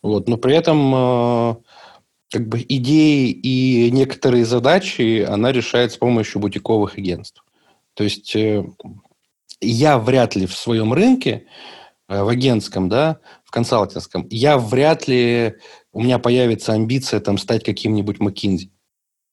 Вот, 0.00 0.28
но 0.28 0.36
при 0.36 0.54
этом 0.54 1.60
как 2.30 2.46
бы 2.46 2.64
идеи 2.68 3.30
и 3.30 3.90
некоторые 3.90 4.44
задачи 4.44 5.26
она 5.28 5.50
решает 5.50 5.90
с 5.90 5.96
помощью 5.96 6.40
бутиковых 6.40 6.98
агентств. 6.98 7.42
То 7.94 8.04
есть 8.04 8.36
я 9.60 9.98
вряд 9.98 10.36
ли 10.36 10.46
в 10.46 10.54
своем 10.54 10.92
рынке, 10.92 11.46
э, 12.08 12.22
в 12.22 12.28
агентском, 12.28 12.88
да, 12.88 13.18
в 13.44 13.50
консалтинском, 13.50 14.26
я 14.30 14.58
вряд 14.58 15.08
ли 15.08 15.54
у 15.92 16.02
меня 16.02 16.18
появится 16.18 16.72
амбиция 16.72 17.20
там 17.20 17.38
стать 17.38 17.64
каким-нибудь 17.64 18.18
McKinsey. 18.18 18.70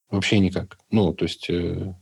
Вообще 0.09 0.39
никак. 0.39 0.77
Ну, 0.91 1.13
то 1.13 1.25
есть, 1.25 1.49
э, 1.49 1.93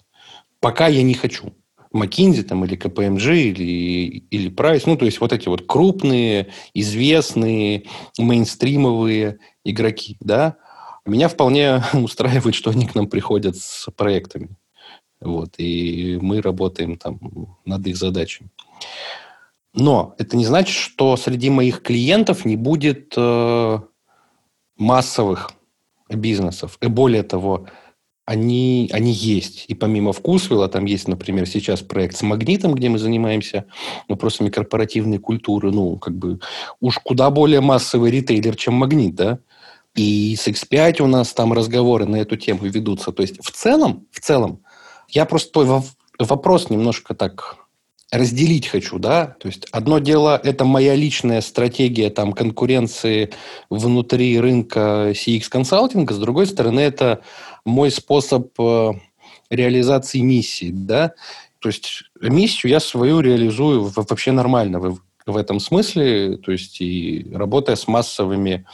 пока 0.60 0.88
я 0.88 1.04
не 1.04 1.14
хочу. 1.14 1.54
McKinsey 1.94 2.44
там, 2.44 2.66
или 2.66 2.78
KPMG, 2.78 3.36
или, 3.36 4.26
или 4.30 4.52
Price, 4.52 4.84
ну, 4.86 4.98
то 4.98 5.06
есть, 5.06 5.22
вот 5.22 5.32
эти 5.32 5.48
вот 5.48 5.68
крупные, 5.68 6.52
известные, 6.74 7.86
мейнстримовые 8.18 9.38
игроки, 9.64 10.18
да, 10.20 10.58
меня 11.06 11.28
вполне 11.28 11.84
устраивает, 11.94 12.56
что 12.56 12.72
они 12.72 12.88
к 12.88 12.96
нам 12.96 13.08
приходят 13.08 13.56
с 13.58 13.90
проектами. 13.96 14.56
Вот, 15.24 15.56
и 15.58 16.18
мы 16.22 16.42
работаем 16.42 16.98
там 16.98 17.20
над 17.66 17.88
их 17.88 17.98
задачами. 17.98 18.50
Но 19.74 20.16
это 20.18 20.38
не 20.38 20.46
значит, 20.46 20.76
что 20.76 21.18
среди 21.18 21.50
моих 21.50 21.82
клиентов 21.82 22.46
не 22.46 22.56
будет 22.56 23.14
э, 23.18 23.80
массовых 24.78 25.52
бизнесов. 26.10 26.78
И 26.82 26.88
более 26.88 27.24
того, 27.24 27.66
они, 28.26 28.90
они 28.94 29.12
есть. 29.12 29.66
И 29.68 29.74
помимо 29.74 30.14
Вкусвилла, 30.14 30.70
там 30.70 30.86
есть, 30.86 31.08
например, 31.08 31.48
сейчас 31.48 31.82
проект 31.82 32.16
с 32.16 32.22
Магнитом, 32.22 32.74
где 32.74 32.90
мы 32.90 33.00
занимаемся 33.00 33.66
вопросами 34.08 34.50
корпоративной 34.50 35.18
культуры. 35.18 35.72
Ну, 35.72 35.98
как 35.98 36.16
бы 36.16 36.40
уж 36.80 37.00
куда 37.00 37.30
более 37.32 37.62
массовый 37.62 38.12
ритейлер, 38.12 38.56
чем 38.56 38.76
Магнит, 38.76 39.16
да? 39.16 39.40
И 39.96 40.36
с 40.36 40.48
X5 40.48 41.02
у 41.02 41.08
нас 41.08 41.34
там 41.34 41.54
разговоры 41.54 42.06
на 42.06 42.16
эту 42.16 42.36
тему 42.38 42.62
ведутся. 42.64 43.12
То 43.12 43.22
есть 43.22 43.44
в 43.44 43.52
целом, 43.52 44.08
в 44.12 44.20
целом, 44.22 44.64
я 45.14 45.26
просто 45.26 45.52
твой 45.52 45.82
вопрос 46.20 46.70
немножко 46.70 47.14
так 47.16 47.58
разделить 48.12 48.68
хочу, 48.68 49.00
да, 49.00 49.36
то 49.40 49.48
есть 49.48 49.68
одно 49.72 49.98
дело 49.98 50.40
это 50.44 50.66
моя 50.66 50.94
личная 50.94 51.42
стратегия 51.42 52.12
там 52.12 52.34
конкуренции 52.34 53.32
внутри 53.72 54.40
рынка 54.40 55.12
CX 55.12 55.50
консалтинга, 55.50 56.14
с 56.14 56.20
другой 56.20 56.46
стороны 56.46 56.80
это 56.80 57.22
мой 57.66 57.90
способ 57.90 58.50
э, 58.60 58.92
реализации 59.50 60.20
миссии, 60.20 60.70
да, 60.72 61.14
то 61.58 61.70
есть 61.70 62.04
миссию 62.22 62.72
я 62.72 62.80
свою 62.80 63.20
реализую 63.20 63.92
вообще 63.96 64.32
нормально 64.32 64.80
в 65.26 65.38
этом 65.38 65.60
смысле, 65.60 66.38
то 66.38 66.52
есть 66.52 66.82
и 66.82 67.28
работая 67.34 67.76
с 67.76 67.88
массовыми, 67.88 68.66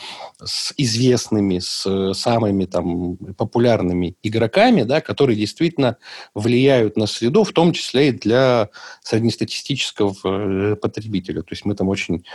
с 0.43 0.73
известными, 0.77 1.59
с 1.59 2.13
самыми 2.13 2.65
там 2.65 3.17
популярными 3.37 4.15
игроками, 4.23 4.83
да, 4.83 5.01
которые 5.01 5.35
действительно 5.35 5.97
влияют 6.33 6.97
на 6.97 7.05
среду, 7.07 7.43
в 7.43 7.51
том 7.51 7.73
числе 7.73 8.09
и 8.09 8.11
для 8.11 8.69
среднестатистического 9.03 10.15
э, 10.23 10.75
потребителя. 10.75 11.41
То 11.41 11.51
есть 11.51 11.65
мы 11.65 11.75
там 11.75 11.89
очень 11.89 12.25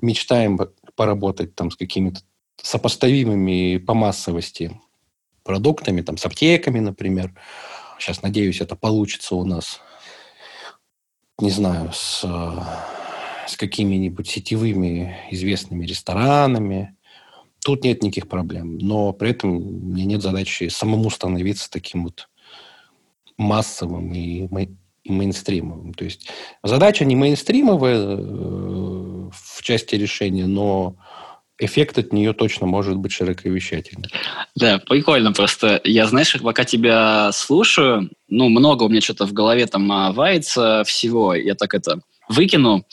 мечтаем 0.00 0.58
поработать 0.94 1.54
там 1.54 1.70
с 1.70 1.76
какими-то 1.76 2.20
сопоставимыми 2.56 3.78
по 3.78 3.94
массовости 3.94 4.80
продуктами, 5.42 6.02
там, 6.02 6.16
с 6.16 6.26
аптеками, 6.26 6.80
например. 6.80 7.32
Сейчас, 7.98 8.22
надеюсь, 8.22 8.60
это 8.60 8.76
получится 8.76 9.34
у 9.34 9.44
нас. 9.44 9.80
Не 11.38 11.50
знаю, 11.50 11.90
с 11.92 12.24
с 13.46 13.56
какими-нибудь 13.56 14.28
сетевыми 14.28 15.16
известными 15.30 15.86
ресторанами. 15.86 16.96
Тут 17.64 17.84
нет 17.84 18.02
никаких 18.02 18.28
проблем. 18.28 18.78
Но 18.78 19.12
при 19.12 19.30
этом 19.30 19.92
меня 19.92 20.04
нет 20.04 20.22
задачи 20.22 20.68
самому 20.68 21.10
становиться 21.10 21.70
таким 21.70 22.04
вот 22.04 22.28
массовым 23.36 24.12
и, 24.12 24.46
и 25.04 25.12
мейнстримовым. 25.12 25.94
То 25.94 26.04
есть 26.04 26.28
задача 26.62 27.04
не 27.04 27.16
мейнстримовая 27.16 27.96
э, 27.96 29.30
в 29.32 29.62
части 29.62 29.94
решения, 29.94 30.46
но 30.46 30.96
эффект 31.58 31.98
от 31.98 32.12
нее 32.12 32.32
точно 32.32 32.66
может 32.66 32.96
быть 32.96 33.12
широковещательный. 33.12 34.08
Да, 34.56 34.78
прикольно 34.78 35.32
просто. 35.32 35.80
Я, 35.84 36.06
знаешь, 36.06 36.36
пока 36.40 36.64
тебя 36.64 37.30
слушаю, 37.32 38.10
ну, 38.28 38.48
много 38.48 38.84
у 38.84 38.88
меня 38.88 39.00
что-то 39.00 39.26
в 39.26 39.32
голове 39.32 39.66
там 39.66 40.12
вается 40.12 40.82
всего. 40.84 41.34
Я 41.34 41.54
так 41.54 41.74
это 41.74 42.00
выкину 42.32 42.86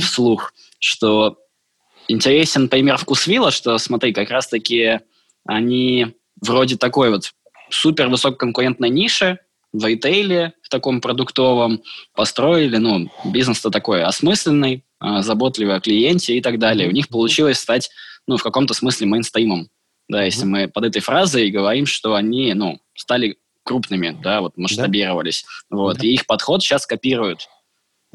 вслух, 0.00 0.52
что 0.78 1.38
интересен 2.08 2.68
пример 2.68 2.96
вкусвилла, 2.96 3.50
что, 3.50 3.78
смотри, 3.78 4.12
как 4.12 4.30
раз-таки 4.30 5.00
они 5.46 6.14
вроде 6.40 6.76
такой 6.76 7.10
вот 7.10 7.32
супер 7.70 8.08
высококонкурентной 8.08 8.90
ниши 8.90 9.38
в 9.72 9.84
ритейле, 9.84 10.52
в 10.62 10.68
таком 10.68 11.00
продуктовом, 11.00 11.82
построили, 12.14 12.76
ну, 12.76 13.10
бизнес-то 13.24 13.70
такой 13.70 14.02
осмысленный, 14.02 14.84
а, 14.98 15.22
заботливый 15.22 15.76
о 15.76 15.80
клиенте 15.80 16.36
и 16.36 16.40
так 16.40 16.58
далее. 16.58 16.88
У 16.88 16.92
них 16.92 17.08
получилось 17.08 17.58
стать, 17.58 17.90
ну, 18.26 18.36
в 18.36 18.42
каком-то 18.42 18.74
смысле 18.74 19.06
мейнстримом. 19.06 19.68
Да, 20.08 20.22
если 20.22 20.44
мы 20.44 20.68
под 20.68 20.84
этой 20.84 21.02
фразой 21.02 21.50
говорим, 21.50 21.84
что 21.84 22.14
они, 22.14 22.54
ну, 22.54 22.78
стали 22.94 23.38
крупными, 23.64 24.16
да, 24.22 24.40
вот 24.40 24.56
масштабировались. 24.56 25.44
Да. 25.68 25.76
Вот, 25.76 25.98
да. 25.98 26.06
и 26.06 26.12
их 26.12 26.26
подход 26.26 26.62
сейчас 26.62 26.86
копируют. 26.86 27.48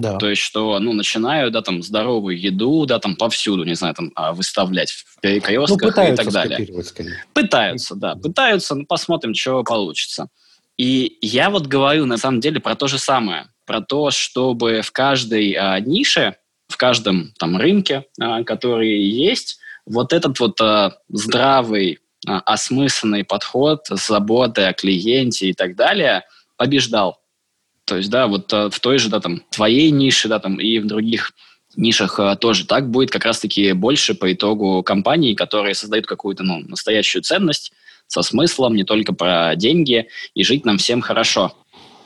Да. 0.02 0.18
То 0.18 0.30
есть, 0.30 0.42
что, 0.42 0.80
ну, 0.80 0.94
начинаю, 0.94 1.52
да, 1.52 1.62
там, 1.62 1.84
здоровую 1.84 2.40
еду, 2.40 2.88
да, 2.88 2.98
там, 2.98 3.16
повсюду, 3.16 3.64
не 3.64 3.76
знаю, 3.76 3.94
там, 3.94 4.12
а, 4.16 4.34
выставлять 4.34 4.90
в 4.92 5.20
перекрестках 5.22 5.96
ну, 5.96 6.14
и 6.14 6.16
так 6.16 6.32
далее. 6.32 6.68
Пытаются, 7.34 7.96
да, 7.96 8.16
пытаются, 8.16 8.74
ну, 8.74 8.86
посмотрим, 8.88 9.36
что 9.36 9.64
получится. 9.64 10.28
И 10.76 11.20
я 11.22 11.52
вот 11.52 11.68
говорю, 11.68 12.08
на 12.08 12.18
самом 12.18 12.40
деле, 12.40 12.60
про 12.60 12.76
то 12.76 12.88
же 12.88 12.98
самое. 12.98 13.50
Про 13.68 13.82
то, 13.82 14.10
чтобы 14.10 14.82
в 14.82 14.92
каждой 14.92 15.52
а, 15.52 15.80
нише, 15.80 16.38
в 16.68 16.78
каждом 16.78 17.34
там 17.38 17.56
рынке, 17.58 18.06
а, 18.20 18.44
который 18.44 19.04
есть, 19.04 19.60
вот 19.86 20.14
этот 20.14 20.40
вот 20.40 20.60
а, 20.60 20.94
здравый, 21.10 22.00
а, 22.28 22.40
осмысленный 22.40 23.24
подход, 23.24 23.86
заботы 23.88 24.64
о 24.64 24.74
клиенте 24.74 25.50
и 25.50 25.54
так 25.54 25.76
далее 25.76 26.24
побеждал. 26.58 27.21
То 27.92 27.98
есть, 27.98 28.10
да, 28.10 28.28
вот 28.28 28.54
э, 28.54 28.70
в 28.70 28.80
той 28.80 29.00
же, 29.00 29.10
да, 29.10 29.20
там, 29.20 29.44
твоей 29.50 29.92
нише, 29.92 30.30
да, 30.30 30.40
там, 30.40 30.62
и 30.62 30.80
в 30.80 30.88
других 30.88 31.34
нишах 31.76 32.22
э, 32.22 32.38
тоже 32.40 32.66
так 32.66 32.90
будет 32.90 33.12
как 33.12 33.26
раз-таки 33.26 33.74
больше 33.74 34.16
по 34.16 34.32
итогу 34.32 34.82
компаний, 34.82 35.36
которые 35.36 35.76
создают 35.76 36.06
какую-то, 36.06 36.42
ну, 36.42 36.60
настоящую 36.60 37.22
ценность 37.22 37.74
со 38.08 38.22
смыслом, 38.22 38.76
не 38.78 38.86
только 38.86 39.12
про 39.12 39.58
деньги, 39.58 40.08
и 40.34 40.44
жить 40.46 40.64
нам 40.64 40.78
всем 40.78 41.02
хорошо. 41.02 41.54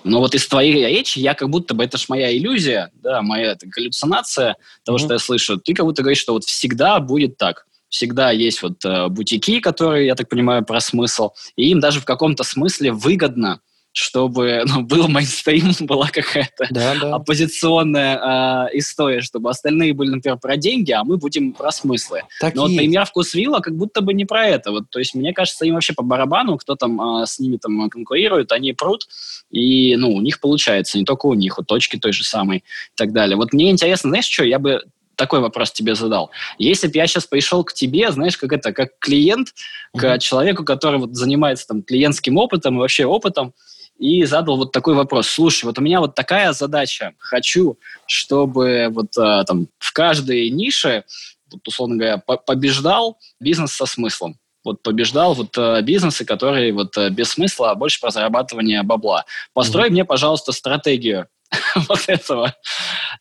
Но 0.03 0.21
вот 0.21 0.33
из 0.33 0.47
твоей 0.47 0.73
речи 0.73 1.19
я 1.19 1.35
как 1.35 1.51
будто 1.51 1.75
бы, 1.75 1.83
это 1.83 1.99
ж 1.99 2.09
моя 2.09 2.35
иллюзия, 2.35 2.89
да, 3.03 3.21
моя 3.21 3.51
это, 3.51 3.67
галлюцинация 3.67 4.55
того, 4.83 4.97
mm-hmm. 4.97 5.01
что 5.01 5.13
я 5.13 5.19
слышу. 5.19 5.57
Ты 5.59 5.75
как 5.75 5.85
будто 5.85 6.01
говоришь, 6.01 6.21
что 6.21 6.33
вот 6.33 6.45
всегда 6.45 6.99
будет 6.99 7.37
так. 7.37 7.67
Всегда 7.89 8.31
есть 8.31 8.63
вот 8.63 8.83
э, 8.83 9.07
бутики, 9.09 9.59
которые, 9.59 10.07
я 10.07 10.15
так 10.15 10.29
понимаю, 10.29 10.65
про 10.65 10.79
смысл, 10.79 11.29
и 11.55 11.69
им 11.69 11.79
даже 11.79 12.01
в 12.01 12.05
каком-то 12.05 12.43
смысле 12.43 12.91
выгодно 12.91 13.61
чтобы 13.97 14.63
ну, 14.67 14.81
был 14.81 15.07
мейнстрим, 15.07 15.71
была 15.87 16.07
какая-то 16.07 16.67
да, 16.69 16.95
да. 16.99 17.15
оппозиционная 17.15 18.67
э, 18.67 18.77
история, 18.77 19.21
чтобы 19.21 19.49
остальные 19.49 19.93
были, 19.93 20.09
например, 20.09 20.37
про 20.37 20.57
деньги, 20.57 20.91
а 20.91 21.05
мы 21.05 21.15
будем 21.15 21.53
про 21.53 21.71
смыслы. 21.71 22.23
Так 22.41 22.55
Но 22.55 22.63
вот 22.63 22.75
пример 22.75 23.05
вкусвилла 23.05 23.61
как 23.61 23.73
будто 23.77 24.01
бы 24.01 24.13
не 24.13 24.25
про 24.25 24.47
это. 24.47 24.71
Вот, 24.71 24.89
то 24.89 24.99
есть, 24.99 25.15
мне 25.15 25.31
кажется, 25.31 25.63
им 25.63 25.75
вообще 25.75 25.93
по 25.93 26.03
барабану, 26.03 26.57
кто 26.57 26.75
там 26.75 27.21
э, 27.21 27.25
с 27.25 27.39
ними 27.39 27.55
там 27.55 27.89
конкурирует, 27.89 28.51
они 28.51 28.73
прут, 28.73 29.07
и 29.49 29.95
ну, 29.95 30.13
у 30.13 30.19
них 30.19 30.41
получается, 30.41 30.97
не 30.97 31.05
только 31.05 31.27
у 31.27 31.33
них, 31.33 31.57
у 31.57 31.63
точки 31.63 31.95
той 31.95 32.11
же 32.11 32.25
самой 32.25 32.57
и 32.57 32.97
так 32.97 33.13
далее. 33.13 33.37
Вот 33.37 33.53
мне 33.53 33.71
интересно, 33.71 34.09
знаешь, 34.09 34.25
что, 34.25 34.43
я 34.43 34.59
бы 34.59 34.81
такой 35.15 35.39
вопрос 35.39 35.71
тебе 35.71 35.95
задал. 35.95 36.31
Если 36.57 36.87
бы 36.87 36.97
я 36.97 37.07
сейчас 37.07 37.25
пришел 37.27 37.63
к 37.63 37.71
тебе, 37.71 38.11
знаешь, 38.11 38.35
как 38.35 38.51
это, 38.51 38.73
как 38.73 38.99
клиент, 38.99 39.53
к 39.95 40.03
mm-hmm. 40.03 40.19
человеку, 40.19 40.65
который 40.65 40.99
вот 40.99 41.15
занимается 41.15 41.65
там 41.65 41.81
клиентским 41.81 42.35
опытом 42.35 42.75
и 42.75 42.79
вообще 42.79 43.05
опытом, 43.05 43.53
и 43.97 44.25
задал 44.25 44.57
вот 44.57 44.71
такой 44.71 44.93
вопрос. 44.93 45.27
Слушай, 45.27 45.65
вот 45.65 45.79
у 45.79 45.81
меня 45.81 45.99
вот 45.99 46.15
такая 46.15 46.53
задача. 46.53 47.13
Хочу, 47.17 47.77
чтобы 48.07 48.87
вот 48.91 49.17
а, 49.17 49.43
там 49.43 49.67
в 49.79 49.93
каждой 49.93 50.49
нише, 50.49 51.05
вот, 51.51 51.67
условно 51.67 51.95
говоря, 51.95 52.17
побеждал 52.17 53.17
бизнес 53.39 53.71
со 53.71 53.85
смыслом 53.85 54.37
вот 54.65 54.81
побеждал 54.81 55.35
вот 55.35 55.55
э, 55.57 55.81
бизнесы, 55.83 56.25
которые 56.25 56.73
вот 56.73 56.97
э, 56.97 57.09
без 57.11 57.29
смысла, 57.29 57.71
а 57.71 57.75
больше 57.75 58.01
про 58.01 58.09
зарабатывание 58.09 58.81
бабла. 58.81 59.25
Построй 59.53 59.87
mm-hmm. 59.87 59.91
мне, 59.91 60.05
пожалуйста, 60.05 60.51
стратегию 60.51 61.27
вот 61.87 62.03
этого. 62.07 62.55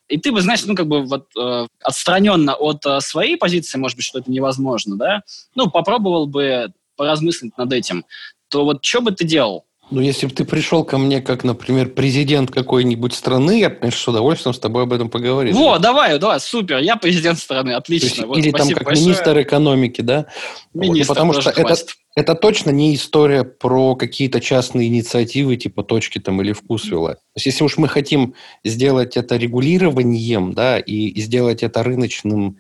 И 0.09 0.19
ты 0.19 0.33
бы, 0.33 0.41
знаешь, 0.41 0.65
ну, 0.65 0.75
как 0.75 0.87
бы 0.87 1.03
вот 1.03 1.29
э, 1.39 1.67
отстраненно 1.83 2.55
от 2.55 2.85
э, 2.87 3.01
своей 3.01 3.37
позиции, 3.37 3.79
может 3.79 3.97
быть, 3.97 4.07
что 4.07 4.21
это 4.21 4.31
невозможно, 4.31 4.97
да, 4.97 5.23
ну, 5.55 5.71
попробовал 5.71 6.27
бы 6.27 6.73
поразмыслить 6.97 7.57
над 7.59 7.73
этим, 7.73 8.05
то 8.49 8.65
вот 8.65 8.83
что 8.85 9.03
бы 9.03 9.13
ты 9.13 9.25
делал? 9.25 9.67
Ну, 9.91 10.01
если 10.01 10.27
бы 10.27 10.33
ты 10.33 10.45
пришел 10.45 10.83
ко 10.83 10.97
мне, 10.97 11.21
как, 11.21 11.45
например, 11.45 11.91
президент 11.91 12.51
какой-нибудь 12.51 13.13
страны, 13.13 13.61
я, 13.61 13.71
конечно, 13.71 14.01
с 14.01 14.09
удовольствием 14.09 14.55
с 14.55 14.59
тобой 14.59 14.85
об 14.85 14.93
этом 14.93 15.11
поговорил. 15.11 15.55
Во, 15.57 15.79
давай, 15.79 16.19
давай, 16.19 16.41
супер, 16.41 16.79
я 16.79 16.97
президент 16.97 17.39
страны, 17.39 17.73
отлично. 17.73 18.07
Есть, 18.07 18.25
вот, 18.25 18.39
или 18.39 18.51
там 18.51 18.69
как 18.71 18.85
большое. 18.85 19.07
министр 19.07 19.43
экономики, 19.43 20.01
да? 20.01 20.27
Министр, 20.73 21.09
вот, 21.09 21.09
Потому 21.09 21.33
что 21.35 21.51
это, 21.51 21.77
это 22.17 22.35
точно 22.35 22.71
не 22.71 22.95
история 22.95 23.45
про 23.45 23.95
какие-то 23.95 24.41
частные 24.41 24.89
инициативы, 24.89 25.57
типа 25.57 25.83
точки 25.85 26.19
там 26.19 26.41
или 26.41 26.53
вкусвилла. 26.53 27.15
То 27.15 27.21
есть, 27.37 27.47
если 27.47 27.65
уж 27.65 27.77
мы 27.77 27.89
хотим 27.89 28.35
сделать 28.65 29.17
это 29.19 29.37
регулированием, 29.37 30.55
да, 30.55 30.79
и 30.79 31.21
сделать 31.21 31.63
это 31.63 31.83
рыночным 31.83 32.59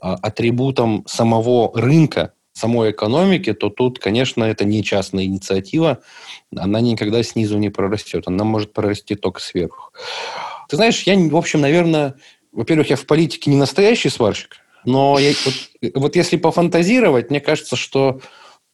а, 0.00 0.14
атрибутом 0.14 1.04
самого 1.06 1.70
рынка, 1.80 2.32
самой 2.54 2.92
экономики, 2.92 3.52
то 3.52 3.68
тут, 3.68 3.98
конечно, 3.98 4.44
это 4.44 4.64
не 4.64 4.82
частная 4.82 5.24
инициатива, 5.24 5.98
она 6.56 6.80
никогда 6.80 7.22
снизу 7.22 7.58
не 7.58 7.68
прорастет, 7.68 8.24
она 8.26 8.44
может 8.44 8.72
прорасти 8.72 9.16
только 9.16 9.40
сверху. 9.40 9.90
Ты 10.68 10.76
знаешь, 10.76 11.02
я, 11.02 11.16
в 11.16 11.36
общем, 11.36 11.60
наверное, 11.60 12.14
во-первых, 12.52 12.90
я 12.90 12.96
в 12.96 13.06
политике 13.06 13.50
не 13.50 13.56
настоящий 13.56 14.08
сварщик, 14.08 14.56
но 14.84 15.18
я, 15.18 15.32
вот, 15.44 15.92
вот 15.94 16.16
если 16.16 16.36
пофантазировать, 16.36 17.30
мне 17.30 17.40
кажется, 17.40 17.74
что 17.74 18.20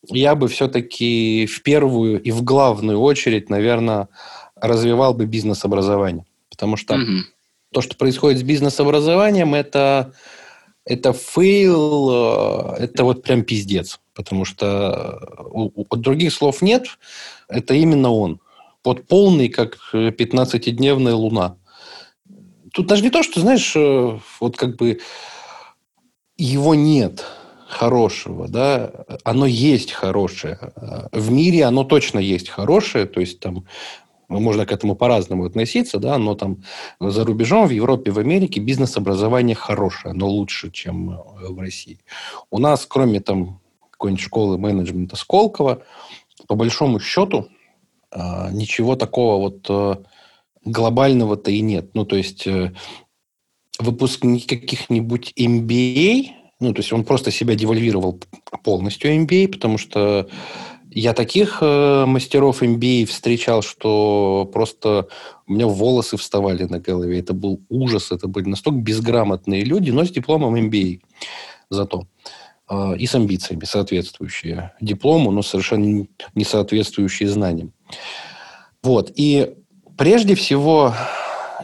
я 0.08 0.34
бы 0.34 0.48
все-таки 0.48 1.46
в 1.46 1.62
первую 1.62 2.22
и 2.22 2.30
в 2.30 2.42
главную 2.42 3.00
очередь, 3.00 3.48
наверное, 3.48 4.08
развивал 4.56 5.14
бы 5.14 5.24
бизнес-образование. 5.24 6.26
Потому 6.50 6.76
что 6.76 6.94
mm-hmm. 6.94 7.20
то, 7.72 7.80
что 7.80 7.96
происходит 7.96 8.40
с 8.40 8.42
бизнес-образованием, 8.42 9.54
это 9.54 10.12
это 10.84 11.12
fail, 11.12 12.10
э, 12.10 12.84
это 12.84 13.04
вот 13.04 13.22
прям 13.22 13.42
пиздец. 13.42 14.00
Потому 14.14 14.44
что 14.44 15.18
э, 15.38 15.42
у, 15.50 15.70
у 15.74 15.96
других 15.96 16.32
слов 16.32 16.62
нет, 16.62 16.86
это 17.48 17.74
именно 17.74 18.10
он. 18.10 18.40
Вот 18.84 19.06
полный, 19.06 19.48
как 19.48 19.78
15-дневная 19.92 21.14
луна. 21.14 21.56
Тут 22.72 22.86
даже 22.86 23.02
не 23.02 23.10
то, 23.10 23.22
что, 23.22 23.40
знаешь, 23.40 23.72
э, 23.76 24.18
вот 24.40 24.56
как 24.56 24.76
бы 24.76 25.00
его 26.36 26.74
нет 26.74 27.24
хорошего, 27.68 28.48
да, 28.48 28.90
оно 29.22 29.46
есть 29.46 29.92
хорошее. 29.92 30.58
В 31.12 31.30
мире 31.30 31.64
оно 31.64 31.84
точно 31.84 32.18
есть 32.18 32.48
хорошее, 32.48 33.04
то 33.04 33.20
есть 33.20 33.38
там 33.38 33.64
можно 34.38 34.66
к 34.66 34.72
этому 34.72 34.94
по-разному 34.94 35.44
относиться, 35.44 35.98
да, 35.98 36.18
но 36.18 36.34
там 36.34 36.62
за 37.00 37.24
рубежом, 37.24 37.66
в 37.66 37.70
Европе, 37.70 38.10
в 38.10 38.18
Америке 38.18 38.60
бизнес-образование 38.60 39.56
хорошее, 39.56 40.14
но 40.14 40.28
лучше, 40.28 40.70
чем 40.70 41.10
э, 41.10 41.48
в 41.48 41.58
России. 41.58 41.98
У 42.50 42.58
нас, 42.58 42.86
кроме 42.86 43.20
там 43.20 43.60
какой-нибудь 43.90 44.22
школы 44.22 44.58
менеджмента 44.58 45.16
Сколково, 45.16 45.82
по 46.46 46.54
большому 46.54 47.00
счету 47.00 47.48
а, 48.10 48.50
ничего 48.50 48.96
такого 48.96 49.40
вот 49.40 49.66
э, 49.68 49.96
глобального-то 50.64 51.50
и 51.50 51.60
нет. 51.60 51.90
Ну, 51.94 52.04
то 52.04 52.16
есть 52.16 52.46
э, 52.46 52.72
выпускники 53.78 54.56
каких-нибудь 54.56 55.32
MBA, 55.36 56.30
ну, 56.60 56.72
то 56.72 56.80
есть 56.80 56.92
он 56.92 57.04
просто 57.04 57.30
себя 57.30 57.54
девальвировал 57.54 58.20
полностью 58.64 59.14
MBA, 59.14 59.48
потому 59.48 59.78
что 59.78 60.28
я 60.90 61.12
таких 61.14 61.58
э, 61.60 62.04
мастеров 62.06 62.62
MBA 62.62 63.06
встречал, 63.06 63.62
что 63.62 64.48
просто 64.52 65.08
у 65.46 65.52
меня 65.52 65.66
волосы 65.66 66.16
вставали 66.16 66.64
на 66.64 66.80
голове. 66.80 67.18
Это 67.20 67.32
был 67.32 67.60
ужас. 67.68 68.10
Это 68.12 68.28
были 68.28 68.48
настолько 68.48 68.80
безграмотные 68.80 69.64
люди, 69.64 69.90
но 69.90 70.04
с 70.04 70.10
дипломом 70.10 70.56
MBA 70.56 71.00
зато. 71.70 72.06
Э, 72.68 72.96
и 72.96 73.06
с 73.06 73.14
амбициями 73.14 73.64
соответствующие 73.64 74.72
диплому, 74.80 75.30
но 75.30 75.42
совершенно 75.42 76.06
не 76.34 76.44
соответствующие 76.44 77.28
знаниям. 77.28 77.72
Вот. 78.82 79.12
И 79.14 79.54
прежде 79.96 80.34
всего 80.34 80.94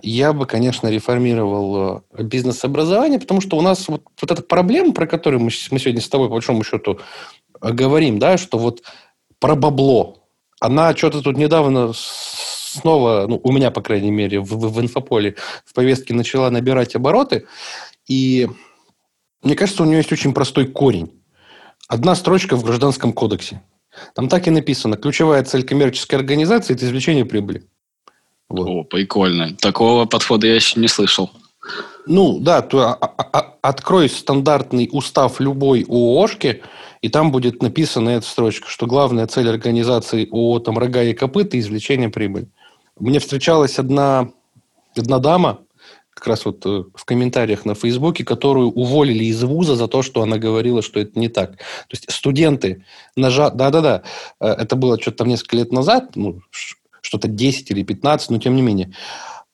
я 0.03 0.33
бы, 0.33 0.47
конечно, 0.47 0.89
реформировал 0.89 2.05
э, 2.12 2.22
бизнес-образование, 2.22 3.18
потому 3.18 3.41
что 3.41 3.57
у 3.57 3.62
нас 3.62 3.89
вот, 3.89 4.03
вот 4.20 4.31
эта 4.31 4.43
проблема, 4.43 4.93
про 4.93 5.07
которую 5.07 5.41
мы, 5.41 5.51
мы 5.70 5.79
сегодня 5.79 6.01
с 6.01 6.09
тобой, 6.09 6.29
по 6.29 6.35
большому 6.35 6.64
счету, 6.64 7.01
э, 7.61 7.72
говорим, 7.72 8.18
да, 8.18 8.37
что 8.39 8.59
вот 8.59 8.83
про 9.39 9.55
бабло. 9.55 10.28
Она 10.61 10.97
что-то 10.97 11.22
тут 11.22 11.37
недавно 11.37 11.93
снова, 11.95 13.26
ну, 13.28 13.41
у 13.43 13.53
меня, 13.53 13.70
по 13.70 13.82
крайней 13.82 14.11
мере, 14.11 14.41
в, 14.41 14.49
в, 14.49 14.72
в 14.72 14.80
инфополе 14.80 15.37
в 15.64 15.74
повестке 15.74 16.14
начала 16.14 16.51
набирать 16.51 16.95
обороты. 16.95 17.47
И 18.09 18.49
мне 19.43 19.55
кажется, 19.55 19.82
у 19.82 19.87
нее 19.87 19.99
есть 19.99 20.12
очень 20.12 20.32
простой 20.32 20.66
корень. 20.66 21.22
Одна 21.89 22.14
строчка 22.14 22.57
в 22.57 22.64
Гражданском 22.64 23.12
кодексе. 23.12 23.62
Там 24.14 24.28
так 24.28 24.47
и 24.47 24.51
написано. 24.51 24.97
Ключевая 24.97 25.45
цель 25.45 25.64
коммерческой 25.64 26.16
организации– 26.16 26.74
это 26.74 26.87
извлечение 26.87 27.24
прибыли. 27.24 27.64
Вот. 28.49 28.68
О, 28.68 28.84
прикольно. 28.84 29.55
Такого 29.57 30.07
подхода 30.07 30.47
я 30.47 30.55
еще 30.55 30.80
не 30.80 30.89
слышал. 30.89 31.30
Ну, 32.07 32.39
да, 32.39 32.62
то, 32.62 32.80
а, 32.80 32.95
а, 32.95 33.28
а 33.32 33.57
открой 33.62 34.09
стандартный 34.09 34.89
устав 34.91 35.41
любой 35.41 35.84
ООшки– 35.89 36.62
и 37.03 37.09
там 37.09 37.30
будет 37.30 37.62
написана 37.62 38.11
эта 38.11 38.26
строчка, 38.26 38.68
что 38.68 38.86
главная 38.86 39.26
цель 39.26 39.49
организации 39.49 40.28
ООО 40.30 40.61
там 40.61 40.78
«Рога 40.78 41.03
и 41.03 41.14
копыта»– 41.14 41.59
извлечение 41.61 42.09
прибыли. 42.09 42.49
Мне 42.99 43.18
встречалась 43.18 43.78
одна, 43.78 44.30
одна 44.97 45.18
дама, 45.18 45.61
как 46.16 46.28
раз 46.28 46.47
вот 46.47 46.64
э, 46.64 46.84
в 46.94 47.05
комментариях 47.05 47.66
на 47.66 47.74
Фейсбуке, 47.74 48.24
которую 48.24 48.70
уволили 48.70 49.24
из 49.24 49.42
вуза 49.44 49.76
за 49.76 49.86
то, 49.86 50.01
что 50.01 50.22
она 50.22 50.38
говорила, 50.38 50.80
что 50.80 50.99
это 50.99 51.18
не 51.18 51.28
так. 51.28 51.59
То 51.59 51.92
есть 51.92 52.11
студенты 52.11 52.84
нажа... 53.16 53.51
Да-да-да, 53.51 54.03
э, 54.40 54.47
это 54.47 54.76
было 54.76 54.99
что-то 54.99 55.18
там 55.18 55.28
несколько 55.28 55.57
лет 55.57 55.72
назад, 55.72 56.16
ну, 56.16 56.40
что-то 57.03 57.28
10 57.28 57.70
или 57.70 57.82
15, 57.82 58.30
но 58.30 58.38
тем 58.38 58.57
не 58.57 58.62
менее. 58.62 58.94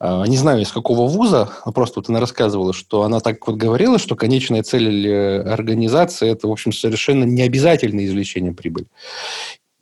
А, 0.05 0.25
не 0.25 0.37
знаю, 0.37 0.61
из 0.63 0.73
какого 0.73 1.07
вуза, 1.09 1.49
просто 1.73 2.01
вот 2.01 2.09
она 2.09 2.19
рассказывала, 2.19 2.73
что 2.73 3.05
она 3.05 3.21
так 3.21 3.47
вот 3.47 3.55
говорила, 3.55 4.01
что 4.01 4.17
конечная 4.17 4.65
цель 4.65 5.07
э, 5.07 5.43
организации– 5.43 6.29
это, 6.33 6.49
в 6.49 6.51
общем, 6.51 6.73
совершенно 6.73 7.23
необязательное 7.23 8.07
извлечение 8.07 8.53
прибыли. 8.53 8.89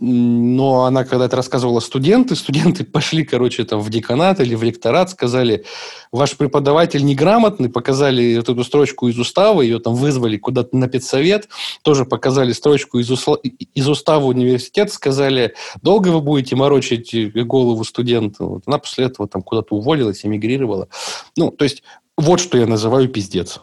Но 0.03 0.87
она, 0.87 1.05
когда 1.05 1.27
это 1.27 1.37
рассказывала 1.37 1.81
студенты, 1.81 2.35
студенты 2.35 2.85
пошли, 2.93 3.23
короче, 3.25 3.65
там 3.65 3.81
в 3.81 3.91
деканат 3.91 4.41
или 4.41 4.55
в 4.55 4.63
ректорат, 4.63 5.11
сказали, 5.11 5.67
ваш 6.11 6.37
преподаватель 6.37 7.05
неграмотный, 7.05 7.69
показали 7.69 8.39
вот 8.39 8.49
эту 8.49 8.65
строчку 8.65 9.09
из 9.09 9.19
устава, 9.19 9.61
ее 9.61 9.79
там 9.79 9.95
вызвали 9.95 10.39
куда-то 10.39 10.75
на 10.75 10.89
педсовет, 10.89 11.51
тоже 11.83 12.07
показали 12.07 12.53
строчку 12.53 12.99
из, 12.99 13.11
усла... 13.11 13.37
из 13.43 13.89
устава 13.89 14.25
университета, 14.25 14.91
сказали, 14.91 15.55
долго 15.83 16.09
вы 16.09 16.21
будете 16.23 16.57
морочить 16.57 17.15
голову 17.35 17.85
студенту? 17.85 18.47
Вот 18.47 18.63
она 18.67 18.79
после 18.79 19.05
этого 19.05 19.29
там 19.29 19.43
куда-то 19.43 19.75
уволилась, 19.75 20.25
эмигрировала. 20.25 20.89
Ну, 21.37 21.51
то 21.51 21.65
есть, 21.65 21.83
вот 22.17 22.41
что 22.41 22.57
я 22.57 22.67
называю 22.67 23.09
пиздец. 23.09 23.61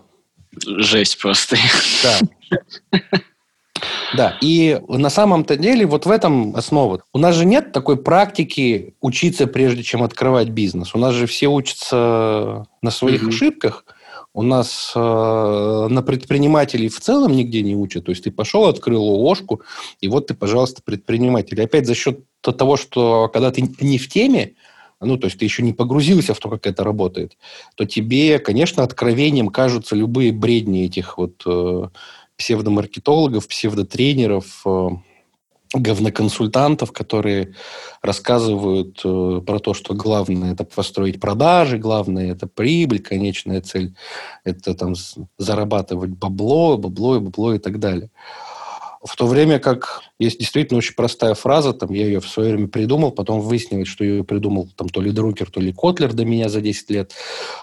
Жесть 0.66 1.20
просто. 1.20 1.58
Да. 2.04 3.00
Да, 4.16 4.38
и 4.42 4.82
на 4.88 5.10
самом-то 5.10 5.58
деле 5.58 5.86
вот 5.86 6.06
в 6.06 6.12
этом 6.12 6.56
основа. 6.56 7.02
У 7.14 7.20
нас 7.20 7.36
же 7.36 7.46
нет 7.46 7.72
такой 7.72 7.98
практики 7.98 8.96
учиться, 9.02 9.48
прежде 9.48 9.84
чем 9.84 10.04
открывать 10.04 10.50
бизнес. 10.50 10.96
У 10.96 11.00
нас 11.00 11.14
же 11.14 11.28
все 11.28 11.48
учатся 11.48 12.66
на 12.82 12.92
своих 12.92 13.24
mm 13.24 13.30
ошибках. 13.30 13.86
У 14.34 14.44
нас 14.44 14.92
э, 14.96 15.00
на 15.90 16.02
предпринимателей 16.04 16.90
в 16.90 17.00
целом 17.00 17.36
нигде 17.36 17.64
не 17.64 17.76
учат. 17.76 18.06
То 18.06 18.12
есть 18.12 18.24
ты 18.24 18.32
пошел, 18.32 18.66
открыл 18.66 19.04
ООшку, 19.04 19.62
и 20.00 20.08
вот 20.08 20.28
ты, 20.28 20.36
пожалуйста, 20.36 20.82
предприниматель. 20.84 21.60
И 21.60 21.64
опять 21.64 21.88
за 21.88 21.96
счет 21.96 22.20
того, 22.42 22.78
что 22.78 23.30
когда 23.34 23.52
ты 23.52 23.64
не 23.82 23.98
в 23.98 24.08
теме, 24.08 24.54
ну, 25.00 25.18
то 25.18 25.26
есть 25.26 25.40
ты 25.40 25.46
еще 25.46 25.64
не 25.64 25.74
погрузился 25.74 26.34
в 26.34 26.40
то, 26.40 26.50
как 26.50 26.66
это 26.66 26.84
работает, 26.84 27.38
то 27.76 27.86
тебе, 27.86 28.40
конечно, 28.40 28.84
откровением 28.84 29.50
кажутся 29.50 29.96
любые 29.96 30.32
бредни 30.32 30.86
этих 30.86 31.18
вот 31.18 31.42
э, 31.46 31.88
псевдомаркетологов, 32.38 33.48
псевдотренеров, 33.48 34.62
э, 34.66 34.90
говноконсультантов, 35.74 36.92
которые 36.92 37.54
рассказывают 38.02 39.02
э, 39.04 39.42
про 39.46 39.60
то, 39.60 39.74
что 39.74 39.94
главное 39.94 40.54
это 40.54 40.64
построить 40.64 41.20
продажи, 41.20 41.78
главное 41.78 42.32
это 42.32 42.48
прибыль, 42.48 43.02
конечная 43.02 43.62
цель 43.62 43.94
это 44.44 44.74
там 44.74 44.94
зарабатывать 45.38 46.12
бабло, 46.12 46.78
бабло 46.78 47.18
и 47.18 47.20
бабло 47.20 47.54
и 47.54 47.60
так 47.60 47.80
далее. 47.80 48.10
В 49.04 49.16
то 49.16 49.28
время 49.28 49.60
как 49.60 50.02
есть 50.20 50.40
действительно 50.40 50.80
очень 50.80 50.96
простая 50.96 51.36
фраза, 51.36 51.74
там 51.74 51.92
я 51.94 52.06
ее 52.06 52.20
в 52.20 52.28
свое 52.28 52.54
время 52.54 52.68
придумал, 52.68 53.12
потом 53.12 53.42
выяснилось, 53.42 53.88
что 53.88 54.04
ее 54.04 54.24
придумал 54.24 54.68
там 54.76 54.90
то 54.90 55.02
ли 55.02 55.12
Друкер, 55.12 55.52
то 55.52 55.60
ли 55.60 55.72
Котлер 55.72 56.14
до 56.14 56.26
меня 56.26 56.50
за 56.50 56.62
10 56.62 56.90
лет, 56.90 57.14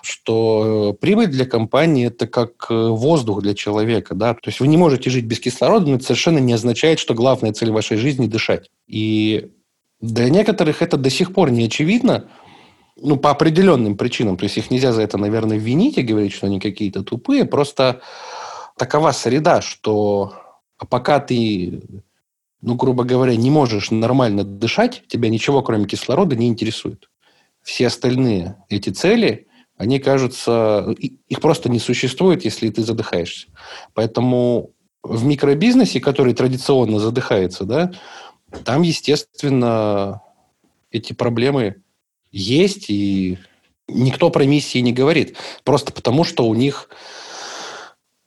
что 0.02 0.92
э, 0.92 1.00
прибыль 1.00 1.26
для 1.26 1.44
компании– 1.44 2.06
это 2.08 2.26
как 2.26 2.66
э, 2.70 2.74
воздух 2.74 3.42
для 3.42 3.54
человека. 3.54 4.14
Да? 4.14 4.34
То 4.34 4.46
есть 4.46 4.60
вы 4.60 4.68
не 4.68 4.76
можете 4.76 5.10
жить 5.10 5.24
без 5.24 5.40
кислорода, 5.40 5.86
но 5.86 5.96
это 5.96 6.04
совершенно 6.04 6.38
не 6.38 6.52
означает, 6.52 6.98
что 6.98 7.14
главная 7.14 7.52
цель 7.52 7.72
вашей 7.72 7.96
жизни– 7.96 8.26
дышать. 8.28 8.70
И 8.86 9.50
для 10.00 10.28
некоторых 10.28 10.82
это 10.82 10.96
до 10.96 11.10
сих 11.10 11.32
пор 11.32 11.50
не 11.50 11.64
очевидно, 11.64 12.28
ну, 12.96 13.16
по 13.16 13.30
определенным 13.30 13.96
причинам. 13.96 14.36
То 14.36 14.44
есть 14.44 14.56
их 14.56 14.70
нельзя 14.70 14.92
за 14.92 15.02
это, 15.02 15.18
наверное, 15.18 15.58
винить 15.58 15.98
и 15.98 16.02
говорить, 16.02 16.32
что 16.32 16.46
они 16.46 16.60
какие-то 16.60 17.02
тупые. 17.02 17.44
Просто 17.44 18.02
такова 18.76 19.12
среда, 19.12 19.62
что 19.62 20.34
а 20.78 20.86
пока 20.86 21.20
ты, 21.20 21.82
ну, 22.60 22.74
грубо 22.74 23.04
говоря, 23.04 23.36
не 23.36 23.50
можешь 23.50 23.90
нормально 23.90 24.44
дышать, 24.44 25.04
тебя 25.08 25.28
ничего, 25.28 25.62
кроме 25.62 25.86
кислорода, 25.86 26.36
не 26.36 26.48
интересует. 26.48 27.08
Все 27.62 27.86
остальные 27.86 28.56
эти 28.68 28.90
цели, 28.90 29.46
они 29.76 29.98
кажутся... 29.98 30.94
Их 30.98 31.40
просто 31.40 31.68
не 31.68 31.78
существует, 31.78 32.44
если 32.44 32.68
ты 32.70 32.82
задыхаешься. 32.82 33.48
Поэтому 33.94 34.72
в 35.02 35.24
микробизнесе, 35.24 36.00
который 36.00 36.34
традиционно 36.34 36.98
задыхается, 36.98 37.64
да, 37.64 37.92
там, 38.64 38.82
естественно, 38.82 40.22
эти 40.90 41.12
проблемы 41.12 41.82
есть, 42.30 42.86
и 42.88 43.38
никто 43.88 44.30
про 44.30 44.44
миссии 44.44 44.78
не 44.78 44.92
говорит. 44.92 45.36
Просто 45.64 45.92
потому, 45.92 46.24
что 46.24 46.46
у 46.46 46.54
них 46.54 46.88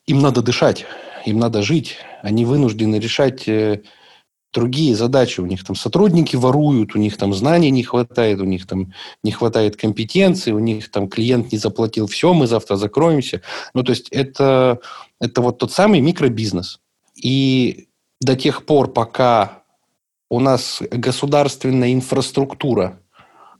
им 0.05 0.19
надо 0.19 0.41
дышать 0.41 0.85
им 1.27 1.39
надо 1.39 1.61
жить. 1.61 1.97
Они 2.21 2.45
вынуждены 2.45 2.95
решать 2.95 3.47
э, 3.47 3.81
другие 4.53 4.95
задачи. 4.95 5.41
У 5.41 5.45
них 5.45 5.63
там 5.63 5.75
сотрудники 5.75 6.35
воруют, 6.35 6.95
у 6.95 6.99
них 6.99 7.17
там 7.17 7.33
знаний 7.33 7.69
не 7.69 7.83
хватает, 7.83 8.39
у 8.39 8.45
них 8.45 8.65
там 8.65 8.93
не 9.23 9.31
хватает 9.31 9.75
компетенции, 9.75 10.51
у 10.51 10.59
них 10.59 10.89
там 10.89 11.09
клиент 11.09 11.51
не 11.51 11.57
заплатил 11.57 12.07
все, 12.07 12.33
мы 12.33 12.47
завтра 12.47 12.77
закроемся. 12.77 13.41
Ну, 13.73 13.83
то 13.83 13.91
есть 13.91 14.07
это, 14.09 14.79
это 15.19 15.41
вот 15.41 15.57
тот 15.57 15.71
самый 15.71 15.99
микробизнес. 15.99 16.79
И 17.15 17.87
до 18.21 18.35
тех 18.35 18.65
пор, 18.65 18.93
пока 18.93 19.63
у 20.29 20.39
нас 20.39 20.81
государственная 20.91 21.93
инфраструктура 21.93 22.99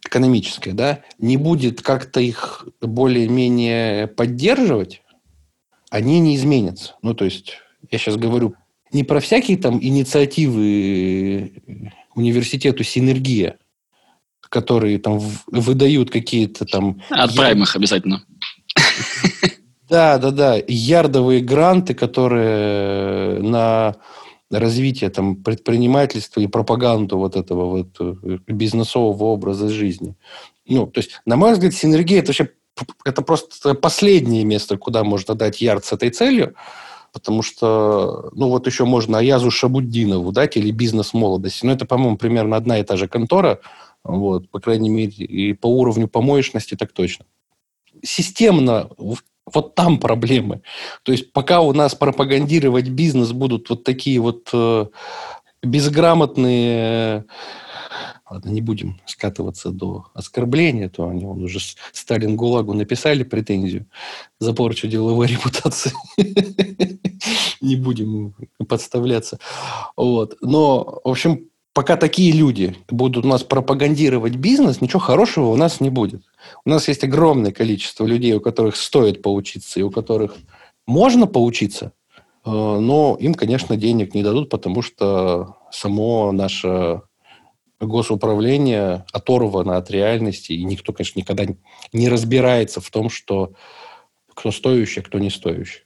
экономическая, 0.06 0.72
да, 0.72 1.00
не 1.18 1.36
будет 1.36 1.82
как-то 1.82 2.22
их 2.22 2.66
более-менее 2.82 4.08
поддерживать, 4.08 5.02
они 5.90 6.20
не 6.20 6.36
изменятся. 6.36 6.96
Ну, 7.02 7.14
то 7.14 7.26
есть, 7.26 7.58
я 7.90 7.98
сейчас 7.98 8.18
говорю 8.18 8.56
не 8.92 9.04
про 9.04 9.20
всякие 9.20 9.58
там 9.58 9.80
инициативы 9.82 11.52
университету 12.16 12.84
«Синергия», 12.84 13.58
которые 14.42 14.98
там 15.00 15.20
выдают 15.48 16.10
какие-то 16.10 16.66
там... 16.66 17.02
Отправим 17.10 17.64
их 17.64 17.76
обязательно. 17.76 18.24
Да, 19.90 20.18
да, 20.18 20.32
да. 20.32 20.58
Ярдовые 20.68 21.42
гранты, 21.42 21.94
которые 21.94 23.40
на 23.42 23.96
развитие 24.50 25.10
там, 25.10 25.38
предпринимательства 25.38 26.42
и 26.42 26.48
пропаганду 26.48 27.18
вот 27.18 27.36
этого 27.36 27.66
вот 27.66 27.98
э, 28.00 28.38
бизнесового 28.48 29.26
образа 29.26 29.70
жизни. 29.70 30.16
Ну, 30.68 30.88
то 30.88 31.00
есть, 31.00 31.22
на 31.26 31.36
мой 31.36 31.54
взгляд, 31.54 31.74
синергия– 31.74 32.20
это 32.20 32.28
вообще 32.28 32.50
это 33.06 33.22
просто 33.22 33.74
последнее 33.74 34.44
место, 34.44 34.78
куда 34.78 35.04
можно 35.04 35.36
дать 35.36 35.62
ярд 35.62 35.86
с 35.86 35.94
этой 35.94 36.10
целью, 36.10 36.56
потому 37.14 37.42
что, 37.42 38.30
ну, 38.34 38.50
вот 38.50 38.68
еще 38.68 38.86
можно 38.86 39.20
Аязу 39.20 39.52
Шабуддинову 39.52 40.32
дать 40.32 40.58
или 40.58 40.72
бизнес 40.72 41.14
молодости. 41.14 41.66
Но 41.66 41.72
это, 41.72 41.86
по-моему, 41.86 42.18
примерно 42.18 42.56
одна 42.56 42.80
и 42.80 42.84
та 42.84 42.98
же 42.98 43.08
контора, 43.08 43.60
вот, 44.04 44.50
по 44.50 44.60
крайней 44.60 44.90
мере, 44.90 45.12
и 45.12 45.54
по 45.54 45.68
уровню 45.68 46.08
помоечности 46.08 46.76
так 46.76 46.92
точно. 46.92 47.26
Системно 48.04 48.90
вот 49.54 49.76
там 49.76 50.00
проблемы. 50.00 50.62
То 51.04 51.12
есть 51.12 51.32
пока 51.32 51.62
у 51.62 51.74
нас 51.74 51.96
пропагандировать 51.96 52.90
бизнес 52.90 53.32
будут 53.32 53.70
вот 53.70 53.84
такие 53.84 54.20
вот 54.20 54.50
э, 54.54 54.88
безграмотные 55.64 57.26
Ладно, 58.30 58.50
не 58.50 58.62
будем 58.62 59.00
скатываться 59.06 59.70
до 59.70 60.08
оскорбления, 60.14 60.90
то 60.90 61.08
они 61.08 61.26
он 61.26 61.44
уже 61.44 61.60
Сталин 61.94 62.36
ГУЛАГу 62.36 62.74
написали 62.74 63.24
претензию 63.24 63.86
за 64.40 64.54
порчу 64.54 64.88
деловой 64.88 65.28
репутации. 65.34 65.94
Не 67.62 67.78
будем 67.78 68.36
подставляться. 68.68 69.40
Вот. 69.96 70.38
Но, 70.42 71.00
в 71.04 71.10
общем, 71.10 71.48
пока 71.74 71.96
такие 71.96 72.34
люди 72.34 72.76
будут 72.90 73.24
у 73.24 73.28
нас 73.30 73.44
пропагандировать 73.44 74.36
бизнес, 74.36 74.82
ничего 74.82 75.00
хорошего 75.00 75.46
у 75.48 75.56
нас 75.56 75.80
не 75.80 75.90
будет. 75.90 76.24
У 76.66 76.70
нас 76.70 76.90
есть 76.90 77.06
огромное 77.06 77.54
количество 77.54 78.06
людей, 78.06 78.34
у 78.34 78.42
которых 78.42 78.76
стоит 78.76 79.22
поучиться, 79.22 79.80
и 79.80 79.84
у 79.84 79.90
которых 79.90 80.36
можно 80.86 81.28
поучиться, 81.28 81.94
э, 82.46 82.50
но 82.50 83.16
им, 83.20 83.34
конечно, 83.36 83.78
денег 83.78 84.14
не 84.16 84.24
дадут, 84.24 84.50
потому 84.50 84.82
что 84.82 85.58
само 85.72 86.32
наше 86.32 87.02
госуправление 87.80 89.06
оторвано 89.12 89.78
от 89.78 89.92
реальности, 89.92 90.54
и 90.54 90.64
никто, 90.64 90.94
конечно, 90.94 91.20
никогда 91.20 91.46
не 91.94 92.10
разбирается 92.10 92.82
в 92.82 92.90
том, 92.90 93.10
что 93.10 93.54
кто 94.34 94.52
стоящий, 94.52 95.02
а 95.02 95.04
кто 95.04 95.20
не 95.20 95.30
стоящий. 95.30 95.82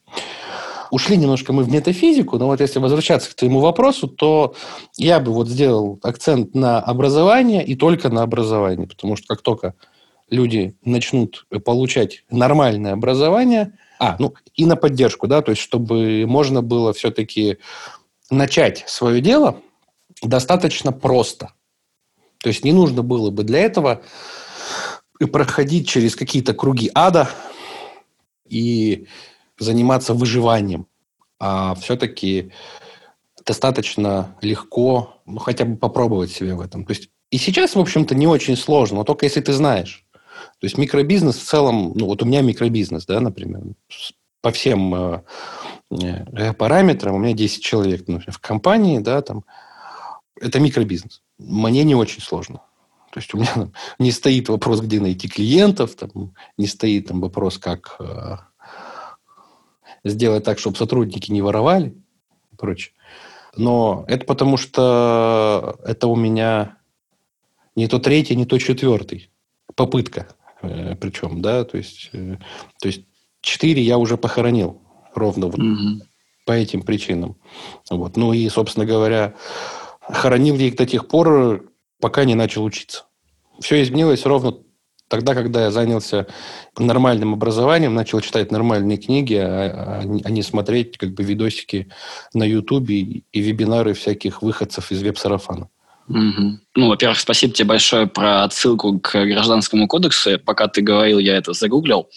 Ушли 0.90 1.16
немножко 1.16 1.54
мы 1.54 1.64
в 1.64 1.72
метафизику, 1.72 2.38
но 2.38 2.48
вот 2.48 2.60
если 2.60 2.80
возвращаться 2.80 3.32
к 3.32 3.34
твоему 3.34 3.60
вопросу, 3.60 4.08
то 4.08 4.56
я 4.98 5.22
бы 5.22 5.32
вот 5.32 5.48
сделал 5.48 6.00
акцент 6.04 6.54
на 6.54 6.80
образование 6.80 7.66
и 7.66 7.76
только 7.76 8.10
на 8.10 8.24
образование, 8.24 8.88
потому 8.88 9.16
что 9.16 9.28
как 9.28 9.42
только 9.42 9.74
люди 10.30 10.76
начнут 10.84 11.46
получать 11.64 12.24
нормальное 12.30 12.94
образование, 12.94 13.74
а, 14.00 14.18
ну 14.20 14.34
и 14.56 14.66
на 14.66 14.76
поддержку, 14.76 15.28
да, 15.28 15.42
то 15.42 15.52
есть 15.52 15.62
чтобы 15.62 16.26
можно 16.28 16.62
было 16.62 16.92
все-таки 16.92 17.58
начать 18.30 18.84
свое 18.88 19.22
дело 19.22 19.58
достаточно 20.22 20.92
просто– 20.92 21.54
то 22.42 22.50
есть 22.50 22.64
не 22.64 22.74
нужно 22.74 23.04
было 23.04 23.30
бы 23.30 23.44
для 23.44 23.60
этого 23.60 24.02
проходить 25.32 25.88
через 25.88 26.16
какие-то 26.16 26.54
круги 26.54 26.90
ада 26.96 27.30
и 28.48 29.06
заниматься 29.60 30.14
выживанием. 30.14 30.88
А 31.40 31.76
все-таки 31.76 32.52
достаточно 33.46 34.36
легко, 34.42 35.22
ну, 35.26 35.40
хотя 35.40 35.66
бы 35.66 35.78
попробовать 35.78 36.32
себя 36.32 36.56
в 36.56 36.62
этом. 36.62 36.86
То 36.86 36.94
есть 36.94 37.10
и 37.30 37.38
сейчас, 37.38 37.76
в 37.76 37.80
общем-то, 37.80 38.16
не 38.16 38.28
очень 38.28 38.58
сложно, 38.58 38.98
но 38.98 39.04
только 39.04 39.26
если 39.26 39.42
ты 39.42 39.54
знаешь. 39.54 40.06
То 40.60 40.66
есть 40.66 40.78
микробизнес 40.78 41.38
в 41.38 41.44
целом, 41.44 41.94
ну 41.96 42.08
вот 42.08 42.22
у 42.22 42.26
меня 42.26 42.42
микробизнес, 42.42 43.06
да, 43.06 43.20
например, 43.20 43.62
по 44.42 44.52
всем 44.52 44.94
э, 44.96 45.22
э, 45.92 46.54
параметрам, 46.54 47.16
у 47.16 47.20
меня 47.20 47.34
10 47.34 47.64
человек 47.64 48.02
например, 48.02 48.32
в 48.32 48.40
компании, 48.40 49.00
да, 49.00 49.22
там, 49.22 49.44
это 50.42 50.60
микробизнес 50.60 51.22
мне 51.42 51.84
не 51.84 51.96
очень 51.96 52.22
сложно. 52.22 52.62
То 53.12 53.20
есть 53.20 53.34
у 53.34 53.38
меня 53.38 53.72
не 54.00 54.12
стоит 54.12 54.50
вопрос, 54.50 54.82
где 54.82 55.00
найти 55.00 55.28
клиентов, 55.28 55.96
там, 55.96 56.34
не 56.58 56.68
стоит 56.68 57.08
там 57.08 57.20
вопрос, 57.20 57.58
как 57.58 57.98
э, 58.00 58.38
сделать 60.04 60.44
так, 60.44 60.60
чтобы 60.60 60.78
сотрудники 60.78 61.32
не 61.32 61.42
воровали 61.42 61.96
и 62.52 62.56
прочее. 62.56 62.94
Но 63.58 64.06
это 64.08 64.26
потому, 64.26 64.56
что 64.56 65.78
это 65.84 66.08
у 66.08 66.16
меня 66.16 66.78
не 67.76 67.88
то 67.88 68.00
третий, 68.00 68.36
не 68.36 68.46
то 68.46 68.58
четвертый 68.60 69.30
попытка. 69.76 70.30
Э, 70.62 70.96
причем, 70.96 71.42
да, 71.42 71.66
то 71.66 71.78
есть, 71.78 72.12
э, 72.14 72.38
то 72.80 72.88
есть 72.88 73.02
четыре 73.42 73.82
я 73.82 73.98
уже 73.98 74.16
похоронил 74.16 74.82
ровно 75.14 75.48
вот 75.48 75.60
угу. 75.60 76.02
по 76.46 76.54
этим 76.54 76.84
причинам. 76.84 77.36
Вот. 77.90 78.16
Ну 78.16 78.32
и, 78.32 78.48
собственно 78.48 78.86
говоря, 78.86 79.34
хоронил 80.14 80.56
я 80.58 80.68
их 80.68 80.76
до 80.76 80.86
тех 80.86 81.08
пор, 81.08 81.66
пока 82.00 82.26
не 82.26 82.36
начал 82.36 82.64
учиться. 82.64 83.06
Все 83.60 83.82
изменилось 83.82 84.26
ровно 84.26 84.58
тогда, 85.12 85.36
когда 85.36 85.66
я 85.66 85.72
занялся 85.72 86.26
нормальным 86.80 87.34
образованием, 87.34 87.94
начал 87.94 88.22
читать 88.22 88.52
нормальные 88.52 88.98
книги, 88.98 89.36
а, 89.36 90.02
а, 90.02 90.02
а 90.02 90.30
не 90.32 90.42
смотреть 90.42 90.98
как 90.98 91.14
бы 91.14 91.24
видосики 91.24 91.90
на 92.34 92.44
Ютубе 92.44 93.02
и 93.02 93.40
вебинары 93.40 93.94
всяких 93.94 94.42
выходцев 94.42 94.92
из 94.92 95.04
веб-сарафана. 95.04 95.70
Угу. 96.08 96.60
Ну, 96.76 96.88
во-первых, 96.88 97.20
спасибо 97.20 97.54
тебе 97.54 97.70
большое 97.70 98.08
про 98.08 98.44
отсылку 98.44 99.00
к 99.00 99.12
гражданскому 99.12 99.88
кодексу. 99.88 100.40
Пока 100.40 100.68
ты 100.68 100.82
говорил, 100.82 101.20
я 101.20 101.38
это 101.38 101.54
загуглил. 101.54 102.10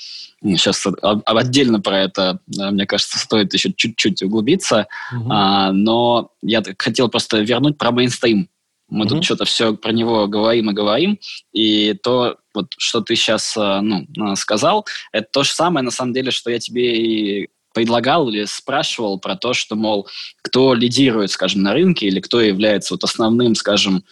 Сейчас 0.43 0.87
отдельно 1.25 1.81
про 1.81 2.01
это, 2.01 2.39
мне 2.47 2.87
кажется, 2.87 3.19
стоит 3.19 3.53
еще 3.55 3.73
чуть-чуть 3.73 4.23
углубиться. 4.23 4.89
Угу. 5.13 5.29
А, 5.31 5.73
но 5.73 6.31
я 6.43 6.63
хотел 6.79 7.09
просто 7.09 7.41
вернуть 7.41 7.79
про 7.79 7.91
мейнстрим. 7.93 8.49
Мы 8.89 9.07
угу. 9.07 9.15
тут 9.15 9.25
что-то 9.25 9.45
все 9.45 9.75
про 9.75 9.93
него 9.93 10.27
говорим 10.27 10.71
и 10.71 10.75
говорим. 10.75 11.19
И 11.53 11.95
то, 11.95 12.37
вот, 12.53 12.67
что 12.77 13.01
ты 13.01 13.17
сейчас 13.17 13.57
а, 13.57 13.81
ну, 13.81 14.07
а, 14.21 14.37
сказал, 14.37 14.87
это 15.13 15.27
то 15.33 15.43
же 15.43 15.53
самое, 15.53 15.85
на 15.85 15.91
самом 15.91 16.13
деле, 16.13 16.31
что 16.31 16.51
я 16.51 16.59
тебе 16.59 16.97
и 16.97 17.49
предлагал 17.73 18.29
или 18.29 18.45
спрашивал 18.45 19.19
про 19.19 19.37
то, 19.37 19.53
что, 19.53 19.75
мол, 19.75 20.09
кто 20.43 20.75
лидирует, 20.75 21.31
скажем, 21.33 21.63
на 21.63 21.73
рынке 21.73 22.07
или 22.07 22.21
кто 22.21 22.41
является 22.41 22.95
вот 22.95 23.03
основным, 23.03 23.55
скажем, 23.55 24.05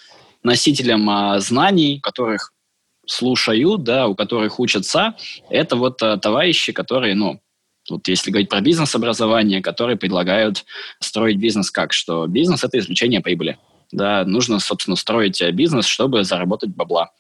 носителем 0.42 1.08
а, 1.08 1.38
знаний, 1.38 2.00
которых 2.00 2.52
слушают, 3.06 3.82
да, 3.82 4.06
у 4.06 4.14
которых 4.14 4.60
учатся, 4.60 5.14
это 5.50 5.76
вот 5.76 6.02
а, 6.02 6.16
товарищи, 6.18 6.72
которые, 6.72 7.14
ну, 7.14 7.40
вот 7.90 8.06
если 8.06 8.30
говорить 8.30 8.48
про 8.48 8.60
бизнес-образование, 8.60 9.60
которые 9.60 9.96
предлагают 9.96 10.64
строить 11.00 11.38
бизнес 11.38 11.70
как? 11.70 11.92
Что 11.92 12.26
бизнес– 12.26 12.62
это 12.64 12.78
извлечение 12.78 13.20
прибыли. 13.20 13.58
Да, 13.90 14.24
нужно, 14.24 14.60
собственно, 14.60 14.96
строить 14.96 15.42
бизнес, 15.52 15.86
чтобы 15.86 16.24
заработать 16.24 16.70
бабла. 16.70 17.10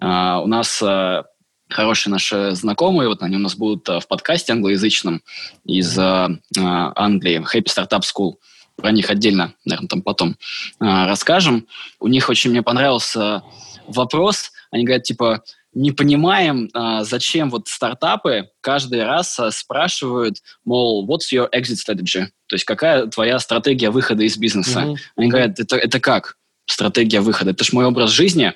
А, 0.00 0.40
у 0.40 0.46
нас 0.46 0.80
а, 0.82 1.24
хорошие 1.68 2.10
наши 2.10 2.52
знакомые, 2.52 3.08
вот 3.08 3.22
они 3.22 3.36
у 3.36 3.40
нас 3.40 3.56
будут 3.56 3.88
а, 3.88 4.00
в 4.00 4.06
подкасте 4.06 4.52
англоязычном 4.52 5.22
из 5.64 5.98
а, 5.98 6.30
а, 6.58 6.92
Англии, 6.96 7.40
Happy 7.40 7.66
Startup 7.66 8.00
School. 8.00 8.34
Про 8.76 8.92
них 8.92 9.10
отдельно, 9.10 9.54
наверное, 9.64 9.88
там 9.88 10.02
потом 10.02 10.36
а, 10.80 11.06
расскажем. 11.06 11.66
У 12.00 12.08
них 12.08 12.28
очень 12.28 12.50
мне 12.50 12.62
понравился 12.62 13.42
вопрос. 13.86 14.52
Они 14.72 14.84
говорят, 14.84 15.04
типа, 15.04 15.44
не 15.74 15.92
понимаем, 15.92 16.68
а, 16.72 17.04
зачем 17.04 17.50
вот 17.50 17.68
стартапы 17.68 18.48
каждый 18.60 19.04
раз 19.04 19.38
а, 19.38 19.50
спрашивают, 19.50 20.38
мол, 20.64 21.06
what's 21.06 21.32
your 21.32 21.48
exit 21.54 21.76
strategy? 21.76 22.26
То 22.46 22.56
есть 22.56 22.64
какая 22.64 23.06
твоя 23.06 23.38
стратегия 23.38 23.90
выхода 23.90 24.24
из 24.24 24.36
бизнеса? 24.36 24.80
Mm-hmm. 24.80 24.96
Они 25.16 25.28
говорят, 25.28 25.60
это, 25.60 25.76
это 25.76 26.00
как 26.00 26.36
стратегия 26.66 27.20
выхода? 27.20 27.50
Это 27.50 27.64
же 27.64 27.70
мой 27.74 27.84
образ 27.84 28.10
жизни. 28.10 28.54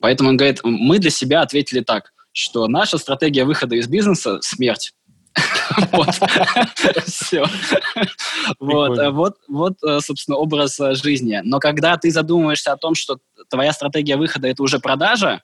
Поэтому 0.00 0.28
он 0.30 0.36
говорит, 0.36 0.60
мы 0.62 0.98
для 0.98 1.10
себя 1.10 1.40
ответили 1.40 1.80
так, 1.80 2.12
что 2.32 2.68
наша 2.68 2.98
стратегия 2.98 3.44
выхода 3.44 3.76
из 3.76 3.88
бизнеса– 3.88 4.38
смерть. 4.42 4.92
Вот. 5.90 6.08
Все. 7.06 7.44
Вот, 8.60 8.98
вот, 9.12 9.36
вот, 9.48 9.72
э, 9.82 9.98
собственно, 10.00 10.36
образ 10.36 10.78
э, 10.78 10.94
жизни. 10.94 11.40
Но 11.42 11.58
когда 11.58 11.96
ты 11.96 12.10
задумываешься 12.10 12.72
о 12.72 12.76
том, 12.76 12.94
что 12.94 13.18
твоя 13.48 13.72
стратегия 13.72 14.16
выхода– 14.16 14.46
это 14.48 14.62
уже 14.62 14.78
продажа, 14.78 15.42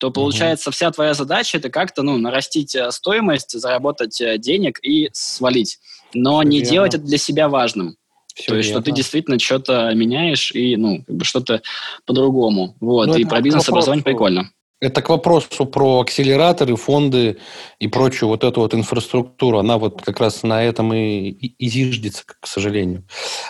то 0.00 0.10
получается 0.10 0.70
вся 0.70 0.90
твоя 0.90 1.12
задача 1.12 1.58
это 1.58 1.68
как-то 1.68 2.02
ну 2.02 2.16
нарастить 2.16 2.74
э, 2.74 2.90
стоимость, 2.90 3.52
заработать 3.52 4.20
денег 4.38 4.80
и 4.82 5.10
свалить, 5.12 5.78
но 6.14 6.42
не 6.42 6.62
делать 6.62 6.94
это 6.94 7.04
для 7.04 7.18
себя 7.18 7.48
важным. 7.48 7.96
Все 8.34 8.48
то 8.48 8.56
есть, 8.56 8.70
верно. 8.70 8.82
что 8.82 8.90
ты 8.90 8.96
действительно 8.96 9.38
что-то 9.38 9.92
меняешь 9.94 10.52
и 10.52 10.76
ну 10.76 11.04
как 11.06 11.16
бы 11.16 11.24
что-то 11.24 11.62
по-другому. 12.06 12.76
Вот 12.80 13.08
ну, 13.08 13.16
и 13.16 13.24
про 13.24 13.42
бизнес 13.42 13.68
образование 13.68 14.02
прикольно. 14.02 14.50
Это 14.80 15.02
к 15.02 15.10
вопросу 15.10 15.66
про 15.66 16.00
акселераторы, 16.00 16.74
фонды 16.76 17.36
и 17.78 17.86
прочую 17.86 18.30
вот 18.30 18.44
эту 18.44 18.60
вот 18.60 18.74
инфраструктуру. 18.74 19.58
Она 19.58 19.76
вот 19.76 20.00
как 20.00 20.20
раз 20.20 20.42
на 20.42 20.64
этом 20.64 20.94
и, 20.94 21.28
и 21.28 21.68
зиждется, 21.68 22.24
к 22.26 22.46
сожалению. 22.46 23.04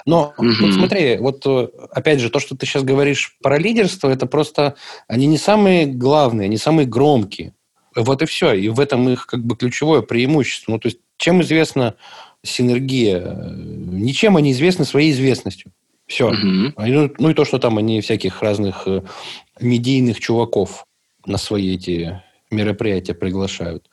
Но 0.07 0.35
угу. 0.37 0.49
вот 0.61 0.75
смотри, 0.75 1.19
вот 1.19 1.47
э, 1.47 1.69
опять 1.93 2.19
же, 2.19 2.31
то, 2.31 2.41
что 2.41 2.57
ты 2.57 2.67
сейчас 2.67 2.83
говоришь 2.83 3.37
про 3.41 3.59
лидерство, 3.59 4.09
это 4.09 4.27
просто... 4.27 4.75
Они 5.07 5.27
не 5.27 5.39
самые 5.39 5.87
главные, 5.87 6.47
они 6.47 6.57
самые 6.57 6.87
громкие. 6.87 7.55
Вот 7.95 8.23
и 8.23 8.27
все. 8.27 8.53
И 8.53 8.69
в 8.69 8.81
этом 8.81 9.09
их 9.09 9.27
как 9.27 9.45
бы 9.45 9.57
ключевое 9.57 10.03
преимущество. 10.03 10.73
Ну, 10.73 10.79
то 10.81 10.89
есть, 10.89 10.99
чем 11.17 11.43
известна 11.43 11.95
синергия? 12.43 13.55
Ничем 13.55 14.37
они 14.37 14.51
известны 14.51 14.85
своей 14.85 15.13
известностью. 15.13 15.71
Все. 16.09 16.27
Угу. 16.27 16.75
Ну 17.19 17.31
и 17.31 17.35
то, 17.35 17.45
что 17.45 17.61
там 17.61 17.79
они 17.79 18.01
всяких 18.01 18.43
разных 18.43 18.83
э, 18.87 19.03
медийных 19.61 20.19
чуваков 20.19 20.85
на 21.27 21.39
свои 21.39 21.75
эти 21.75 22.23
мероприятия 22.51 23.15
приглашают. 23.15 23.89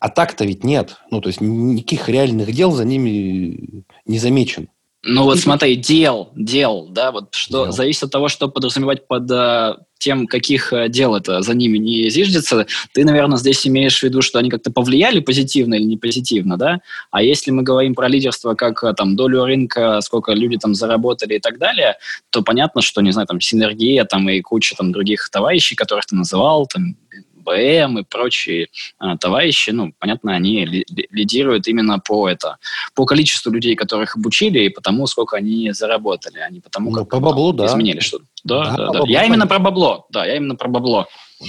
А 0.00 0.08
так-то 0.08 0.44
ведь 0.44 0.64
нет. 0.64 0.96
Ну, 1.10 1.20
то 1.20 1.28
есть 1.28 1.40
никаких 1.40 2.08
реальных 2.08 2.52
дел 2.52 2.72
за 2.72 2.84
ними 2.84 3.84
не 4.04 4.18
замечено. 4.18 4.66
Ну 5.04 5.24
вот 5.24 5.40
смотри, 5.40 5.74
дел, 5.74 6.30
дел, 6.36 6.86
да, 6.88 7.10
вот 7.10 7.34
что 7.34 7.64
дел. 7.64 7.72
зависит 7.72 8.04
от 8.04 8.12
того, 8.12 8.28
что 8.28 8.46
подразумевать 8.48 9.08
под 9.08 9.28
а, 9.32 9.78
тем, 9.98 10.28
каких 10.28 10.72
а, 10.72 10.86
дел 10.86 11.16
это 11.16 11.42
за 11.42 11.54
ними 11.54 11.76
не 11.78 12.08
зиждется. 12.08 12.66
Ты, 12.92 13.04
наверное, 13.04 13.36
здесь 13.36 13.66
имеешь 13.66 13.98
в 13.98 14.04
виду, 14.04 14.22
что 14.22 14.38
они 14.38 14.48
как-то 14.48 14.70
повлияли 14.70 15.18
позитивно 15.18 15.74
или 15.74 15.82
не 15.82 15.96
позитивно, 15.96 16.56
да? 16.56 16.82
А 17.10 17.20
если 17.20 17.50
мы 17.50 17.64
говорим 17.64 17.96
про 17.96 18.06
лидерство 18.06 18.54
как 18.54 18.84
а, 18.84 18.92
там 18.92 19.16
долю 19.16 19.44
рынка, 19.44 20.00
сколько 20.02 20.34
люди 20.34 20.56
там 20.56 20.72
заработали 20.72 21.34
и 21.34 21.40
так 21.40 21.58
далее, 21.58 21.96
то 22.30 22.42
понятно, 22.42 22.80
что, 22.80 23.00
не 23.00 23.10
знаю, 23.10 23.26
там 23.26 23.40
синергия 23.40 24.04
там 24.04 24.28
и 24.28 24.40
куча 24.40 24.76
там 24.76 24.92
других 24.92 25.28
товарищей, 25.30 25.74
которых 25.74 26.06
ты 26.06 26.14
называл, 26.14 26.68
там 26.68 26.96
БМ 27.42 27.98
и 27.98 28.04
прочие 28.04 28.68
а, 28.98 29.16
товарищи, 29.16 29.70
ну, 29.70 29.92
понятно, 29.98 30.34
они 30.34 30.64
ли, 30.64 30.86
лидируют 31.10 31.66
именно 31.68 31.98
по 31.98 32.28
это, 32.28 32.56
по 32.94 33.04
количеству 33.04 33.50
людей, 33.50 33.74
которых 33.74 34.16
обучили, 34.16 34.60
и 34.60 34.68
потому, 34.68 35.06
сколько 35.06 35.36
они 35.36 35.72
заработали, 35.72 36.38
а 36.38 36.50
не 36.50 36.60
потому, 36.60 36.90
ну, 36.90 36.98
как 36.98 37.10
по 37.10 37.20
баблу, 37.20 37.52
да. 37.52 37.66
изменили 37.66 38.00
что-то. 38.00 38.24
Да, 38.44 38.74
да, 38.76 38.86
да. 38.90 39.00
да. 39.00 39.04
Я 39.06 39.24
именно 39.24 39.46
про 39.46 39.58
бабло, 39.58 40.06
да, 40.10 40.24
я 40.24 40.36
именно 40.36 40.56
про 40.56 40.68
бабло. 40.68 41.06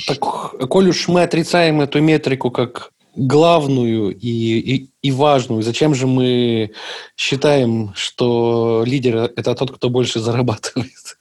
Так, 0.08 0.20
коль 0.20 0.90
уж 0.90 1.08
мы 1.08 1.24
отрицаем 1.24 1.82
эту 1.82 2.02
метрику 2.02 2.52
как 2.52 2.92
главную 3.16 4.16
и, 4.16 4.28
и, 4.28 4.90
и 5.02 5.12
важную. 5.12 5.62
Зачем 5.62 5.94
же 5.94 6.08
мы 6.08 6.72
считаем, 7.16 7.94
что 7.96 8.84
лидер– 8.86 9.32
это 9.36 9.54
тот, 9.56 9.72
кто 9.72 9.90
больше 9.90 10.20
зарабатывает? 10.20 11.18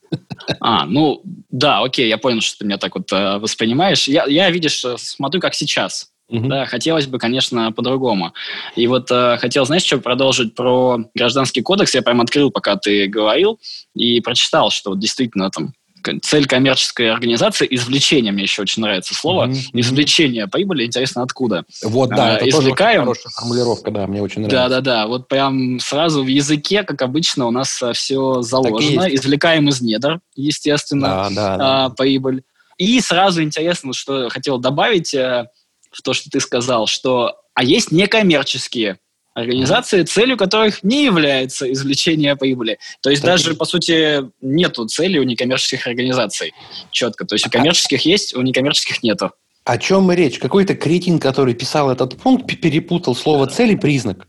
А, 0.60 0.86
ну, 0.86 1.22
да, 1.50 1.82
окей, 1.82 2.08
я 2.08 2.18
понял, 2.18 2.40
что 2.40 2.58
ты 2.58 2.64
меня 2.64 2.78
так 2.78 2.94
вот 2.94 3.12
э, 3.12 3.38
воспринимаешь. 3.38 4.08
Я, 4.08 4.24
я, 4.26 4.50
видишь, 4.50 4.84
э, 4.84 4.96
смотрю, 4.98 5.40
как 5.40 5.54
сейчас. 5.54 6.10
Угу. 6.28 6.48
Да, 6.48 6.66
хотелось 6.66 7.06
бы, 7.06 7.18
конечно, 7.18 7.72
по-другому. 7.72 8.32
И 8.74 8.86
вот 8.86 9.10
э, 9.10 9.36
хотел, 9.38 9.66
знаешь, 9.66 9.84
что 9.84 9.98
продолжить 9.98 10.54
про 10.54 10.98
гражданский 11.14 11.62
кодекс. 11.62 11.94
Я 11.94 12.02
прям 12.02 12.20
открыл, 12.20 12.50
пока 12.50 12.76
ты 12.76 13.06
говорил, 13.06 13.60
и 13.94 14.20
прочитал, 14.20 14.70
что 14.70 14.90
вот 14.90 14.98
действительно 14.98 15.50
там 15.50 15.74
цель 16.22 16.46
коммерческой 16.46 17.10
организации, 17.10 17.66
извлечение, 17.70 18.32
мне 18.32 18.42
еще 18.42 18.62
очень 18.62 18.82
нравится 18.82 19.14
слово, 19.14 19.48
mm-hmm. 19.48 19.70
извлечение 19.74 20.46
прибыли, 20.46 20.86
интересно, 20.86 21.22
откуда? 21.22 21.64
Вот, 21.82 22.10
да, 22.10 22.34
а, 22.34 22.36
это 22.36 22.48
извлекаем. 22.48 23.04
тоже 23.04 23.20
хорошая 23.20 23.32
формулировка, 23.32 23.90
да, 23.90 24.06
мне 24.06 24.22
очень 24.22 24.42
нравится. 24.42 24.68
Да-да-да, 24.68 25.06
вот 25.06 25.28
прям 25.28 25.78
сразу 25.80 26.22
в 26.22 26.26
языке, 26.26 26.82
как 26.82 27.02
обычно, 27.02 27.46
у 27.46 27.50
нас 27.50 27.82
а, 27.82 27.92
все 27.92 28.42
заложено, 28.42 29.02
извлекаем 29.14 29.68
из 29.68 29.80
недр, 29.80 30.20
естественно, 30.34 31.08
да, 31.08 31.28
да, 31.30 31.56
да. 31.56 31.84
А, 31.84 31.90
прибыль. 31.90 32.42
И 32.78 33.00
сразу 33.00 33.42
интересно, 33.42 33.92
что 33.92 34.28
хотел 34.28 34.58
добавить 34.58 35.14
э, 35.14 35.46
в 35.90 36.02
то, 36.02 36.14
что 36.14 36.30
ты 36.30 36.40
сказал, 36.40 36.86
что 36.86 37.36
а 37.54 37.64
есть 37.64 37.92
некоммерческие 37.92 38.98
организации, 39.34 40.02
целью 40.02 40.36
которых 40.36 40.82
не 40.82 41.04
является 41.04 41.70
извлечение 41.72 42.36
прибыли. 42.36 42.78
То 43.02 43.10
есть 43.10 43.22
так 43.22 43.32
даже, 43.32 43.52
и... 43.52 43.56
по 43.56 43.64
сути, 43.64 44.30
нету 44.40 44.86
цели 44.86 45.18
у 45.18 45.22
некоммерческих 45.22 45.86
организаций 45.86 46.52
четко. 46.90 47.24
То 47.24 47.34
есть 47.34 47.46
у 47.46 47.48
а 47.48 47.52
коммерческих 47.52 48.04
а... 48.04 48.08
есть, 48.08 48.34
у 48.34 48.42
некоммерческих 48.42 49.02
нету. 49.02 49.32
О 49.64 49.78
чем 49.78 50.10
и 50.10 50.16
речь? 50.16 50.38
Какой-то 50.38 50.74
кретин, 50.74 51.18
который 51.18 51.54
писал 51.54 51.90
этот 51.90 52.16
пункт, 52.16 52.46
перепутал 52.60 53.14
слово 53.14 53.46
«цель» 53.46 53.72
и 53.72 53.76
«признак». 53.76 54.26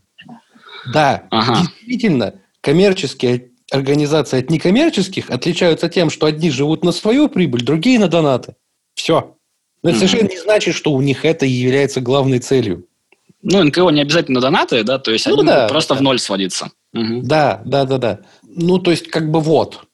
Да, 0.92 1.26
ага. 1.30 1.62
действительно, 1.62 2.34
коммерческие 2.60 3.50
организации 3.70 4.40
от 4.40 4.50
некоммерческих 4.50 5.30
отличаются 5.30 5.88
тем, 5.88 6.10
что 6.10 6.26
одни 6.26 6.50
живут 6.50 6.84
на 6.84 6.92
свою 6.92 7.28
прибыль, 7.28 7.62
другие 7.62 7.98
на 7.98 8.08
донаты. 8.08 8.54
Все. 8.94 9.36
Но 9.82 9.90
это 9.90 9.96
mm-hmm. 9.96 10.00
совершенно 10.00 10.28
не 10.28 10.38
значит, 10.38 10.74
что 10.74 10.92
у 10.92 11.00
них 11.00 11.24
это 11.24 11.46
является 11.46 12.00
главной 12.00 12.38
целью. 12.38 12.86
Ну, 13.46 13.62
НКО 13.62 13.90
не 13.90 14.00
обязательно 14.00 14.40
донаты, 14.40 14.84
да, 14.84 14.98
то 14.98 15.10
есть 15.10 15.26
ну, 15.26 15.34
они 15.34 15.46
да, 15.46 15.68
просто 15.68 15.94
да. 15.94 16.00
в 16.00 16.02
ноль 16.02 16.18
сводиться. 16.18 16.70
Угу. 16.94 17.20
Да, 17.22 17.60
да, 17.66 17.84
да, 17.84 17.98
да. 17.98 18.20
Ну, 18.42 18.78
то 18.78 18.90
есть, 18.90 19.08
как 19.08 19.30
бы 19.30 19.40
вот. 19.40 19.84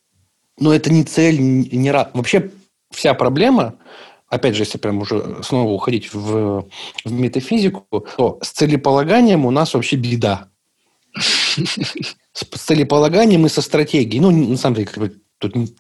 Но 0.59 0.73
это 0.73 0.93
не 0.93 1.03
цель, 1.05 1.41
не, 1.41 1.69
не 1.71 1.93
Вообще, 1.93 2.53
вся 2.93 3.13
проблема, 3.15 3.75
опять 4.29 4.55
же, 4.55 4.63
если 4.63 4.79
прям 4.79 4.99
уже 4.99 5.43
снова 5.43 5.73
уходить 5.73 6.15
в, 6.15 6.69
в 7.05 7.13
метафизику, 7.13 8.07
то 8.17 8.39
с 8.41 8.51
целеполаганием 8.51 9.45
у 9.45 9.51
нас 9.51 9.75
вообще 9.75 9.97
беда. 9.97 10.49
С 12.33 12.45
целеполаганием 12.45 13.45
и 13.47 13.49
со 13.49 13.63
стратегией. 13.63 14.21
Ну, 14.21 14.31
на 14.31 14.57
самом 14.57 14.77
деле, 14.77 14.87
как 14.87 14.99
бы, 14.99 15.21
тут 15.39 15.57
не, 15.57 15.75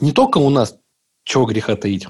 не 0.00 0.10
только 0.10 0.38
у 0.38 0.50
нас, 0.50 0.76
чего 1.24 1.46
греха 1.46 1.76
таить, 1.76 2.08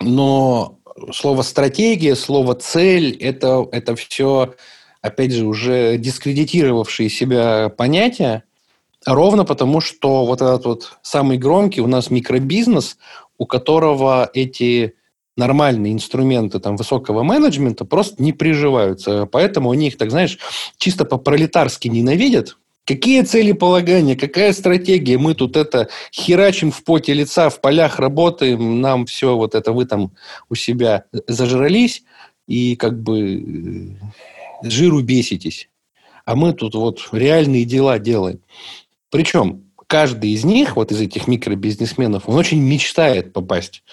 но 0.00 0.80
слово 1.12 1.42
стратегия, 1.42 2.14
слово 2.14 2.54
цель 2.54 3.16
это, 3.16 3.66
это 3.72 3.96
все, 3.96 4.54
опять 5.00 5.32
же, 5.32 5.46
уже 5.46 5.96
дискредитировавшие 5.98 7.08
себя 7.08 7.68
понятия. 7.68 8.44
Ровно 9.04 9.44
потому, 9.44 9.80
что 9.80 10.24
вот 10.24 10.40
этот 10.42 10.64
вот 10.64 10.98
самый 11.02 11.38
громкий 11.38 11.80
у 11.80 11.86
нас 11.86 12.10
микробизнес, 12.10 12.98
у 13.38 13.46
которого 13.46 14.30
эти 14.32 14.94
нормальные 15.36 15.94
инструменты 15.94 16.60
там, 16.60 16.76
высокого 16.76 17.22
менеджмента 17.22 17.84
просто 17.84 18.22
не 18.22 18.32
приживаются. 18.32 19.26
Поэтому 19.26 19.70
они 19.70 19.88
их, 19.88 19.96
так 19.96 20.10
знаешь, 20.10 20.38
чисто 20.76 21.04
по-пролетарски 21.04 21.88
ненавидят. 21.88 22.56
Какие 22.84 23.22
цели 23.22 23.52
полагания, 23.52 24.16
какая 24.16 24.52
стратегия? 24.52 25.16
Мы 25.16 25.34
тут 25.34 25.56
это 25.56 25.88
херачим 26.12 26.72
в 26.72 26.82
поте 26.82 27.14
лица, 27.14 27.48
в 27.48 27.60
полях 27.60 28.00
работаем, 28.00 28.80
нам 28.80 29.06
все 29.06 29.36
вот 29.36 29.54
это 29.54 29.72
вы 29.72 29.86
там 29.86 30.12
у 30.48 30.56
себя 30.56 31.04
зажрались 31.28 32.02
и 32.48 32.74
как 32.74 33.00
бы 33.00 33.96
э, 34.64 34.68
жиру 34.68 35.00
беситесь. 35.00 35.68
А 36.24 36.34
мы 36.34 36.52
тут 36.54 36.74
вот 36.74 37.08
реальные 37.12 37.64
дела 37.64 38.00
делаем. 38.00 38.40
Причем 39.10 39.64
каждый 39.86 40.30
из 40.30 40.44
них, 40.44 40.74
вот 40.74 40.90
из 40.90 41.00
этих 41.00 41.28
микробизнесменов, 41.28 42.28
он 42.28 42.36
очень 42.36 42.60
мечтает 42.60 43.32
попасть 43.32 43.84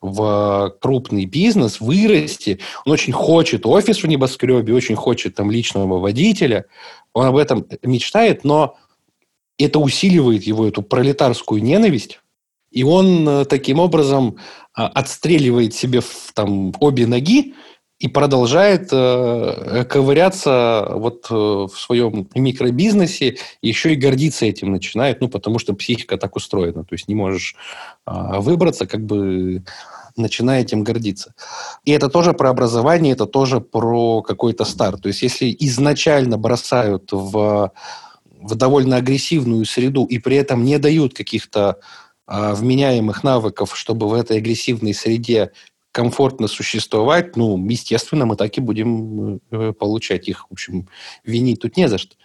в 0.00 0.76
крупный 0.80 1.24
бизнес, 1.24 1.80
вырасти. 1.80 2.60
Он 2.84 2.92
очень 2.92 3.12
хочет 3.12 3.66
офис 3.66 4.02
в 4.02 4.06
небоскребе, 4.06 4.74
очень 4.74 4.94
хочет 4.94 5.34
там 5.34 5.50
личного 5.50 5.98
водителя. 5.98 6.66
Он 7.12 7.26
об 7.26 7.36
этом 7.36 7.66
мечтает, 7.82 8.44
но 8.44 8.76
это 9.58 9.78
усиливает 9.78 10.44
его 10.44 10.66
эту 10.66 10.82
пролетарскую 10.82 11.62
ненависть. 11.62 12.20
И 12.70 12.84
он 12.84 13.28
э, 13.28 13.44
таким 13.46 13.80
образом 13.80 14.36
а, 14.74 14.88
отстреливает 14.88 15.74
себе 15.74 16.00
в, 16.00 16.32
там, 16.34 16.72
обе 16.80 17.06
ноги 17.06 17.54
и 17.98 18.06
продолжает 18.06 18.90
э, 18.92 19.84
ковыряться 19.88 20.86
вот 20.90 21.26
э, 21.30 21.34
в 21.34 21.72
своем 21.76 22.28
микробизнесе, 22.34 23.38
еще 23.60 23.92
и 23.92 23.96
гордиться 23.96 24.46
этим 24.46 24.70
начинает, 24.70 25.20
ну, 25.20 25.28
потому 25.28 25.58
что 25.58 25.74
психика 25.74 26.16
так 26.16 26.36
устроена, 26.36 26.84
то 26.84 26.94
есть 26.94 27.08
не 27.08 27.16
можешь 27.16 27.56
э, 28.06 28.12
выбраться, 28.38 28.86
как 28.86 29.04
бы 29.04 29.64
начиная 30.16 30.62
этим 30.62 30.84
гордиться. 30.84 31.34
И 31.84 31.90
это 31.90 32.08
тоже 32.08 32.34
про 32.34 32.50
образование, 32.50 33.14
это 33.14 33.26
тоже 33.26 33.60
про 33.60 34.22
какой-то 34.22 34.64
старт. 34.64 35.02
То 35.02 35.08
есть 35.08 35.22
если 35.22 35.54
изначально 35.60 36.38
бросают 36.38 37.10
в, 37.10 37.72
в 38.40 38.54
довольно 38.54 38.96
агрессивную 38.96 39.64
среду 39.64 40.04
и 40.04 40.18
при 40.18 40.36
этом 40.36 40.64
не 40.64 40.78
дают 40.78 41.14
каких-то 41.14 41.78
э, 42.28 42.54
вменяемых 42.54 43.24
навыков, 43.24 43.76
чтобы 43.76 44.08
в 44.08 44.14
этой 44.14 44.38
агрессивной 44.38 44.94
среде 44.94 45.50
комфортно 45.92 46.48
существовать, 46.48 47.36
ну, 47.36 47.58
естественно, 47.68 48.26
мы 48.26 48.36
так 48.36 48.56
и 48.56 48.60
будем 48.60 49.40
э, 49.50 49.72
получать 49.72 50.28
их. 50.28 50.46
В 50.48 50.52
общем, 50.52 50.88
винить 51.24 51.60
тут 51.60 51.76
не 51.76 51.88
за 51.88 51.98
что. 51.98 52.16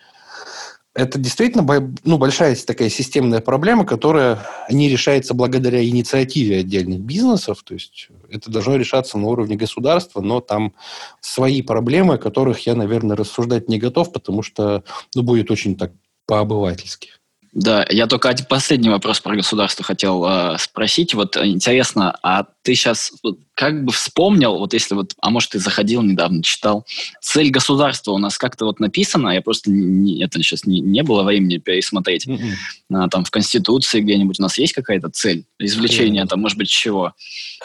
Это 0.95 1.18
действительно 1.18 1.66
ну, 2.03 2.18
большая 2.20 2.55
такая 2.55 2.89
системная 2.89 3.41
проблема, 3.41 3.84
которая 3.84 4.45
не 4.70 4.89
решается 4.89 5.34
благодаря 5.34 5.84
инициативе 5.84 6.59
отдельных 6.59 6.99
бизнесов. 6.99 7.64
То 7.64 7.74
есть 7.74 8.09
это 8.30 8.51
должно 8.51 8.76
решаться 8.76 9.18
на 9.18 9.28
уровне 9.28 9.55
государства, 9.55 10.22
но 10.22 10.39
там 10.39 10.74
свои 11.20 11.64
проблемы, 11.64 12.16
о 12.16 12.20
которых 12.20 12.68
я, 12.68 12.76
наверное, 12.76 13.18
рассуждать 13.18 13.70
не 13.70 13.80
готов, 13.80 14.14
потому 14.14 14.43
что 14.43 14.84
ну, 15.16 15.24
будет 15.24 15.49
очень 15.49 15.76
так 15.76 15.93
по-обывательски. 16.28 17.09
Да, 17.53 17.86
я 17.89 18.07
только 18.07 18.30
один 18.30 18.47
последний 18.47 18.89
вопрос 18.89 19.20
про 19.20 19.36
государство 19.36 19.86
хотел 19.86 20.26
э, 20.26 20.57
спросить. 20.57 21.14
Вот 21.14 21.38
э, 21.38 21.45
интересно, 21.45 22.18
а 22.24 22.45
ты 22.64 22.74
сейчас 22.74 23.11
как 23.55 23.85
бы 23.85 23.91
вспомнил, 23.91 24.57
вот 24.57 24.73
если 24.73 24.95
вот, 24.95 25.13
а 25.21 25.29
может 25.29 25.51
ты 25.51 25.59
заходил 25.59 26.01
недавно, 26.01 26.41
читал, 26.41 26.85
цель 27.21 27.51
государства 27.51 28.11
у 28.11 28.17
нас 28.17 28.37
как-то 28.37 28.65
вот 28.65 28.79
написана, 28.79 29.29
я 29.29 29.41
просто 29.41 29.69
не, 29.69 30.23
это 30.23 30.39
сейчас 30.39 30.65
не, 30.65 30.81
не 30.81 31.03
было 31.03 31.23
времени 31.23 31.57
пересмотреть. 31.57 32.27
Mm-hmm. 32.27 32.51
А, 32.93 33.09
там 33.09 33.23
в 33.23 33.31
Конституции 33.31 34.01
где-нибудь 34.01 34.39
у 34.39 34.41
нас 34.41 34.57
есть 34.57 34.73
какая-то 34.73 35.09
цель 35.09 35.45
извлечения, 35.59 36.21
Хрен. 36.21 36.27
там 36.27 36.41
может 36.41 36.57
быть 36.57 36.69
чего? 36.69 37.13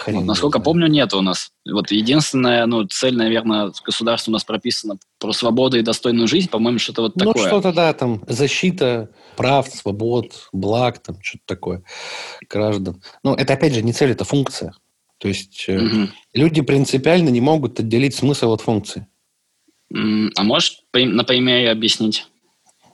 вот, 0.07 0.25
насколько 0.25 0.61
помню, 0.61 0.89
нет 0.89 1.15
у 1.15 1.23
нас. 1.23 1.51
Вот 1.71 1.91
единственная 1.91 2.67
ну, 2.67 2.85
цель, 2.85 3.17
наверное, 3.17 3.73
государства 3.85 4.31
у 4.31 4.35
нас 4.35 4.45
прописана 4.45 4.99
про 5.19 5.33
свободу 5.33 5.79
и 5.79 5.83
достойную 5.83 6.29
жизнь, 6.29 6.51
по-моему, 6.51 6.79
что-то 6.79 7.03
вот 7.03 7.17
ну, 7.17 7.27
такое. 7.27 7.45
Ну, 7.45 7.49
что-то, 7.49 7.73
да, 7.73 7.93
там, 7.95 8.23
защита 8.29 9.09
прав, 9.37 9.69
свобод, 9.69 10.49
благ, 10.53 10.99
там, 10.99 11.17
что-то 11.23 11.45
такое, 11.47 11.83
граждан. 12.49 13.03
Ну, 13.23 13.35
это, 13.35 13.55
опять 13.55 13.75
же, 13.75 13.83
не 13.83 13.93
цель, 13.93 14.11
это 14.11 14.25
функция. 14.25 14.75
То 15.19 15.29
есть 15.29 15.69
угу. 15.69 16.09
люди 16.33 16.63
принципиально 16.63 17.29
не 17.29 17.41
могут 17.41 17.81
отделить 17.81 18.15
смысл 18.15 18.53
от 18.53 18.61
функции. 18.61 19.07
А 19.91 20.43
можешь 20.45 20.83
на 20.93 21.25
примере 21.25 21.71
объяснить? 21.71 22.27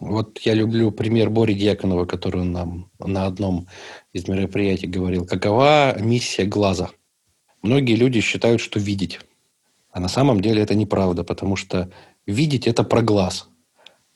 Вот 0.00 0.38
я 0.40 0.54
люблю 0.54 0.90
пример 0.90 1.30
Бори 1.30 1.54
Дьяконова, 1.54 2.04
который 2.04 2.42
он 2.42 2.52
нам 2.52 2.90
на 2.98 3.26
одном 3.26 3.68
из 4.12 4.28
мероприятий 4.28 4.86
говорил. 4.86 5.26
Какова 5.26 5.96
миссия 5.98 6.44
глаза? 6.44 6.90
Многие 7.62 7.96
люди 7.96 8.20
считают, 8.20 8.60
что 8.60 8.78
видеть. 8.78 9.20
А 9.90 10.00
на 10.00 10.08
самом 10.08 10.40
деле 10.40 10.62
это 10.62 10.74
неправда, 10.74 11.24
потому 11.24 11.56
что 11.56 11.90
видеть– 12.26 12.66
это 12.68 12.84
про 12.84 13.00
глаз. 13.00 13.48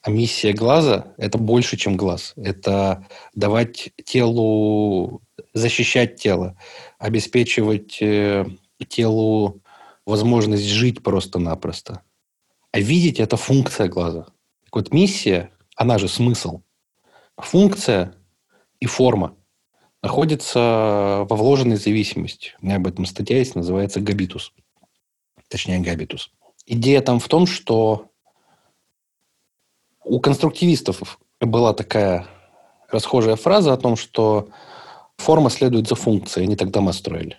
Миссия 0.09 0.52
глаза– 0.52 1.12
это 1.18 1.38
больше, 1.38 1.76
чем 1.76 1.96
глаз. 1.96 2.32
Это 2.36 3.06
давать 3.34 3.90
телу, 4.04 5.22
защищать 5.52 6.16
тело, 6.16 6.56
обеспечивать 6.98 7.98
э, 8.00 8.46
телу 8.88 9.61
возможность 10.06 10.64
жить 10.64 11.02
просто-напросто. 11.02 12.02
А 12.72 12.80
видеть– 12.80 13.20
это 13.20 13.36
функция 13.36 13.88
глаза. 13.88 14.26
Так 14.64 14.76
вот, 14.76 14.92
миссия, 14.92 15.50
она 15.76 15.98
же 15.98 16.09
смысл. 16.09 16.62
Функция 17.36 18.14
и 18.80 18.86
форма 18.86 19.36
находятся 20.02 21.26
во 21.28 21.36
вложенной 21.36 21.76
зависимости. 21.76 22.54
У 22.61 22.66
меня 22.66 22.76
об 22.76 22.86
этом 22.86 23.04
статья 23.04 23.38
есть, 23.38 23.54
называется 23.54 24.00
«Габитус». 24.00 24.52
Точнее, 25.48 25.80
«Габитус». 25.80 26.30
Идея 26.66 27.00
там 27.00 27.18
в 27.20 27.28
том, 27.28 27.46
что 27.46 28.11
у 30.09 30.20
конструктивистов 30.20 31.18
была 31.40 31.74
такая 31.74 32.26
расхожая 32.90 33.36
фраза 33.36 33.72
о 33.72 33.76
том, 33.76 33.96
что 33.96 34.48
форма 35.16 35.50
следует 35.50 35.88
за 35.88 35.94
функцией, 35.94 36.46
они 36.46 36.56
так 36.56 36.70
дома 36.70 36.92
строили. 36.92 37.36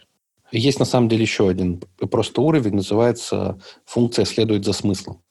Есть 0.52 0.80
на 0.80 0.86
самом 0.86 1.10
деле 1.10 1.24
еще 1.24 1.48
один 1.48 1.80
просто 2.12 2.42
уровень, 2.42 2.76
называется 2.76 3.60
функция 3.86 4.26
следует 4.26 4.66
за 4.66 4.74
смыслом. 4.74 5.22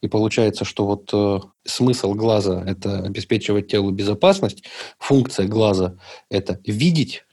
И 0.00 0.08
получается, 0.08 0.64
что 0.64 0.86
вот 0.86 1.10
э, 1.12 1.40
смысл 1.64 2.14
глаза– 2.14 2.62
это 2.66 3.00
обеспечивать 3.00 3.68
телу 3.68 3.90
безопасность, 3.90 4.64
функция 4.98 5.46
глаза– 5.46 5.96
это 6.30 6.60
видеть, 6.64 7.24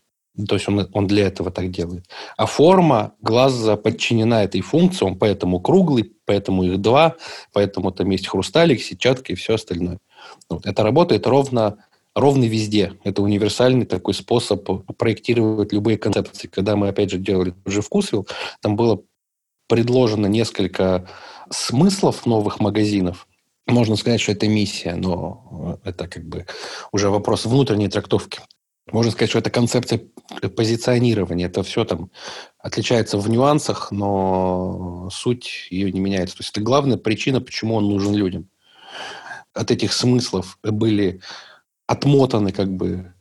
то 0.47 0.55
есть 0.55 0.67
он, 0.67 0.89
он 0.91 1.07
для 1.07 1.27
этого 1.27 1.51
так 1.51 1.71
делает. 1.71 2.05
А 2.37 2.45
форма 2.45 3.13
глаза 3.21 3.77
подчинена 3.77 4.43
этой 4.43 4.61
функции, 4.61 5.05
он 5.05 5.17
поэтому 5.17 5.59
круглый, 5.59 6.13
поэтому 6.25 6.63
их 6.63 6.81
два, 6.81 7.15
поэтому 7.53 7.91
там 7.91 8.09
есть 8.09 8.27
хрусталик, 8.27 8.81
сетчатка 8.81 9.33
и 9.33 9.35
все 9.35 9.55
остальное. 9.55 9.99
Вот. 10.49 10.65
Это 10.65 10.83
работает 10.83 11.27
ровно 11.27 11.77
ровно 12.15 12.45
везде. 12.45 12.93
Это 13.03 13.21
универсальный 13.21 13.85
такой 13.85 14.13
способ 14.13 14.65
проектировать 14.97 15.73
любые 15.73 15.97
концепции. 15.97 16.47
Когда 16.47 16.77
мы, 16.77 16.87
опять 16.87 17.11
же, 17.11 17.17
делали 17.17 17.53
уже 17.65 17.81
вкусвил, 17.81 18.25
там 18.61 18.77
было 18.77 19.01
предложено 19.67 20.27
несколько 20.27 21.07
смыслов 21.49 22.25
новых 22.25 22.59
магазинов. 22.59 23.27
Можно 23.67 23.95
сказать, 23.95 24.21
что 24.21 24.31
это 24.31 24.47
миссия, 24.47 24.95
но 24.95 25.79
это 25.83 26.07
как 26.07 26.23
бы 26.25 26.45
уже 26.91 27.09
вопрос 27.09 27.45
внутренней 27.45 27.89
трактовки. 27.89 28.39
Можно 28.91 29.11
сказать, 29.11 29.29
что 29.29 29.39
это 29.39 29.49
концепция 29.49 30.01
позиционирования. 30.55 31.47
Это 31.47 31.63
все 31.63 31.85
там 31.85 32.11
отличается 32.59 33.17
в 33.17 33.29
нюансах, 33.29 33.91
но 33.91 35.09
суть 35.11 35.67
ее 35.71 35.91
не 35.91 35.99
меняется. 35.99 36.37
То 36.37 36.41
есть 36.41 36.51
это 36.51 36.61
главная 36.61 36.97
причина, 36.97 37.41
почему 37.41 37.75
он 37.75 37.87
нужен 37.87 38.13
людям. 38.13 38.47
От 39.53 39.71
этих 39.71 39.91
смыслов 39.91 40.59
были 40.61 41.21
отмотаны, 41.87 42.51
как 42.51 42.75
бы 42.75 43.13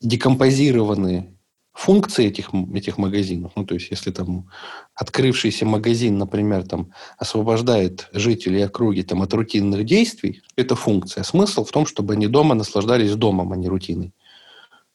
декомпозированы 0.00 1.36
функции 1.72 2.26
этих, 2.26 2.50
этих 2.74 2.98
магазинов. 2.98 3.52
Ну, 3.56 3.64
то 3.64 3.74
есть, 3.74 3.90
если 3.90 4.10
там 4.10 4.48
открывшийся 4.94 5.66
магазин, 5.66 6.18
например, 6.18 6.66
там 6.66 6.92
освобождает 7.18 8.08
жителей 8.12 8.62
округи 8.62 9.02
там, 9.02 9.22
от 9.22 9.32
рутинных 9.34 9.84
действий, 9.84 10.42
это 10.56 10.76
функция. 10.76 11.24
Смысл 11.24 11.64
в 11.64 11.70
том, 11.72 11.86
чтобы 11.86 12.14
они 12.14 12.26
дома 12.26 12.54
наслаждались 12.54 13.14
домом, 13.16 13.52
а 13.52 13.56
не 13.56 13.68
рутиной. 13.68 14.12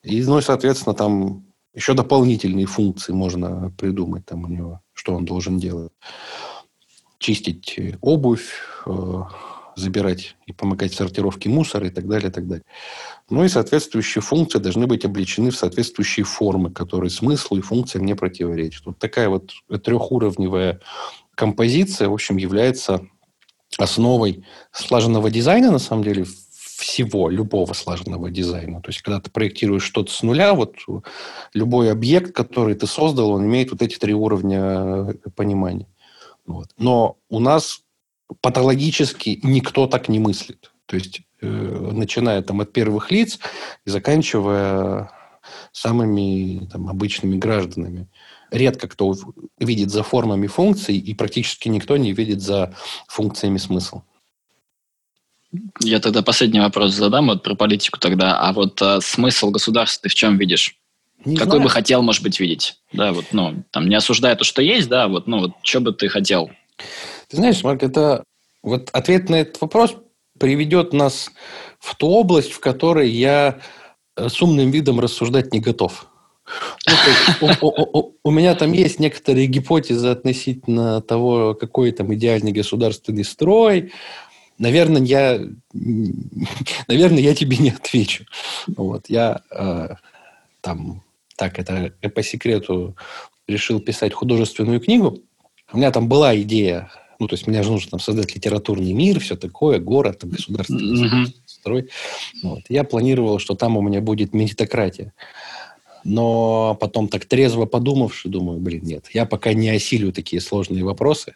И, 0.06 0.24
ну, 0.24 0.39
соответственно, 0.39 0.95
там 0.95 1.45
еще 1.74 1.93
дополнительные 1.93 2.68
функции 2.68 3.12
можно 3.12 3.74
придумать 3.78 4.26
там 4.26 4.43
у 4.43 4.47
него, 4.47 4.82
что 4.93 5.16
он 5.16 5.26
должен 5.26 5.58
делать. 5.58 5.91
Чистить 7.18 7.80
обувь, 8.01 8.51
э, 8.86 9.22
забирать 9.76 10.38
и 10.45 10.53
помогать 10.53 10.93
в 10.93 10.95
сортировке 10.95 11.49
мусора 11.49 11.88
и 11.88 11.89
так 11.89 12.08
далее, 12.08 12.30
и 12.30 12.32
так 12.32 12.47
далее. 12.47 12.64
Ну 13.30 13.43
и 13.43 13.49
соответствующие 13.49 14.22
функции 14.22 14.60
должны 14.60 14.86
быть 14.86 15.06
обличены 15.06 15.49
в 15.49 15.58
соответствующие 15.58 16.24
формы, 16.24 16.72
которые 16.72 17.10
смыслу 17.10 17.58
и 17.58 17.62
функциям 17.62 18.06
не 18.06 18.16
противоречат. 18.16 18.86
Вот 18.86 18.99
такая 18.99 19.28
вот 19.28 19.51
трехуровневая 19.84 20.82
композиция, 21.34 22.10
в 22.10 22.14
общем, 22.14 22.38
является 22.38 23.01
основой 23.78 24.45
слаженного 24.72 25.30
дизайна, 25.30 25.72
на 25.72 25.80
самом 25.80 26.03
деле, 26.03 26.26
всего, 26.76 27.30
любого 27.30 27.73
слаженного 27.73 28.30
дизайна. 28.30 28.82
То 28.82 28.89
есть, 28.89 29.01
когда 29.01 29.19
ты 29.19 29.30
проектируешь 29.32 29.84
что-то 29.84 30.11
с 30.11 30.23
нуля, 30.23 30.53
вот 30.53 30.76
любой 31.53 31.91
объект, 31.91 32.34
который 32.34 32.76
ты 32.76 32.88
создал, 32.88 33.32
он 33.32 33.45
имеет 33.45 33.71
вот 33.71 33.82
эти 33.82 33.97
три 33.97 34.13
уровня 34.13 34.59
э, 34.59 35.13
понимания. 35.36 35.88
Вот. 36.45 36.69
Но 36.78 37.17
у 37.30 37.39
нас 37.39 37.82
патологически 38.41 39.39
никто 39.43 39.88
так 39.88 40.09
не 40.09 40.19
мыслит. 40.19 40.73
То 40.86 40.95
есть, 40.95 41.21
э, 41.41 41.47
начиная 41.47 42.41
там 42.41 42.61
от 42.61 42.73
первых 42.73 43.11
лиц 43.11 43.39
и 43.86 43.89
заканчивая 43.89 45.11
самыми 45.71 46.67
там, 46.71 46.89
обычными 46.89 47.38
гражданами. 47.38 48.07
Редко 48.51 48.88
кто 48.88 49.15
видит 49.59 49.91
за 49.91 50.03
формами 50.03 50.47
функций, 50.47 50.97
и 50.97 51.13
практически 51.13 51.69
никто 51.69 51.97
не 51.97 52.13
видит 52.13 52.41
за 52.41 52.73
функциями 53.07 53.57
смысл. 53.57 54.01
Я 55.82 55.99
тогда 55.99 56.22
последний 56.22 56.60
вопрос 56.60 56.93
задам 56.93 57.28
вот 57.28 57.43
про 57.43 57.56
политику 57.56 57.99
тогда. 57.99 58.39
А 58.39 58.53
вот 58.53 58.82
а, 58.82 59.01
смысл 59.01 59.51
государства 59.51 60.03
ты 60.03 60.10
в 60.10 60.16
чем 60.16 60.38
видишь? 60.38 60.78
Не 61.26 61.38
Какой 61.38 61.51
знаю. 61.51 61.64
бы 61.64 61.70
хотел, 61.70 62.01
может 62.01 62.22
быть, 62.22 62.39
видеть? 62.39 62.76
Да, 62.93 63.12
вот, 63.12 63.26
ну, 63.32 63.64
там, 63.72 63.89
не 63.89 63.95
осуждая 63.95 64.36
то, 64.36 64.43
что 64.43 64.62
есть, 64.62 64.88
да, 64.89 65.08
вот, 65.08 65.28
ну, 65.28 65.39
вот, 65.39 65.51
что 65.64 65.80
бы 65.80 65.91
ты 65.91 66.08
хотел? 66.08 66.51
Ты 67.30 67.38
знаешь, 67.38 67.64
Марк, 67.64 67.82
это 67.82 68.24
вот 68.62 68.89
ответ 68.93 69.30
на 69.30 69.36
этот 69.36 69.60
вопрос 69.62 69.95
приведет 70.39 70.93
нас 70.93 71.32
в 71.80 71.95
ту 71.95 72.08
область, 72.10 72.51
в 72.51 72.60
которой 72.60 73.10
я 73.10 73.60
э, 74.16 74.30
с 74.30 74.41
умным 74.41 74.70
видом 74.72 74.99
рассуждать 74.99 75.53
не 75.53 75.60
готов. 75.60 76.08
Ну, 77.41 77.49
у, 77.62 77.68
у, 77.68 77.99
у, 77.99 78.16
у 78.24 78.32
меня 78.32 78.53
там 78.53 78.72
есть 78.72 78.99
некоторые 78.99 79.47
гипотезы 79.47 80.10
относительно 80.10 81.01
того, 81.01 81.56
какой 81.56 81.91
там 81.91 82.14
идеальный 82.14 82.51
государственный 82.51 83.24
строй, 83.24 83.91
Наверное, 84.58 85.01
я, 85.01 85.39
наверное, 86.88 87.20
я 87.20 87.36
тебе 87.36 87.58
не 87.58 87.72
отвечу. 87.72 88.26
Вот, 88.68 89.10
я 89.10 89.41
э, 89.51 89.95
там, 90.62 91.03
так, 91.36 91.60
это 91.60 91.91
по 92.10 92.24
секрету 92.24 92.95
решил 93.47 93.80
писать 93.80 94.14
художественную 94.14 94.80
книгу. 94.80 95.20
У 95.72 95.78
меня 95.78 95.91
там 95.91 96.08
была 96.08 96.36
идея, 96.41 96.89
ну, 97.20 97.28
то 97.28 97.36
есть 97.36 97.47
мне 97.47 97.64
же 97.64 97.72
нужно 97.72 97.91
там 97.91 97.99
создать 97.99 98.36
литературный 98.36 98.93
мир, 98.93 99.20
все 99.20 99.36
такое, 99.36 99.80
город, 99.80 100.20
там, 100.20 100.30
государственный 100.32 101.10
mm-hmm. 101.10 101.34
строй. 101.45 101.89
Вот. 102.43 102.62
Я 102.70 102.84
планировал, 102.84 103.39
что 103.39 103.56
там 103.56 103.78
у 103.78 103.82
меня 103.82 104.01
будет 104.01 104.34
меритократия. 104.34 105.14
Но 106.03 106.78
потом 106.80 107.08
так 107.08 107.26
трезво 107.26 107.66
подумавши, 107.66 108.30
думаю, 108.30 108.60
блин, 108.60 108.84
нет, 108.84 109.08
я 109.14 109.26
пока 109.26 109.53
не 109.53 109.70
осилю 109.70 110.14
такие 110.14 110.39
сложные 110.39 110.84
вопросы, 110.84 111.36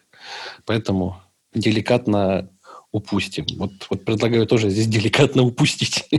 поэтому 0.64 1.20
деликатно 1.52 2.48
упустим. 2.92 3.46
Вот, 3.56 3.70
вот 3.88 4.04
предлагаю 4.04 4.46
тоже 4.46 4.70
здесь 4.70 4.86
деликатно 4.86 5.42
упустить. 5.42 6.04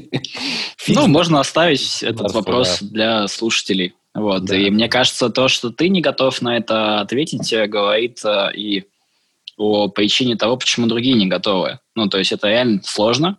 Ну, 0.88 1.07
можно 1.07 1.39
оставить 1.39 2.01
этот 2.01 2.32
вопрос 2.34 2.82
для 2.82 3.28
слушателей. 3.28 3.93
Вот. 4.13 4.49
И 4.51 4.69
мне 4.72 4.89
кажется, 4.89 5.30
то, 5.30 5.47
что 5.47 5.69
ты 5.69 5.89
не 5.89 6.01
готов 6.01 6.41
на 6.41 6.57
это 6.57 6.99
ответить, 6.99 7.53
э, 7.53 7.67
говорит 7.67 8.19
э, 8.26 8.51
и 8.55 8.86
о 9.57 9.88
причине 9.89 10.36
того, 10.36 10.57
почему 10.57 10.88
другие 10.88 11.15
не 11.15 11.28
готовы. 11.28 11.80
Ну, 11.95 12.09
то 12.09 12.17
есть 12.17 12.32
это 12.32 12.47
реально 12.47 12.82
сложно. 12.84 13.38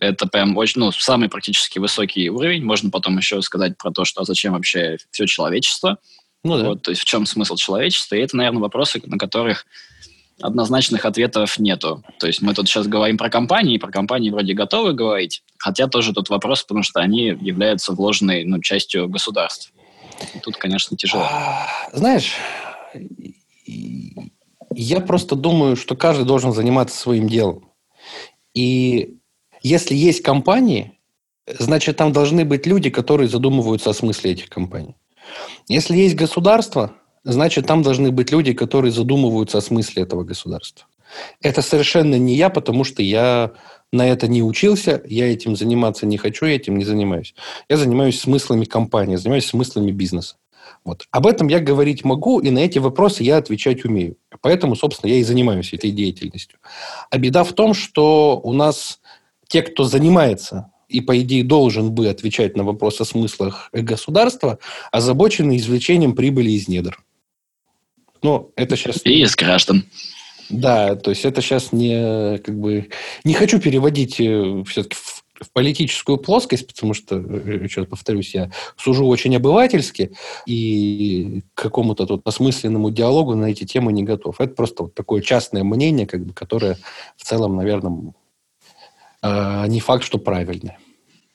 Это 0.00 0.26
прям 0.26 0.56
очень, 0.56 0.80
ну, 0.80 0.92
самый 0.92 1.28
практически 1.28 1.78
высокий 1.78 2.28
уровень. 2.30 2.64
Можно 2.64 2.90
потом 2.90 3.16
еще 3.16 3.40
сказать 3.42 3.78
про 3.78 3.90
то, 3.90 4.04
что 4.04 4.22
а 4.22 4.24
зачем 4.24 4.54
вообще 4.54 4.98
все 5.10 5.26
человечество. 5.26 5.98
Ну, 6.44 6.58
да. 6.58 6.64
вот, 6.64 6.82
то 6.82 6.90
есть 6.90 7.02
в 7.02 7.04
чем 7.04 7.24
смысл 7.24 7.56
человечества. 7.56 8.16
И 8.16 8.20
это, 8.20 8.36
наверное, 8.36 8.60
вопросы, 8.60 9.00
на 9.04 9.16
которых 9.16 9.66
однозначных 10.40 11.04
ответов 11.04 11.58
нету. 11.58 12.02
То 12.18 12.26
есть 12.26 12.42
мы 12.42 12.54
тут 12.54 12.68
сейчас 12.68 12.86
говорим 12.86 13.16
про 13.16 13.30
компании, 13.30 13.78
про 13.78 13.90
компании 13.90 14.30
вроде 14.30 14.54
готовы 14.54 14.92
говорить, 14.92 15.42
хотя 15.58 15.86
тоже 15.86 16.12
тут 16.12 16.30
вопрос, 16.30 16.62
потому 16.62 16.82
что 16.82 17.00
они 17.00 17.26
являются 17.26 17.92
вложенной 17.92 18.44
ну, 18.44 18.60
частью 18.60 19.08
государств. 19.08 19.72
И 20.34 20.38
тут, 20.38 20.56
конечно, 20.56 20.96
тяжело. 20.96 21.24
А, 21.24 21.66
знаешь, 21.92 22.32
я 24.74 25.00
просто 25.00 25.36
думаю, 25.36 25.76
что 25.76 25.96
каждый 25.96 26.24
должен 26.24 26.52
заниматься 26.52 26.98
своим 26.98 27.28
делом. 27.28 27.70
И 28.54 29.18
если 29.62 29.94
есть 29.94 30.22
компании, 30.22 30.98
значит, 31.46 31.96
там 31.96 32.12
должны 32.12 32.44
быть 32.44 32.66
люди, 32.66 32.90
которые 32.90 33.28
задумываются 33.28 33.90
о 33.90 33.94
смысле 33.94 34.32
этих 34.32 34.48
компаний. 34.48 34.96
Если 35.68 35.96
есть 35.96 36.16
государство, 36.16 36.92
значит, 37.24 37.66
там 37.66 37.82
должны 37.82 38.10
быть 38.10 38.32
люди, 38.32 38.52
которые 38.52 38.92
задумываются 38.92 39.58
о 39.58 39.62
смысле 39.62 40.02
этого 40.02 40.24
государства. 40.24 40.86
Это 41.40 41.62
совершенно 41.62 42.16
не 42.16 42.34
я, 42.34 42.48
потому 42.48 42.84
что 42.84 43.02
я 43.02 43.52
на 43.92 44.08
это 44.08 44.28
не 44.28 44.42
учился, 44.42 45.02
я 45.06 45.30
этим 45.30 45.54
заниматься 45.54 46.06
не 46.06 46.16
хочу, 46.16 46.46
я 46.46 46.56
этим 46.56 46.78
не 46.78 46.84
занимаюсь. 46.84 47.34
Я 47.68 47.76
занимаюсь 47.76 48.20
смыслами 48.20 48.64
компании, 48.64 49.16
занимаюсь 49.16 49.46
смыслами 49.46 49.90
бизнеса. 49.90 50.36
Вот. 50.84 51.06
Об 51.10 51.26
этом 51.26 51.48
я 51.48 51.60
говорить 51.60 52.04
могу, 52.04 52.40
и 52.40 52.50
на 52.50 52.60
эти 52.60 52.78
вопросы 52.78 53.22
я 53.22 53.36
отвечать 53.36 53.84
умею. 53.84 54.16
Поэтому, 54.40 54.74
собственно, 54.74 55.10
я 55.10 55.16
и 55.18 55.22
занимаюсь 55.22 55.72
этой 55.72 55.90
деятельностью. 55.90 56.58
А 57.10 57.18
беда 57.18 57.44
в 57.44 57.52
том, 57.52 57.74
что 57.74 58.40
у 58.42 58.52
нас 58.52 59.00
те, 59.48 59.62
кто 59.62 59.84
занимается 59.84 60.72
и, 60.88 61.00
по 61.00 61.18
идее, 61.20 61.44
должен 61.44 61.92
бы 61.92 62.08
отвечать 62.08 62.56
на 62.56 62.64
вопросы 62.64 63.02
о 63.02 63.04
смыслах 63.04 63.68
государства, 63.72 64.58
озабочены 64.90 65.56
извлечением 65.56 66.14
прибыли 66.14 66.50
из 66.50 66.68
недр. 66.68 67.02
Ну, 68.22 68.52
это 68.56 68.76
сейчас... 68.76 69.00
И 69.04 69.22
из 69.22 69.34
граждан. 69.34 69.84
Да, 70.48 70.96
то 70.96 71.10
есть 71.10 71.24
это 71.24 71.40
сейчас 71.40 71.72
не 71.72 72.38
как 72.38 72.58
бы... 72.58 72.88
Не 73.24 73.34
хочу 73.34 73.58
переводить 73.58 74.20
э, 74.20 74.62
все-таки 74.66 74.96
в, 74.96 75.24
в 75.40 75.50
политическую 75.52 76.18
плоскость, 76.18 76.66
потому 76.66 76.94
что, 76.94 77.16
э, 77.16 77.60
еще 77.64 77.80
раз 77.80 77.88
повторюсь, 77.88 78.34
я 78.34 78.50
сужу 78.76 79.06
очень 79.06 79.34
обывательски 79.34 80.12
и 80.46 81.42
к 81.54 81.62
какому-то 81.62 82.06
тут 82.06 82.26
осмысленному 82.26 82.90
диалогу 82.90 83.34
на 83.34 83.46
эти 83.46 83.64
темы 83.64 83.92
не 83.92 84.02
готов. 84.02 84.40
Это 84.40 84.54
просто 84.54 84.84
вот 84.84 84.94
такое 84.94 85.22
частное 85.22 85.64
мнение, 85.64 86.06
как 86.06 86.24
бы, 86.24 86.32
которое 86.32 86.76
в 87.16 87.24
целом, 87.24 87.56
наверное, 87.56 88.12
э, 89.22 89.64
не 89.68 89.80
факт, 89.80 90.04
что 90.04 90.18
правильное. 90.18 90.78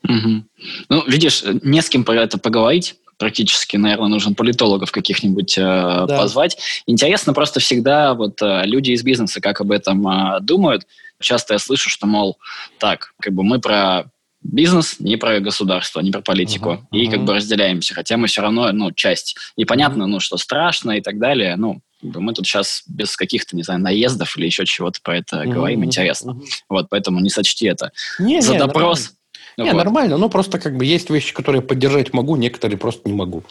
Угу. 0.03 0.43
Ну, 0.89 1.03
видишь, 1.07 1.43
не 1.63 1.81
с 1.81 1.89
кем 1.89 2.03
про 2.03 2.21
это 2.21 2.37
поговорить 2.37 2.95
практически, 3.17 3.77
наверное, 3.77 4.09
нужен 4.09 4.35
политологов 4.35 4.91
каких-нибудь 4.91 5.57
э, 5.57 5.61
да. 5.61 6.05
позвать. 6.07 6.57
Интересно 6.85 7.33
просто 7.33 7.59
всегда 7.59 8.13
вот 8.13 8.41
э, 8.41 8.63
люди 8.65 8.91
из 8.91 9.03
бизнеса 9.03 9.41
как 9.41 9.61
об 9.61 9.71
этом 9.71 10.07
э, 10.07 10.39
думают. 10.41 10.87
Часто 11.19 11.55
я 11.55 11.59
слышу, 11.59 11.89
что, 11.89 12.05
мол, 12.05 12.37
так, 12.77 13.13
как 13.19 13.33
бы 13.33 13.43
мы 13.43 13.59
про 13.59 14.05
бизнес, 14.43 14.99
не 14.99 15.17
про 15.17 15.39
государство, 15.39 15.99
не 15.99 16.11
про 16.11 16.21
политику. 16.21 16.69
Uh-huh, 16.69 16.79
uh-huh. 16.91 16.99
И 16.99 17.07
как 17.07 17.23
бы 17.23 17.33
разделяемся, 17.33 17.93
хотя 17.93 18.17
мы 18.17 18.27
все 18.27 18.41
равно, 18.41 18.71
ну, 18.71 18.91
часть. 18.91 19.35
И 19.55 19.65
понятно, 19.65 20.05
ну, 20.05 20.19
что 20.19 20.37
страшно 20.37 20.91
и 20.91 21.01
так 21.01 21.19
далее, 21.19 21.55
ну, 21.55 21.81
мы 22.01 22.33
тут 22.33 22.45
сейчас 22.45 22.83
без 22.87 23.17
каких-то, 23.17 23.55
не 23.55 23.63
знаю, 23.63 23.81
наездов 23.81 24.37
или 24.37 24.45
еще 24.45 24.65
чего-то 24.65 24.99
про 25.01 25.17
это 25.17 25.41
uh-huh, 25.41 25.51
говорим, 25.51 25.83
интересно. 25.83 26.31
Uh-huh. 26.31 26.45
Вот, 26.69 26.87
поэтому 26.89 27.19
не 27.19 27.29
сочти 27.29 27.65
это. 27.65 27.91
Не, 28.19 28.41
За 28.41 28.53
не, 28.53 28.59
допрос... 28.59 28.99
Нормально 28.99 29.16
не, 29.57 29.71
вот. 29.71 29.77
нормально. 29.77 30.17
Ну, 30.17 30.29
просто 30.29 30.59
как 30.59 30.77
бы 30.77 30.85
есть 30.85 31.09
вещи, 31.09 31.33
которые 31.33 31.61
поддержать 31.61 32.13
могу, 32.13 32.35
некоторые 32.35 32.77
просто 32.77 33.09
не 33.09 33.15
могу. 33.15 33.43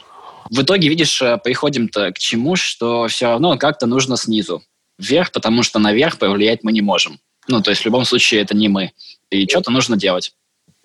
В 0.50 0.62
итоге, 0.62 0.88
видишь, 0.88 1.20
э, 1.20 1.38
приходим-то 1.42 2.12
к 2.12 2.18
чему, 2.18 2.54
что 2.54 3.08
все 3.08 3.26
равно 3.26 3.58
как-то 3.58 3.86
нужно 3.86 4.16
снизу 4.16 4.62
вверх, 4.98 5.32
потому 5.32 5.62
что 5.62 5.78
наверх 5.80 6.18
повлиять 6.18 6.62
мы 6.62 6.72
не 6.72 6.80
можем. 6.80 7.18
Ну, 7.48 7.60
то 7.60 7.70
есть 7.70 7.82
в 7.82 7.84
любом 7.84 8.04
случае 8.04 8.42
это 8.42 8.56
не 8.56 8.68
мы. 8.68 8.92
И 9.30 9.46
что-то 9.48 9.70
нужно 9.70 9.96
делать. 9.96 10.32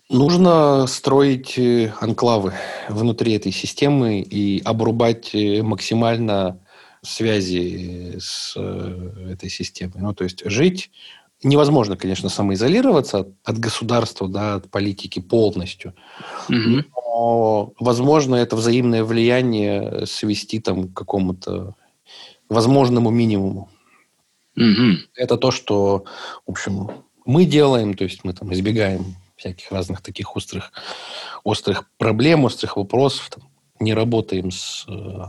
Нужно 0.09 0.87
строить 0.87 1.57
э, 1.57 1.93
анклавы 1.99 2.53
внутри 2.89 3.33
этой 3.33 3.51
системы 3.51 4.21
и 4.21 4.61
обрубать 4.65 5.35
э, 5.35 5.61
максимально 5.61 6.59
связи 7.03 8.17
с 8.19 8.55
этой 8.55 9.49
системой. 9.49 10.01
Ну, 10.01 10.13
то 10.13 10.23
есть 10.23 10.43
жить 10.45 10.91
невозможно, 11.43 11.97
конечно, 11.97 12.29
самоизолироваться 12.29 13.27
от 13.43 13.57
государства, 13.57 14.27
да, 14.27 14.55
от 14.55 14.69
политики 14.69 15.19
полностью. 15.19 15.93
Угу. 16.49 16.85
Но, 16.95 17.73
возможно, 17.79 18.35
это 18.35 18.55
взаимное 18.55 19.03
влияние 19.03 20.05
свести 20.05 20.59
там 20.59 20.89
к 20.89 20.93
какому-то 20.93 21.75
возможному 22.49 23.09
минимуму. 23.09 23.69
Угу. 24.55 24.97
Это 25.15 25.37
то, 25.37 25.51
что, 25.51 26.05
в 26.45 26.51
общем, 26.51 26.89
мы 27.25 27.45
делаем, 27.45 27.93
то 27.93 28.03
есть 28.03 28.23
мы 28.23 28.33
там 28.33 28.53
избегаем 28.53 29.15
всяких 29.35 29.71
разных 29.71 30.01
таких 30.01 30.35
острых, 30.35 30.71
острых 31.43 31.89
проблем, 31.97 32.45
острых 32.45 32.77
вопросов, 32.77 33.29
там, 33.33 33.49
не 33.79 33.95
работаем 33.95 34.51
с 34.51 34.85
э, 34.87 35.25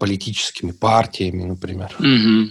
политическими 0.00 0.72
партиями, 0.72 1.44
например. 1.44 1.94
Угу. 2.00 2.50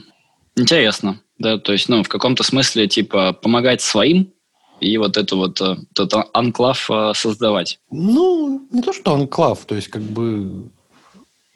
Интересно 0.56 1.20
да, 1.44 1.58
то 1.60 1.74
есть, 1.74 1.90
ну, 1.90 2.02
в 2.04 2.10
каком-то 2.10 2.44
смысле, 2.44 2.88
типа, 2.88 3.34
помогать 3.34 3.82
своим 3.82 4.32
и 4.80 4.98
вот 4.98 5.18
эту 5.18 5.38
вот 5.38 5.62
э, 5.62 5.76
этот 5.92 6.30
анклав 6.34 6.90
э, 6.90 7.12
создавать. 7.16 7.80
Ну, 7.92 8.68
не 8.72 8.82
то, 8.82 8.94
что 8.94 9.14
анклав, 9.14 9.66
то 9.66 9.76
есть, 9.76 9.90
как 9.90 10.02
бы 10.02 10.70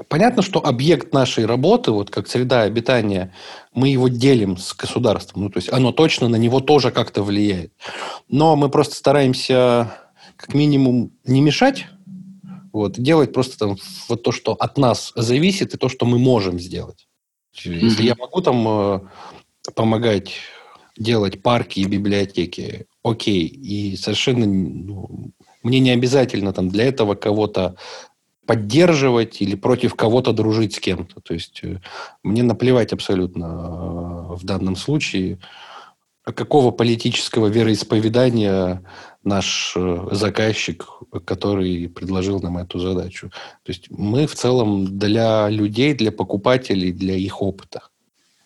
Понятно, 0.09 0.43
что 0.43 0.64
объект 0.64 1.11
нашей 1.11 1.47
работы, 1.47 1.89
вот 1.89 2.11
как 2.11 2.27
среда 2.27 2.61
обитания, 2.61 3.34
мы 3.73 3.89
его 3.89 4.07
делим 4.07 4.55
с 4.55 4.76
государством. 4.76 5.45
Ну, 5.45 5.49
то 5.49 5.57
есть 5.57 5.73
оно 5.73 5.91
точно 5.91 6.27
на 6.27 6.35
него 6.35 6.59
тоже 6.59 6.91
как-то 6.91 7.23
влияет. 7.23 7.73
Но 8.30 8.55
мы 8.55 8.69
просто 8.69 8.93
стараемся 8.93 9.91
как 10.35 10.53
минимум 10.53 11.14
не 11.26 11.41
мешать, 11.41 11.88
вот, 12.72 12.99
делать 12.99 13.34
просто 13.34 13.57
там 13.57 13.77
вот 14.07 14.22
то, 14.22 14.31
что 14.31 14.53
от 14.53 14.77
нас 14.77 15.14
зависит, 15.15 15.73
и 15.73 15.77
то, 15.77 15.89
что 15.89 16.05
мы 16.05 16.19
можем 16.19 16.59
сделать. 16.59 17.07
Если 17.55 18.03
mm-hmm. 18.03 18.07
я 18.07 18.15
могу 18.15 18.41
там 18.41 18.68
э, 18.68 18.99
помогать 19.76 20.34
делать 20.98 21.41
парки 21.41 21.80
и 21.80 21.85
библиотеки, 21.85 22.88
окей, 23.03 23.45
и 23.45 23.95
совершенно 23.95 24.45
ну, 24.45 25.31
мне 25.64 25.80
не 25.80 25.91
обязательно 25.91 26.53
там 26.53 26.69
для 26.69 26.85
этого 26.85 27.15
кого-то 27.15 27.76
поддерживать 28.45 29.41
или 29.41 29.56
против 29.56 29.95
кого-то 29.95 30.31
дружить 30.31 30.73
с 30.73 30.80
кем-то. 30.80 31.19
То 31.22 31.34
есть 31.34 31.60
э, 31.64 31.81
мне 32.23 32.44
наплевать 32.44 32.94
абсолютно 32.94 33.45
э, 33.45 34.35
в 34.35 34.45
данном 34.45 34.77
случае, 34.77 35.39
какого 36.23 36.72
политического 36.72 37.48
вероисповедания 37.48 38.84
наш 39.23 39.73
э, 39.76 40.07
заказчик, 40.11 40.85
который 41.26 41.89
предложил 41.89 42.39
нам 42.39 42.57
эту 42.57 42.80
задачу. 42.80 43.30
То 43.64 43.72
есть 43.72 43.88
мы 43.89 44.26
в 44.26 44.35
целом 44.35 44.98
для 44.98 45.49
людей, 45.49 45.94
для 45.94 46.14
покупателей, 46.14 46.94
для 46.94 47.15
их 47.15 47.41
опыта. 47.41 47.89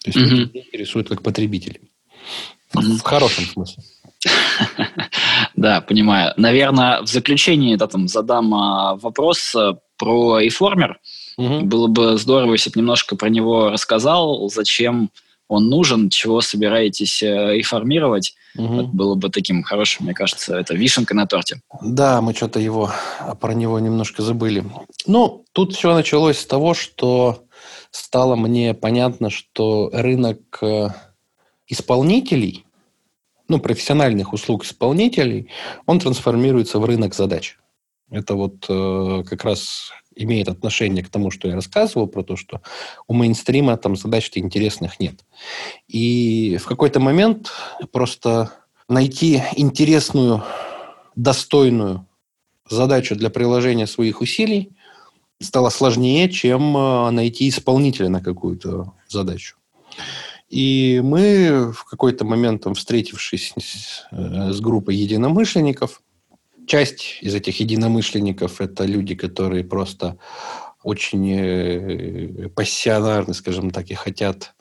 То 0.04 0.10
есть 0.10 0.18
mm-hmm. 0.18 0.36
людей 0.36 0.66
интересует 0.68 1.10
как 1.10 1.22
потребители. 1.22 1.82
Mm-hmm. 2.74 2.98
В 2.98 3.02
хорошем 3.02 3.46
смысле. 3.46 3.84
Да, 5.56 5.82
понимаю. 5.82 6.34
Наверное, 6.38 7.02
в 7.02 7.08
заключении 7.08 7.76
да, 7.76 7.88
там, 7.88 8.08
задам 8.08 8.54
а, 8.54 8.96
вопрос 8.96 9.54
э, 9.56 9.74
про 9.98 10.40
реформер. 10.40 11.00
Угу. 11.38 11.62
Было 11.62 11.88
бы 11.88 12.18
здорово, 12.18 12.54
если 12.54 12.70
бы 12.72 12.80
немножко 12.80 13.16
про 13.16 13.30
него 13.30 13.70
рассказал, 13.70 14.50
зачем 14.50 15.12
он 15.48 15.68
нужен, 15.68 16.10
чего 16.10 16.42
собираетесь 16.42 17.22
э, 17.22 17.58
реформировать. 17.58 18.34
Угу. 18.58 18.74
Это 18.74 18.84
было 18.84 19.16
бы 19.16 19.30
таким 19.30 19.64
хорошим, 19.64 20.06
мне 20.06 20.14
кажется, 20.14 20.58
это 20.58 20.74
вишенка 20.74 21.14
на 21.14 21.28
торте. 21.28 21.62
Да, 21.82 22.22
мы 22.22 22.34
что-то 22.34 22.60
его 22.60 22.92
про 23.40 23.54
него 23.54 23.80
немножко 23.80 24.24
забыли. 24.24 24.64
Ну, 25.06 25.44
тут 25.52 25.76
все 25.76 25.94
началось 25.94 26.40
с 26.40 26.46
того, 26.46 26.74
что 26.74 27.44
стало 27.92 28.36
мне 28.36 28.74
понятно, 28.74 29.30
что 29.30 29.90
рынок 29.94 30.58
э, 30.62 30.90
исполнителей, 31.68 32.66
ну, 33.48 33.60
профессиональных 33.60 34.34
услуг 34.34 34.64
исполнителей, 34.64 35.50
он 35.86 36.00
трансформируется 36.00 36.80
в 36.80 36.86
рынок 36.86 37.14
задач. 37.14 37.58
Это 38.10 38.36
вот 38.36 38.66
э, 38.68 39.24
как 39.30 39.44
раз 39.44 39.92
имеет 40.16 40.50
отношение 40.50 41.04
к 41.04 41.10
тому, 41.10 41.32
что 41.32 41.48
я 41.48 41.56
рассказывал, 41.56 42.08
про 42.08 42.24
то, 42.24 42.36
что 42.36 42.62
у 43.08 43.14
мейнстрима 43.14 43.78
там 43.78 43.96
задач-то 43.96 44.40
интересных 44.40 45.00
нет. 45.00 45.26
И 45.88 46.58
в 46.58 46.66
какой-то 46.66 47.00
момент 47.00 47.52
просто 47.92 48.52
найти 48.90 49.42
интересную, 49.56 50.44
достойную 51.16 52.06
задачу 52.70 53.16
для 53.16 53.30
приложения 53.30 53.88
своих 53.88 54.22
усилий 54.22 54.74
стало 55.42 55.70
сложнее, 55.70 56.30
чем 56.30 56.76
э, 56.78 57.12
найти 57.12 57.50
исполнителя 57.50 58.10
на 58.10 58.22
какую-то 58.22 58.94
задачу. 59.08 59.56
И 60.50 61.02
мы 61.04 61.72
в 61.72 61.86
какой-то 61.86 62.26
момент, 62.26 62.66
встретившись 62.76 63.54
с, 63.58 64.08
э, 64.12 64.52
с 64.52 64.60
группой 64.60 64.96
единомышленников, 64.96 66.02
часть 66.68 67.20
из 67.22 67.36
этих 67.36 67.60
единомышленников– 67.60 68.60
это 68.62 68.86
люди, 68.86 69.16
которые 69.16 69.64
просто 69.64 70.18
очень 70.84 71.32
э, 71.32 72.50
пассионарны, 72.50 73.34
скажем 73.34 73.72
так, 73.72 73.90
и 73.92 73.94
хотят 73.94 74.54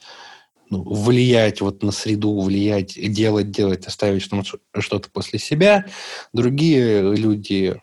ну, 0.71 0.83
влиять 0.85 1.61
вот 1.61 1.83
на 1.83 1.91
среду, 1.91 2.41
влиять, 2.41 2.95
делать, 3.13 3.51
делать, 3.51 3.87
оставить 3.87 4.23
что-то 4.23 5.11
после 5.11 5.39
себя. 5.39 5.87
Другие 6.33 7.15
люди 7.15 7.81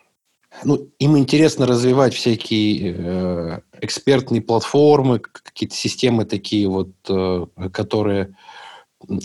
ну, 0.63 0.89
им 0.99 1.17
интересно 1.17 1.65
развивать 1.65 2.13
всякие 2.13 2.95
э, 2.97 3.59
экспертные 3.81 4.41
платформы, 4.41 5.19
какие-то 5.19 5.75
системы 5.75 6.25
такие 6.25 6.67
вот, 6.67 6.89
э, 7.09 7.45
которые 7.71 8.35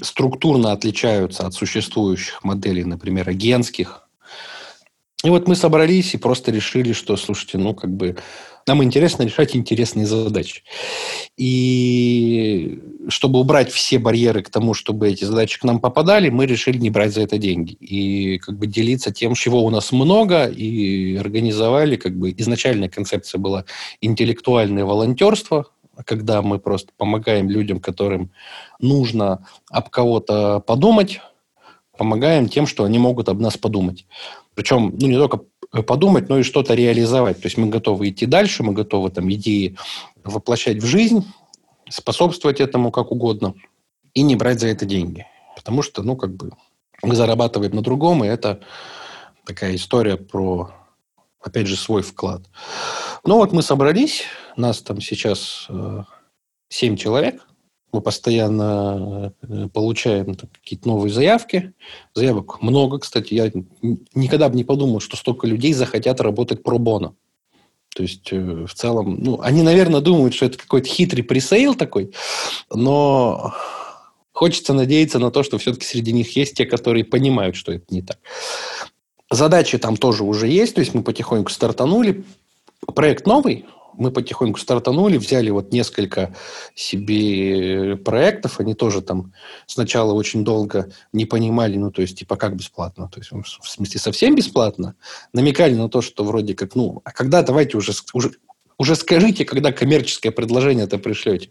структурно 0.03 0.73
отличаются 0.73 1.47
от 1.47 1.55
существующих 1.55 2.45
моделей, 2.45 2.85
например, 2.85 3.29
агентских. 3.29 4.09
И 5.25 5.31
вот 5.31 5.47
мы 5.47 5.55
собрались 5.55 6.15
и 6.15 6.19
просто 6.19 6.51
решили, 6.51 6.93
что, 6.93 7.17
слушайте, 7.17 7.59
ну, 7.59 7.75
как 7.75 7.91
бы 7.91 8.17
нам 8.67 8.83
интересно 8.83 9.23
решать 9.23 9.57
интересные 9.57 10.07
задачи. 10.07 10.63
И 11.37 12.81
чтобы 13.09 13.41
убрать 13.41 13.71
все 13.73 13.99
барьеры 13.99 14.43
к 14.43 14.51
тому, 14.51 14.75
чтобы 14.75 15.09
эти 15.09 15.25
задачи 15.25 15.59
к 15.59 15.65
нам 15.65 15.81
попадали, 15.81 16.29
мы 16.29 16.47
решили 16.47 16.79
не 16.79 16.91
брать 16.91 17.13
за 17.13 17.23
это 17.23 17.39
деньги. 17.39 17.73
И 17.73 18.39
как 18.39 18.59
бы 18.59 18.67
делиться 18.67 19.13
тем, 19.13 19.35
чего 19.35 19.65
у 19.65 19.71
нас 19.71 19.93
много, 19.93 20.47
и 20.47 21.17
организовали, 21.17 21.97
как 21.97 22.17
бы 22.17 22.35
изначальная 22.37 22.89
концепция 22.89 23.39
была 23.39 23.65
интеллектуальное 24.01 24.85
волонтерство, 24.85 25.67
когда 26.05 26.43
мы 26.43 26.59
просто 26.59 26.93
помогаем 26.97 27.49
людям, 27.49 27.81
которым 27.81 28.31
нужно 28.81 29.47
об 29.71 29.91
кого-то 29.91 30.61
подумать, 30.61 31.21
помогаем 31.97 32.49
тем, 32.49 32.67
что 32.67 32.85
они 32.85 32.99
могут 32.99 33.29
об 33.29 33.41
нас 33.41 33.57
подумать. 33.57 34.07
Причем, 34.55 34.95
ну, 34.99 35.07
не 35.07 35.17
только 35.17 35.41
подумать, 35.87 36.29
но 36.29 36.39
и 36.39 36.43
что-то 36.43 36.75
реализовать. 36.75 37.41
То 37.41 37.47
есть 37.47 37.57
мы 37.57 37.69
готовы 37.69 38.11
идти 38.11 38.27
дальше, 38.27 38.63
мы 38.63 38.73
готовы 38.73 39.11
там 39.11 39.31
идеи 39.33 39.77
воплощать 40.25 40.83
в 40.83 40.87
жизнь, 40.87 41.25
способствовать 41.93 42.61
этому 42.61 42.91
как 42.91 43.13
угодно 43.13 43.55
и 44.15 44.23
не 44.23 44.37
брать 44.37 44.61
за 44.61 44.69
это 44.69 44.85
деньги. 44.85 45.27
Потому 45.57 45.83
что, 45.83 46.03
ну, 46.03 46.17
как 46.17 46.35
бы 46.35 46.51
мы 47.03 47.15
зарабатываем 47.15 47.75
на 47.75 47.83
другом, 47.83 48.25
и 48.25 48.29
это 48.29 48.61
такая 49.45 49.75
история 49.75 50.17
про, 50.17 50.73
опять 51.41 51.67
же, 51.67 51.77
свой 51.77 52.03
вклад. 52.03 52.43
Ну, 53.25 53.37
вот 53.37 53.53
мы 53.53 53.63
собрались, 53.63 54.25
нас 54.57 54.81
там 54.83 55.01
сейчас 55.01 55.67
э, 55.69 56.05
7 56.69 56.97
человек– 56.97 57.47
мы 57.93 58.01
постоянно 58.01 59.35
э, 59.43 59.69
получаем 59.69 60.35
какие-то 60.35 60.89
новые 60.89 61.13
заявки. 61.13 61.75
Заявок 62.15 62.63
много, 62.63 62.99
кстати. 62.99 63.35
Я 63.35 63.53
никогда 64.15 64.49
бы 64.49 64.57
не 64.57 64.65
подумал, 64.65 65.01
что 65.01 65.17
столько 65.17 65.47
людей 65.47 65.75
захотят 65.75 66.21
работать 66.21 66.63
про 66.63 66.79
боно. 66.79 67.15
То 67.95 68.03
есть, 68.03 68.33
э, 68.33 68.65
в 68.67 68.75
целом, 68.75 69.19
ну, 69.21 69.41
они, 69.43 69.63
наверное, 69.63 70.01
думают, 70.01 70.35
что 70.35 70.47
это 70.47 70.59
какой-то 70.59 70.89
хитрый 70.89 71.23
пресейл 71.23 71.75
такой, 71.75 72.13
но 72.73 73.55
хочется 74.33 74.73
надеяться 74.73 75.19
на 75.19 75.31
то, 75.31 75.43
что 75.43 75.59
все-таки 75.59 75.85
среди 75.85 76.13
них 76.13 76.35
есть 76.37 76.57
те, 76.57 76.65
которые 76.65 77.05
понимают, 77.05 77.55
что 77.55 77.73
это 77.73 77.85
не 77.91 78.03
так. 78.03 78.19
Задачи 79.31 79.79
там 79.79 79.97
тоже 79.97 80.25
уже 80.25 80.49
есть, 80.49 80.75
то 80.75 80.81
есть 80.81 80.95
мы 80.95 81.03
потихоньку 81.03 81.51
стартанули. 81.51 82.25
Проект 82.95 83.27
новый, 83.27 83.67
мы 83.95 84.11
потихоньку 84.11 84.59
стартанули, 84.59 85.19
взяли 85.19 85.51
вот 85.51 85.73
несколько 85.73 86.35
себе 86.75 87.97
проектов, 87.97 88.61
они 88.61 88.75
тоже 88.75 89.03
там 89.03 89.33
сначала 89.67 90.13
очень 90.13 90.45
долго 90.45 90.91
не 91.13 91.25
понимали, 91.25 91.77
ну, 91.77 91.91
то 91.91 92.03
есть, 92.03 92.19
типа, 92.19 92.37
как 92.37 92.57
бесплатно, 92.57 93.09
то 93.09 93.21
есть, 93.21 93.31
в 93.33 93.69
смысле, 93.69 94.01
совсем 94.01 94.35
бесплатно, 94.35 94.95
намекали 95.33 95.75
на 95.75 95.89
то, 95.89 96.01
что 96.01 96.25
вроде 96.25 96.55
как, 96.55 96.75
ну, 96.75 97.01
а 97.05 97.13
когда, 97.13 97.43
давайте 97.43 97.77
уже, 97.77 97.93
уже, 98.15 98.33
уже 98.79 98.97
скажите, 98.97 99.45
когда 99.45 99.73
коммерческое 99.73 100.33
предложение 100.33 100.85
это 100.87 100.99
пришлете. 100.99 101.51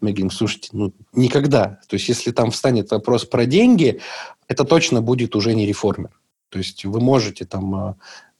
Мы 0.00 0.10
говорим, 0.10 0.30
слушайте, 0.30 0.68
ну, 0.72 0.92
никогда. 1.12 1.80
То 1.88 1.94
есть, 1.94 2.08
если 2.08 2.30
там 2.30 2.50
встанет 2.50 2.90
вопрос 2.90 3.24
про 3.24 3.46
деньги, 3.46 4.00
это 4.46 4.64
точно 4.64 5.02
будет 5.02 5.34
уже 5.36 5.54
не 5.54 5.66
реформер. 5.66 6.10
То 6.48 6.58
есть 6.58 6.84
вы 6.84 7.00
можете 7.00 7.44
там 7.44 7.74
а, 7.74 7.96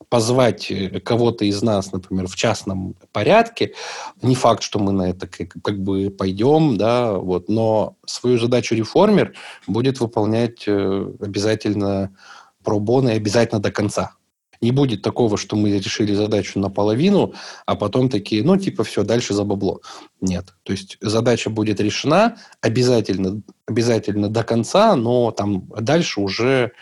позвать 0.09 0.71
э, 0.71 1.01
кого-то 1.01 1.45
из 1.45 1.63
нас, 1.63 1.93
например, 1.93 2.27
в 2.27 2.37
частном 2.37 2.95
порядке, 3.13 3.75
не 4.23 4.35
факт, 4.35 4.63
что 4.63 4.79
мы 4.79 4.93
на 4.93 5.11
это 5.11 5.27
как, 5.27 5.55
как 5.63 5.83
бы 5.83 6.11
пойдем, 6.11 6.77
да, 6.77 7.13
вот, 7.13 7.49
но 7.49 7.97
свою 8.07 8.39
задачу 8.39 8.75
реформер 8.75 9.35
будет 9.67 10.01
выполнять 10.01 10.65
э, 10.67 11.13
обязательно 11.21 12.17
пробоно 12.65 13.11
и 13.11 13.17
обязательно 13.17 13.61
до 13.61 13.71
конца. 13.71 14.13
Не 14.61 14.73
будет 14.73 15.03
такого, 15.03 15.37
что 15.37 15.55
мы 15.55 15.71
решили 15.71 16.15
задачу 16.15 16.59
наполовину, 16.59 17.33
а 17.65 17.77
потом 17.77 18.09
такие, 18.09 18.43
ну, 18.43 18.57
типа, 18.57 18.83
все, 18.83 19.05
дальше 19.05 19.33
за 19.33 19.45
бабло. 19.45 19.81
Нет. 20.21 20.53
То 20.65 20.73
есть 20.73 20.99
задача 21.01 21.49
будет 21.49 21.81
решена 21.81 22.39
обязательно, 22.61 23.41
обязательно 23.67 24.29
до 24.29 24.43
конца, 24.43 24.97
но 24.97 25.31
там 25.31 25.69
дальше 25.81 26.21
уже 26.21 26.73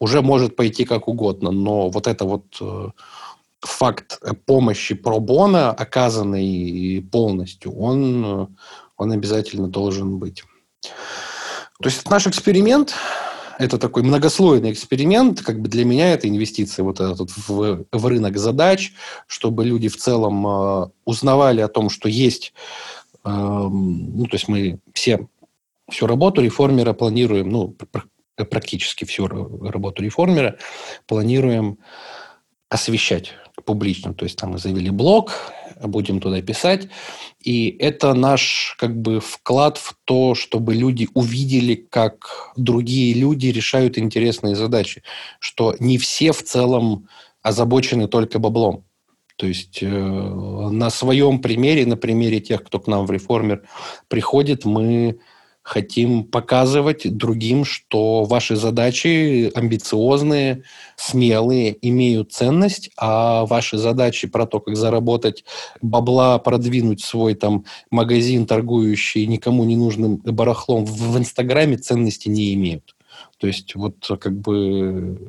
уже 0.00 0.22
может 0.22 0.56
пойти 0.56 0.84
как 0.84 1.06
угодно, 1.06 1.52
но 1.52 1.90
вот 1.90 2.06
это 2.08 2.24
вот 2.24 2.44
э, 2.60 2.88
факт 3.60 4.20
помощи 4.46 4.94
пробона, 4.94 5.70
оказанный 5.70 7.06
полностью, 7.12 7.78
он, 7.78 8.24
э, 8.24 8.46
он 8.96 9.12
обязательно 9.12 9.68
должен 9.68 10.18
быть. 10.18 10.42
То 10.82 11.88
есть 11.88 12.08
наш 12.10 12.26
эксперимент. 12.26 12.94
это 13.58 13.78
такой 13.78 14.02
многослойный 14.02 14.72
эксперимент. 14.72 15.42
Как 15.42 15.60
бы 15.60 15.68
для 15.68 15.84
меня 15.84 16.12
это 16.12 16.28
инвестиция 16.28 16.82
вот 16.82 16.98
этот 16.98 17.30
в, 17.46 17.84
в 17.92 18.06
рынок 18.06 18.38
задач, 18.38 18.94
чтобы 19.26 19.66
люди 19.66 19.88
в 19.88 19.98
целом 19.98 20.46
э, 20.46 20.90
узнавали 21.04 21.60
о 21.60 21.68
том, 21.68 21.90
что 21.90 22.08
есть. 22.08 22.54
Э, 23.24 23.30
ну, 23.30 24.24
то 24.24 24.34
есть 24.34 24.48
мы 24.48 24.78
все 24.94 25.28
всю 25.90 26.06
работу 26.06 26.40
реформера 26.40 26.94
планируем, 26.94 27.50
ну, 27.50 27.74
практически 28.44 29.04
всю 29.04 29.26
работу 29.26 30.02
реформера 30.02 30.58
планируем 31.06 31.78
освещать 32.68 33.32
публично. 33.64 34.14
То 34.14 34.24
есть 34.24 34.38
там 34.38 34.52
мы 34.52 34.58
завели 34.58 34.90
блог, 34.90 35.32
будем 35.82 36.20
туда 36.20 36.40
писать. 36.40 36.88
И 37.40 37.76
это 37.78 38.14
наш 38.14 38.76
как 38.78 38.96
бы 38.96 39.20
вклад 39.20 39.78
в 39.78 39.96
то, 40.04 40.34
чтобы 40.34 40.74
люди 40.74 41.08
увидели, 41.14 41.74
как 41.74 42.52
другие 42.56 43.14
люди 43.14 43.48
решают 43.48 43.98
интересные 43.98 44.56
задачи. 44.56 45.02
Что 45.38 45.74
не 45.78 45.98
все 45.98 46.32
в 46.32 46.42
целом 46.42 47.08
озабочены 47.42 48.08
только 48.08 48.38
баблом. 48.38 48.84
То 49.36 49.46
есть 49.46 49.82
э, 49.82 49.88
на 49.88 50.90
своем 50.90 51.40
примере, 51.40 51.86
на 51.86 51.96
примере 51.96 52.40
тех, 52.40 52.62
кто 52.62 52.78
к 52.78 52.86
нам 52.86 53.06
в 53.06 53.10
реформер 53.10 53.62
приходит, 54.08 54.66
мы 54.66 55.18
хотим 55.70 56.24
показывать 56.24 57.16
другим, 57.16 57.64
что 57.64 58.24
ваши 58.24 58.56
задачи 58.56 59.52
амбициозные, 59.54 60.64
смелые, 60.96 61.76
имеют 61.80 62.32
ценность, 62.32 62.90
а 62.96 63.46
ваши 63.46 63.78
задачи 63.78 64.26
про 64.26 64.46
то, 64.46 64.58
как 64.58 64.74
заработать 64.74 65.44
бабла, 65.80 66.40
продвинуть 66.40 67.04
свой 67.04 67.34
там 67.34 67.66
магазин, 67.88 68.46
торгующий 68.46 69.26
никому 69.26 69.62
не 69.62 69.76
нужным 69.76 70.16
барахлом 70.16 70.86
в 70.86 71.16
Инстаграме, 71.16 71.76
ценности 71.76 72.28
не 72.28 72.52
имеют. 72.54 72.96
То 73.38 73.46
есть 73.46 73.76
вот 73.76 73.94
как 74.18 74.36
бы 74.40 75.20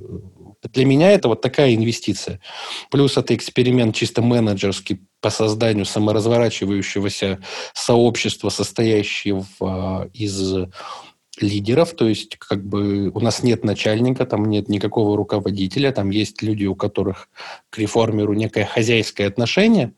для 0.64 0.86
меня 0.86 1.12
это 1.12 1.28
вот 1.28 1.42
такая 1.42 1.76
инвестиция. 1.76 2.40
Плюс 2.90 3.18
это 3.18 3.36
эксперимент 3.36 3.96
чисто 3.96 4.22
менеджерский 4.22 5.02
по 5.20 5.30
созданию 5.30 5.86
саморазворачивающегося 5.86 7.40
сообщества, 7.74 8.50
состоящего 8.50 9.46
а, 9.60 10.08
из 10.14 10.68
лидеров, 11.40 11.94
то 11.94 12.08
есть 12.08 12.38
как 12.38 12.64
бы 12.64 13.10
у 13.10 13.20
нас 13.20 13.42
нет 13.42 13.64
начальника, 13.64 14.26
там 14.26 14.46
нет 14.46 14.70
никакого 14.70 15.18
руководителя, 15.18 15.92
там 15.92 16.10
есть 16.10 16.42
люди, 16.42 16.66
у 16.66 16.76
которых 16.76 17.30
к 17.70 17.78
реформеру 17.78 18.34
некое 18.34 18.66
хозяйское 18.66 19.28
отношение, 19.28 19.94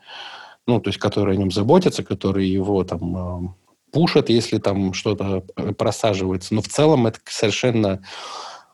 ну, 0.67 0.79
то 0.79 0.89
есть 0.89 0.99
которые 0.99 1.35
о 1.35 1.39
нем 1.39 1.51
заботятся, 1.51 2.03
которые 2.03 2.51
его 2.51 2.83
там 2.83 3.15
а, 3.17 3.55
пушат, 3.91 4.29
если 4.29 4.57
там 4.57 4.93
что-то 4.93 5.43
э, 5.55 5.73
просаживается. 5.73 6.53
Но 6.55 6.61
в 6.61 6.67
целом 6.67 7.07
это 7.07 7.19
совершенно 7.25 8.01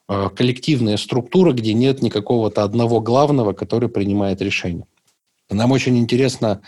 коллективная 0.10 0.98
структура, 0.98 1.54
где 1.54 1.74
нет 1.74 2.02
никакого-то 2.02 2.64
одного 2.64 3.00
главного, 3.00 3.54
который 3.54 3.90
принимает 3.90 4.42
решение. 4.42 4.86
Нам 5.52 5.72
очень 5.72 5.98
интересно, 5.98 6.62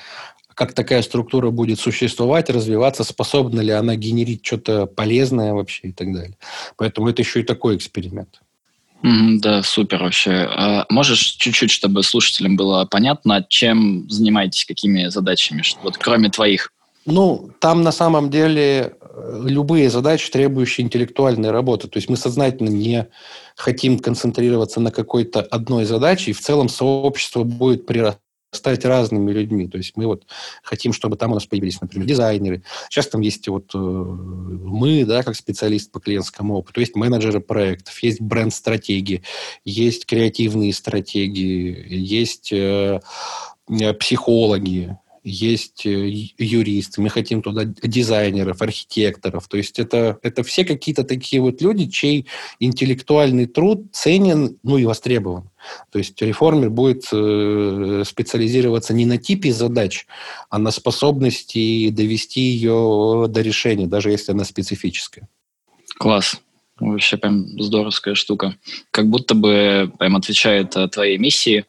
как 0.54 0.74
такая 0.74 1.02
структура 1.02 1.50
будет 1.50 1.80
существовать, 1.80 2.50
развиваться, 2.50 3.04
способна 3.04 3.62
ли 3.62 3.72
она 3.72 3.96
генерить 3.96 4.46
что-то 4.46 4.86
полезное 4.86 5.54
вообще 5.54 5.88
и 5.88 5.92
так 5.92 6.14
далее. 6.14 6.38
Поэтому 6.78 7.10
это 7.10 7.22
еще 7.22 7.40
и 7.40 7.44
такой 7.44 7.76
эксперимент. 7.76 8.42
да, 9.04 9.64
супер 9.64 10.04
вообще. 10.04 10.48
А 10.48 10.86
можешь 10.90 11.20
чуть-чуть, 11.20 11.72
чтобы 11.72 12.04
слушателям 12.04 12.56
было 12.56 12.86
понятно, 12.86 13.44
чем 13.50 14.08
занимаетесь, 14.10 14.66
какими 14.66 15.08
задачами, 15.08 15.64
вот 15.84 15.98
кроме 15.98 16.30
твоих? 16.30 16.72
Ну, 17.06 17.50
там 17.60 17.82
на 17.82 17.92
самом 17.92 18.30
деле 18.30 18.94
э, 19.01 19.01
любые 19.16 19.90
задачи, 19.90 20.32
требующие 20.32 20.86
интеллектуальной 20.86 21.52
работы. 21.52 21.88
То 21.88 21.98
есть 21.98 22.10
мы 22.10 22.18
сознательно 22.18 22.70
не 22.70 23.08
хотим 23.56 24.00
концентрироваться 24.00 24.80
на 24.80 24.92
какой-то 24.92 25.42
одной 25.42 25.86
задаче, 25.86 26.32
и 26.32 26.34
в 26.34 26.42
целом 26.42 26.70
сообщество 26.70 27.44
будет 27.44 27.86
прирастать 27.86 28.86
разными 28.86 29.32
людьми. 29.32 29.68
То 29.68 29.78
есть 29.78 29.94
мы 29.96 30.06
вот 30.06 30.26
хотим, 30.64 30.94
чтобы 30.94 31.18
там 31.18 31.32
у 31.32 31.36
нас 31.36 31.46
появились, 31.46 31.82
например, 31.82 32.08
дизайнеры. 32.08 32.64
Сейчас 32.90 33.08
там 33.08 33.22
есть 33.22 33.48
вот 33.48 33.72
э, 33.74 33.78
мы, 33.78 35.06
да, 35.06 35.24
как 35.24 35.36
специалист 35.36 35.92
по 35.92 36.00
клиентскому 36.00 36.56
опыту, 36.56 36.80
есть 36.80 36.96
менеджеры 36.96 37.40
проектов, 37.40 38.02
есть 38.04 38.22
бренд-стратегии, 38.22 39.24
есть 39.66 40.06
креативные 40.06 40.74
стратегии, 40.74 41.86
есть 41.90 42.52
э, 42.54 43.00
психологи, 44.00 44.98
есть 45.24 45.86
э, 45.86 46.08
юристы, 46.38 47.02
мы 47.02 47.10
хотим 47.10 47.42
туда 47.42 47.64
дизайнеров, 47.66 48.62
архитекторов. 48.62 49.48
То 49.48 49.58
есть 49.58 49.80
это, 49.80 50.18
это 50.24 50.44
все 50.44 50.66
какие-то 50.66 51.04
такие 51.04 51.42
вот 51.42 51.62
люди, 51.62 51.88
чей 51.88 52.28
интеллектуальный 52.60 53.46
труд 53.46 53.86
ценен, 53.92 54.58
ну 54.64 54.78
и 54.78 54.86
востребован. 54.86 55.50
То 55.92 56.00
есть 56.00 56.20
реформер 56.22 56.72
будет 56.72 57.04
э, 57.12 58.04
специализироваться 58.06 58.94
не 58.94 59.06
на 59.06 59.18
типе 59.18 59.54
задач, 59.54 60.08
а 60.50 60.58
на 60.58 60.72
способности 60.72 61.90
довести 61.90 62.42
ее 62.42 63.28
до 63.30 63.42
решения, 63.42 63.88
даже 63.88 64.10
если 64.10 64.32
она 64.32 64.44
специфическая. 64.44 65.28
Класс. 65.98 66.42
Вообще 66.80 67.18
прям 67.18 67.48
здоровская 67.62 68.16
штука. 68.16 68.56
Как 68.90 69.08
будто 69.08 69.36
бы 69.36 69.92
прям 70.00 70.16
отвечает 70.16 70.76
э, 70.76 70.88
твоей 70.88 71.20
миссии, 71.20 71.66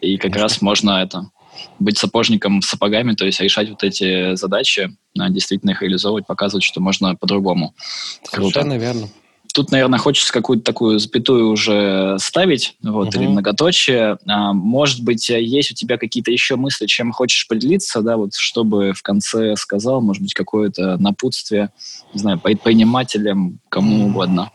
и 0.00 0.16
как 0.16 0.34
раз 0.34 0.60
можно 0.60 1.02
это 1.02 1.30
быть 1.78 1.98
сапожником 1.98 2.62
с 2.62 2.66
сапогами, 2.66 3.14
то 3.14 3.24
есть 3.24 3.40
решать 3.40 3.70
вот 3.70 3.82
эти 3.82 4.34
задачи, 4.36 4.96
действительно 5.14 5.70
их 5.70 5.82
реализовывать, 5.82 6.26
показывать, 6.26 6.64
что 6.64 6.80
можно 6.80 7.14
по-другому. 7.14 7.74
Совершенно 8.22 8.70
Круто. 8.70 8.84
верно. 8.84 9.08
Тут, 9.56 9.70
наверное, 9.70 9.98
хочется 9.98 10.34
какую-то 10.34 10.64
такую 10.64 10.98
запятую 10.98 11.48
уже 11.48 12.18
ставить, 12.18 12.76
вот, 12.82 13.08
угу. 13.08 13.18
или 13.18 13.26
многоточие. 13.26 14.18
А, 14.26 14.52
может 14.52 15.02
быть, 15.02 15.30
есть 15.30 15.70
у 15.70 15.74
тебя 15.74 15.96
какие-то 15.96 16.30
еще 16.30 16.56
мысли, 16.56 16.84
чем 16.84 17.10
хочешь 17.10 17.48
поделиться, 17.48 18.02
да, 18.02 18.18
вот, 18.18 18.34
чтобы 18.34 18.92
в 18.92 19.00
конце 19.00 19.56
сказал, 19.56 20.02
может 20.02 20.22
быть, 20.22 20.34
какое-то 20.34 20.98
напутствие, 20.98 21.70
не 22.12 22.20
знаю, 22.20 22.38
предпринимателям, 22.38 23.60
кому 23.70 24.08
угодно. 24.08 24.50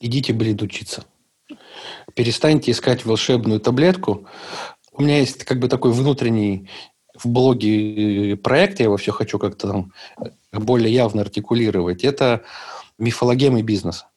Идите, 0.00 0.32
блин, 0.32 0.56
учиться. 0.62 1.04
Перестаньте 2.14 2.70
искать 2.70 3.04
волшебную 3.04 3.58
таблетку, 3.58 4.28
у 4.98 5.02
меня 5.02 5.18
есть 5.18 5.44
как 5.44 5.60
бы 5.60 5.68
такой 5.68 5.92
внутренний 5.92 6.68
в 7.14 7.26
блоге 7.26 8.36
проект, 8.36 8.80
я 8.80 8.86
его 8.86 8.96
все 8.96 9.12
хочу 9.12 9.38
как-то 9.38 9.68
там 9.68 9.92
более 10.52 10.92
явно 10.92 11.22
артикулировать. 11.22 12.04
Это 12.04 12.42
мифологемы 12.98 13.62
бизнеса. 13.62 14.08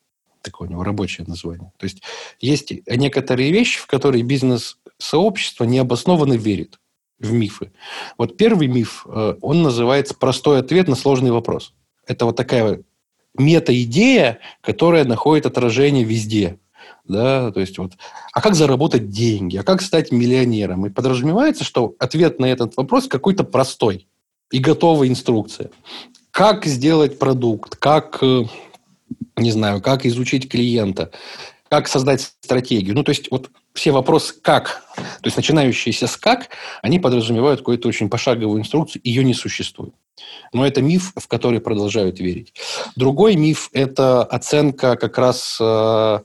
Такое 0.42 0.68
у 0.68 0.72
него 0.72 0.84
рабочее 0.84 1.26
название. 1.28 1.72
То 1.78 1.86
есть 1.86 2.02
есть 2.40 2.74
некоторые 2.88 3.52
вещи, 3.52 3.80
в 3.80 3.86
которые 3.86 4.24
бизнес-сообщество 4.24 5.66
необоснованно 5.66 6.34
верит 6.34 6.80
в 7.20 7.32
мифы. 7.32 7.72
Вот 8.18 8.38
первый 8.38 8.68
миф, 8.68 9.06
э, 9.08 9.36
он 9.42 9.62
называется 9.62 10.16
«Простой 10.16 10.60
ответ 10.60 10.88
на 10.88 10.96
сложный 10.96 11.32
вопрос». 11.32 11.76
Это 12.08 12.26
вот 12.26 12.36
такая 12.36 12.82
мета-идея, 13.38 14.40
которая 14.62 15.06
находит 15.06 15.46
отражение 15.46 16.04
везде 16.04 16.58
да, 17.06 17.52
то 17.52 17.60
есть 17.60 17.78
вот, 17.78 17.94
а 18.34 18.42
как 18.42 18.56
заработать 18.56 19.10
деньги, 19.10 19.58
а 19.58 19.64
как 19.64 19.82
стать 19.82 20.12
миллионером? 20.12 20.86
И 20.86 20.90
подразумевается, 20.90 21.64
что 21.64 21.96
ответ 22.00 22.40
на 22.40 22.46
этот 22.46 22.78
вопрос 22.78 23.08
какой-то 23.08 23.44
простой 23.44 24.08
и 24.52 24.60
готовая 24.60 25.08
инструкция. 25.08 25.72
Как 26.32 26.66
сделать 26.66 27.20
продукт, 27.20 27.76
как, 27.76 28.20
э, 28.22 28.44
не 29.38 29.52
знаю, 29.52 29.82
как 29.82 30.06
изучить 30.06 30.50
клиента, 30.50 31.12
как 31.70 31.88
создать 31.88 32.22
стратегию. 32.42 32.96
Ну, 32.96 33.04
то 33.04 33.12
есть 33.12 33.32
вот 33.32 33.50
все 33.74 33.92
вопросы 33.92 34.34
«как», 34.42 34.84
то 34.96 35.26
есть 35.26 35.38
начинающиеся 35.38 36.08
с 36.08 36.18
«как», 36.18 36.50
они 36.82 37.00
подразумевают 37.00 37.62
какую-то 37.62 37.88
очень 37.88 38.10
пошаговую 38.10 38.60
инструкцию, 38.60 39.02
ее 39.06 39.24
не 39.24 39.34
существует. 39.34 39.94
Но 40.54 40.66
это 40.66 40.82
миф, 40.82 41.14
в 41.16 41.28
который 41.28 41.62
продолжают 41.62 42.20
верить. 42.20 42.54
Другой 42.96 43.36
миф– 43.36 43.70
это 43.74 44.24
оценка 44.24 44.96
как 44.98 45.18
раз 45.18 45.58
э, 45.60 46.20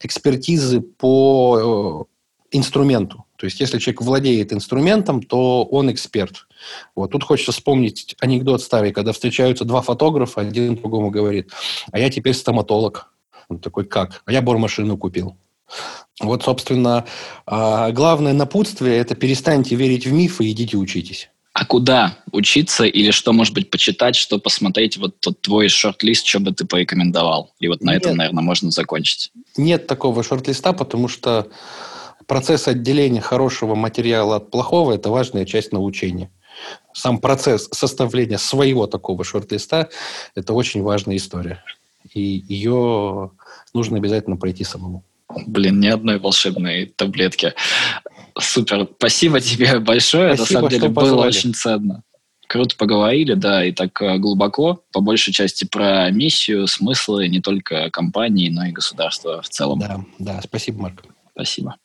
экспертизы 0.00 0.80
по 0.80 2.06
э, 2.52 2.56
инструменту. 2.56 3.24
То 3.36 3.46
есть, 3.46 3.58
если 3.58 3.78
человек 3.78 4.02
владеет 4.02 4.52
инструментом, 4.52 5.22
то 5.22 5.64
он 5.64 5.90
эксперт. 5.90 6.46
Вот. 6.94 7.12
Тут 7.12 7.24
хочется 7.24 7.52
вспомнить 7.52 8.14
анекдот 8.20 8.60
старый, 8.60 8.92
когда 8.92 9.12
встречаются 9.12 9.64
два 9.64 9.80
фотографа, 9.80 10.42
один 10.42 10.76
другому 10.76 11.10
говорит, 11.10 11.50
а 11.90 11.98
я 11.98 12.10
теперь 12.10 12.34
стоматолог. 12.34 13.10
Он 13.48 13.58
такой, 13.58 13.86
как? 13.86 14.22
А 14.26 14.32
я 14.32 14.42
бормашину 14.42 14.98
купил. 14.98 15.38
Вот, 16.20 16.42
собственно, 16.42 17.06
а, 17.46 17.90
главное 17.92 18.34
напутствие– 18.34 18.96
это 18.98 19.14
перестаньте 19.14 19.74
верить 19.74 20.06
в 20.06 20.12
мифы 20.12 20.44
и 20.44 20.50
идите 20.50 20.76
учитесь. 20.76 21.30
А 21.52 21.64
куда 21.66 22.16
учиться 22.30 22.84
или 22.84 23.10
что, 23.10 23.32
может 23.32 23.54
быть, 23.54 23.70
почитать, 23.70 24.14
что 24.14 24.38
посмотреть? 24.38 24.96
Вот 24.98 25.18
тот 25.18 25.40
твой 25.40 25.68
шорт-лист, 25.68 26.26
что 26.26 26.40
бы 26.40 26.52
ты 26.52 26.64
порекомендовал? 26.64 27.52
И 27.58 27.68
вот 27.68 27.82
на 27.82 27.92
Нет. 27.92 28.02
этом, 28.02 28.16
наверное, 28.16 28.44
можно 28.44 28.70
закончить. 28.70 29.32
Нет 29.56 29.86
такого 29.86 30.22
шорт-листа, 30.22 30.72
потому 30.72 31.08
что 31.08 31.48
процесс 32.26 32.68
отделения 32.68 33.20
хорошего 33.20 33.74
материала 33.74 34.36
от 34.36 34.50
плохого– 34.50 34.92
это 34.94 35.10
важная 35.10 35.44
часть 35.44 35.72
научения. 35.72 36.30
Сам 36.92 37.18
процесс 37.18 37.68
составления 37.72 38.38
своего 38.38 38.86
такого 38.86 39.24
шорт-листа– 39.24 39.88
это 40.36 40.52
очень 40.52 40.82
важная 40.82 41.16
история. 41.16 41.64
И 42.14 42.20
ее 42.48 43.32
нужно 43.74 43.96
обязательно 43.96 44.36
пройти 44.36 44.62
самому. 44.62 45.04
Блин, 45.46 45.80
ни 45.80 45.88
одной 45.88 46.18
волшебной 46.18 46.86
таблетки. 46.86 47.54
Супер. 48.38 48.88
Спасибо 48.98 49.40
тебе 49.40 49.78
большое. 49.78 50.36
Спасибо, 50.36 50.60
На 50.60 50.68
самом 50.68 50.70
деле 50.70 50.88
было 50.88 51.04
позвали. 51.04 51.28
очень 51.28 51.54
ценно. 51.54 52.02
Круто 52.46 52.76
поговорили, 52.76 53.34
да, 53.34 53.64
и 53.64 53.70
так 53.70 54.02
э, 54.02 54.18
глубоко, 54.18 54.82
по 54.92 55.00
большей 55.00 55.32
части 55.32 55.64
про 55.64 56.10
миссию, 56.10 56.66
смыслы 56.66 57.28
не 57.28 57.40
только 57.40 57.90
компании, 57.90 58.48
но 58.48 58.66
и 58.66 58.72
государства 58.72 59.40
в 59.40 59.48
целом. 59.48 59.78
Да, 59.78 60.00
да, 60.18 60.40
спасибо, 60.42 60.82
Марк. 60.82 61.04
Спасибо. 61.32 61.76